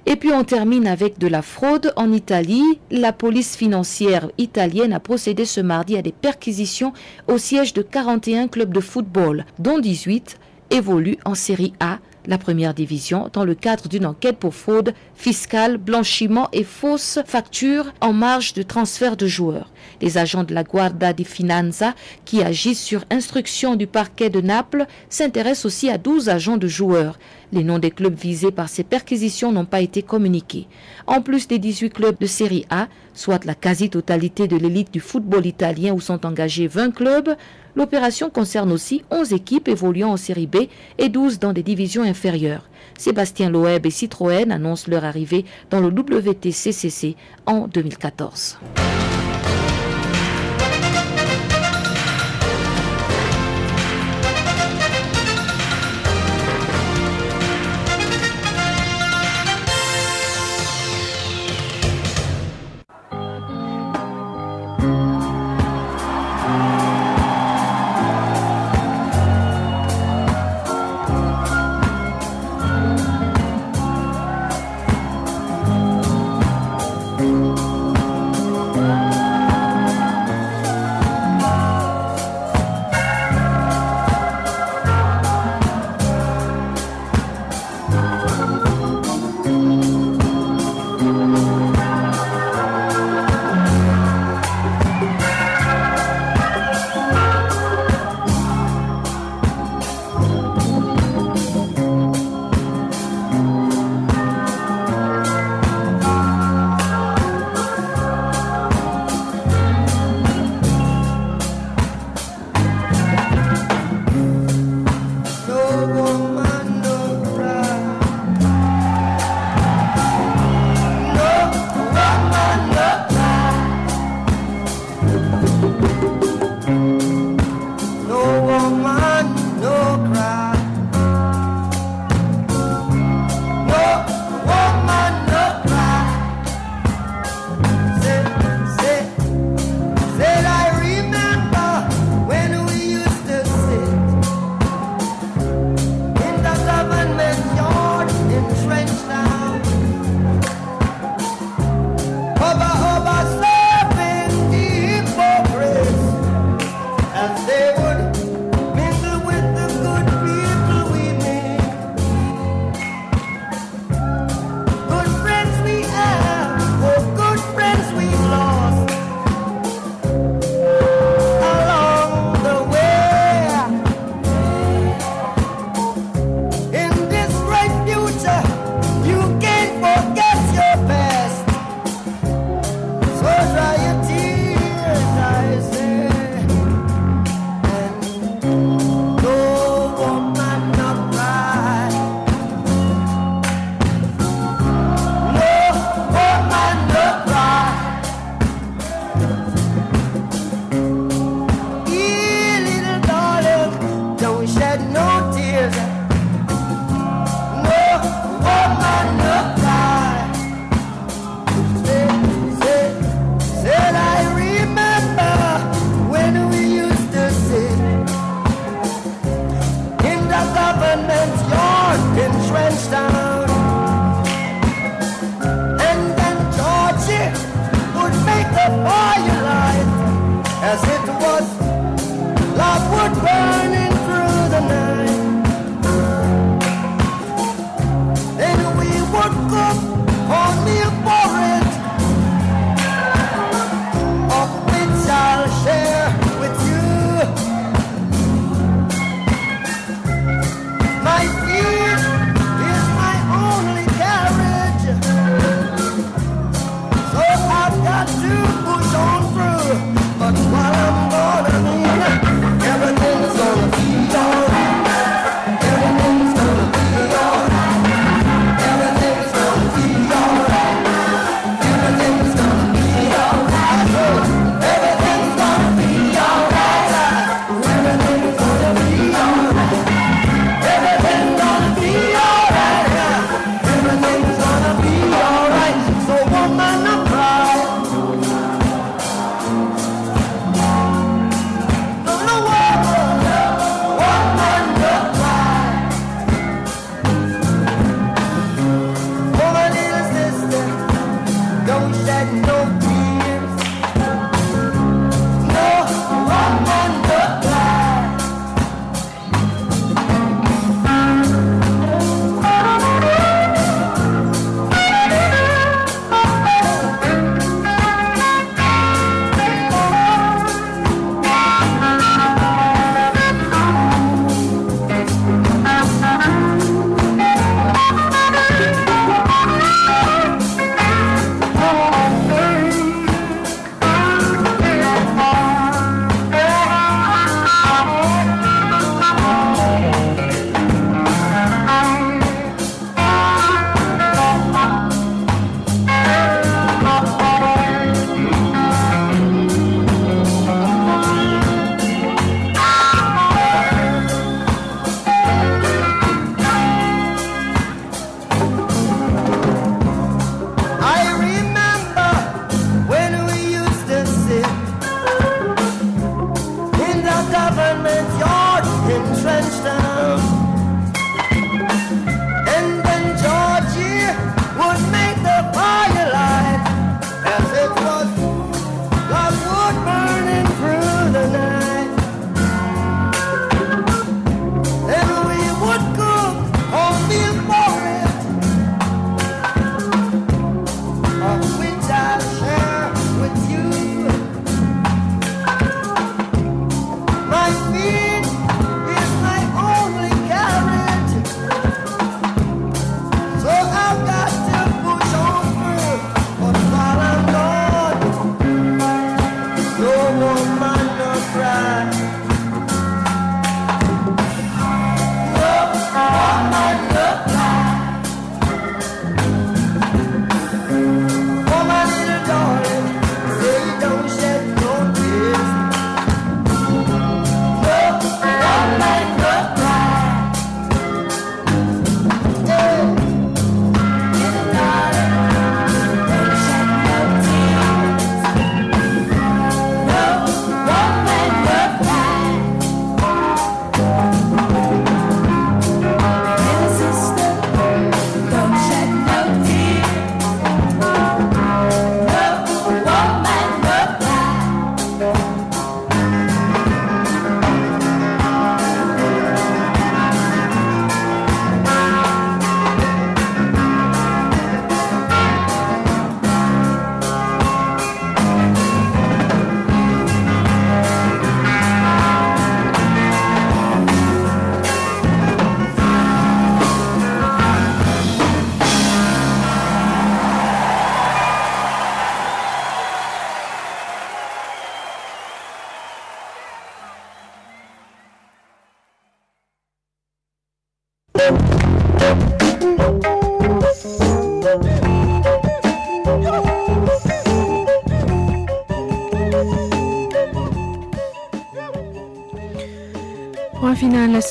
Et 0.06 0.16
puis 0.16 0.32
on 0.32 0.45
termine 0.45 0.88
avec 0.88 1.18
de 1.20 1.28
la 1.28 1.41
fraude 1.41 1.91
en 1.97 2.14
Italie. 2.14 2.80
La 2.89 3.12
police 3.12 3.58
financière 3.58 4.30
italienne 4.38 4.93
a 4.93 5.01
procédé 5.01 5.43
ce 5.43 5.60
mardi 5.60 5.97
à 5.97 6.01
des 6.01 6.14
perquisitions 6.14 6.93
au 7.28 7.38
siège 7.38 7.74
de 7.74 7.82
41 7.82 8.47
clubs 8.47 8.74
de 8.74 8.80
football, 8.80 9.43
dont 9.60 9.80
18 9.80 10.38
évoluent 10.70 11.18
en 11.26 11.36
série 11.36 11.74
A 11.82 11.99
la 12.28 12.38
première 12.38 12.73
division 12.73 13.30
dans 13.34 13.45
le 13.45 13.55
cadre 13.55 13.88
d'une 13.88 14.05
enquête 14.05 14.38
pour 14.38 14.53
fraude 14.53 14.93
fiscale, 15.15 15.78
blanchiment 15.78 16.49
et 16.51 16.63
fausse 16.63 17.19
facture 17.26 17.93
en 18.01 18.13
marge 18.13 18.53
de 18.53 18.63
transfert 18.63 19.17
de 19.17 19.28
joueurs. 19.28 19.71
Les 20.01 20.17
agents 20.17 20.43
de 20.43 20.53
la 20.53 20.63
Guarda 20.63 21.13
di 21.13 21.23
Finanza, 21.23 21.93
qui 22.26 22.41
agissent 22.41 22.84
sur 22.84 23.05
instruction 23.11 23.76
du 23.76 23.88
parquet 23.88 24.30
de 24.30 24.41
Naples, 24.41 24.86
s'intéressent 25.09 25.65
aussi 25.65 25.89
à 25.89 25.97
12 25.97 26.30
agents 26.30 26.57
de 26.57 26.67
joueurs. 26.67 27.17
Les 27.51 27.63
noms 27.63 27.79
des 27.79 27.91
clubs 27.91 28.15
visés 28.15 28.51
par 28.51 28.69
ces 28.69 28.83
perquisitions 28.83 29.51
n'ont 29.51 29.65
pas 29.65 29.81
été 29.81 30.01
communiqués. 30.01 30.67
En 31.07 31.21
plus 31.21 31.47
des 31.47 31.59
18 31.59 31.91
clubs 31.91 32.17
de 32.19 32.25
série 32.25 32.65
A, 32.69 32.87
soit 33.13 33.45
la 33.45 33.55
quasi-totalité 33.55 34.47
de 34.47 34.57
l'élite 34.57 34.91
du 34.91 34.99
football 34.99 35.45
italien 35.45 35.93
où 35.93 36.01
sont 36.01 36.25
engagés 36.25 36.67
20 36.67 36.91
clubs, 36.91 37.35
L'opération 37.75 38.29
concerne 38.29 38.71
aussi 38.71 39.03
11 39.11 39.33
équipes 39.33 39.67
évoluant 39.67 40.11
en 40.11 40.17
série 40.17 40.47
B 40.47 40.67
et 40.97 41.09
12 41.09 41.39
dans 41.39 41.51
des 41.51 41.63
divisions 41.63 42.03
inférieures. 42.03 42.69
Sébastien 42.97 43.49
Loeb 43.49 43.85
et 43.85 43.91
Citroën 43.91 44.51
annoncent 44.51 44.89
leur 44.89 45.03
arrivée 45.03 45.43
dans 45.69 45.81
le 45.81 45.87
WTCCC 45.87 47.17
en 47.45 47.67
2014. 47.67 48.57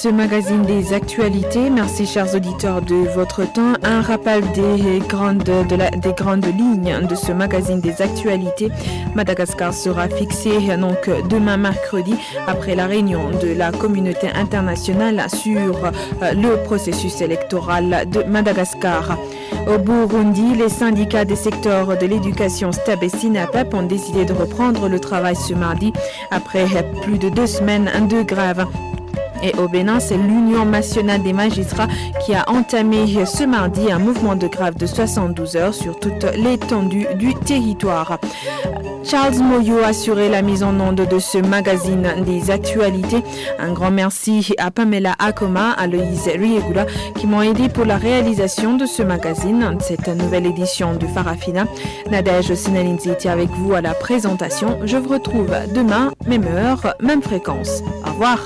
Ce 0.05 0.11
magazine 0.11 0.61
des 0.64 0.92
actualités. 0.92 1.70
Merci 1.70 2.05
chers 2.05 2.34
auditeurs 2.34 2.82
de 2.82 2.94
votre 3.14 3.50
temps. 3.50 3.72
Un 3.82 4.02
rappel 4.02 4.42
des 4.52 4.98
grandes, 5.09 5.42
des 5.44 6.12
grandes 6.12 6.44
lignes 6.44 7.07
de 7.09 7.14
ce 7.14 7.32
magazine 7.32 7.80
des 7.80 8.02
actualités. 8.02 8.68
Madagascar 9.14 9.72
sera 9.72 10.11
fixé 10.11 10.50
donc 10.76 11.09
demain 11.30 11.57
mercredi 11.57 12.16
après 12.46 12.74
la 12.74 12.84
réunion 12.84 13.30
de 13.30 13.55
la 13.55 13.72
communauté 13.72 14.28
internationale 14.28 15.24
sur 15.30 15.86
euh, 15.86 16.32
le 16.34 16.62
processus 16.64 17.22
électoral 17.22 18.07
de 18.11 18.24
Madagascar. 18.24 19.16
Au 19.66 19.78
Burundi, 19.78 20.55
les 20.55 20.68
syndicats 20.68 21.24
des 21.24 21.36
secteurs 21.36 21.96
de 21.96 22.05
l'éducation 22.05 22.72
STAB 22.72 23.05
et 23.05 23.09
SINAPEP 23.09 23.72
ont 23.72 23.84
décidé 23.84 24.26
de 24.26 24.34
reprendre 24.34 24.86
le 24.86 25.00
travail 25.00 25.34
ce 25.34 25.55
mardi 25.55 25.94
après 26.30 26.66
plus 27.00 27.16
de 27.16 27.30
deux 27.30 27.46
semaines 27.46 27.90
de 28.11 28.20
grève. 28.20 28.66
Et 29.45 29.53
au 29.59 29.68
Bénin, 29.68 30.01
c'est 30.01 30.16
l'Union 30.16 30.64
nationale 30.64 31.22
des 31.22 31.34
magistrats 31.34 31.88
qui 32.24 32.34
a 32.34 32.49
entamé 32.49 33.05
ce 33.26 33.45
mardi 33.45 33.92
un 33.92 33.99
mouvement 33.99 34.36
de 34.36 34.47
grève 34.47 34.74
de 34.74 34.86
72 34.86 35.57
heures 35.57 35.74
sur 35.74 36.01
toute 36.01 36.24
l'étendue 36.34 37.07
du 37.16 37.34
territoire. 37.34 38.18
Charles 39.05 39.36
Moyo 39.36 39.80
a 39.84 39.88
assuré 39.88 40.30
la 40.30 40.40
mise 40.40 40.62
en 40.62 40.80
onde 40.80 41.07
de 41.07 41.18
ce 41.18 41.36
magazine 41.36 42.24
des 42.24 42.51
actualités. 42.51 43.22
Un 43.59 43.74
grand 43.74 43.90
merci 43.90 44.55
à 44.57 44.70
Pamela 44.70 45.14
Akoma, 45.18 45.72
à 45.72 45.86
Loïse 45.86 46.26
Riegula 46.26 46.86
qui 47.14 47.26
m'ont 47.26 47.42
aidé 47.42 47.68
pour 47.68 47.84
la 47.84 47.99
réalisation 47.99 48.78
de 48.78 48.86
ce 48.86 49.03
magazine, 49.03 49.76
cette 49.80 50.09
nouvelle 50.09 50.47
édition 50.47 50.95
de 50.95 51.07
Farafina. 51.07 51.66
Nadège 52.11 52.55
Sinalinzi 52.55 53.11
était 53.11 53.28
avec 53.28 53.51
vous 53.51 53.74
à 53.74 53.82
la 53.82 53.92
présentation. 53.92 54.78
Je 54.84 54.97
vous 54.97 55.11
retrouve 55.11 55.55
demain, 55.74 56.11
même 56.26 56.47
heure, 56.47 56.95
même 57.01 57.20
fréquence. 57.20 57.82
Au 58.07 58.11
revoir. 58.11 58.38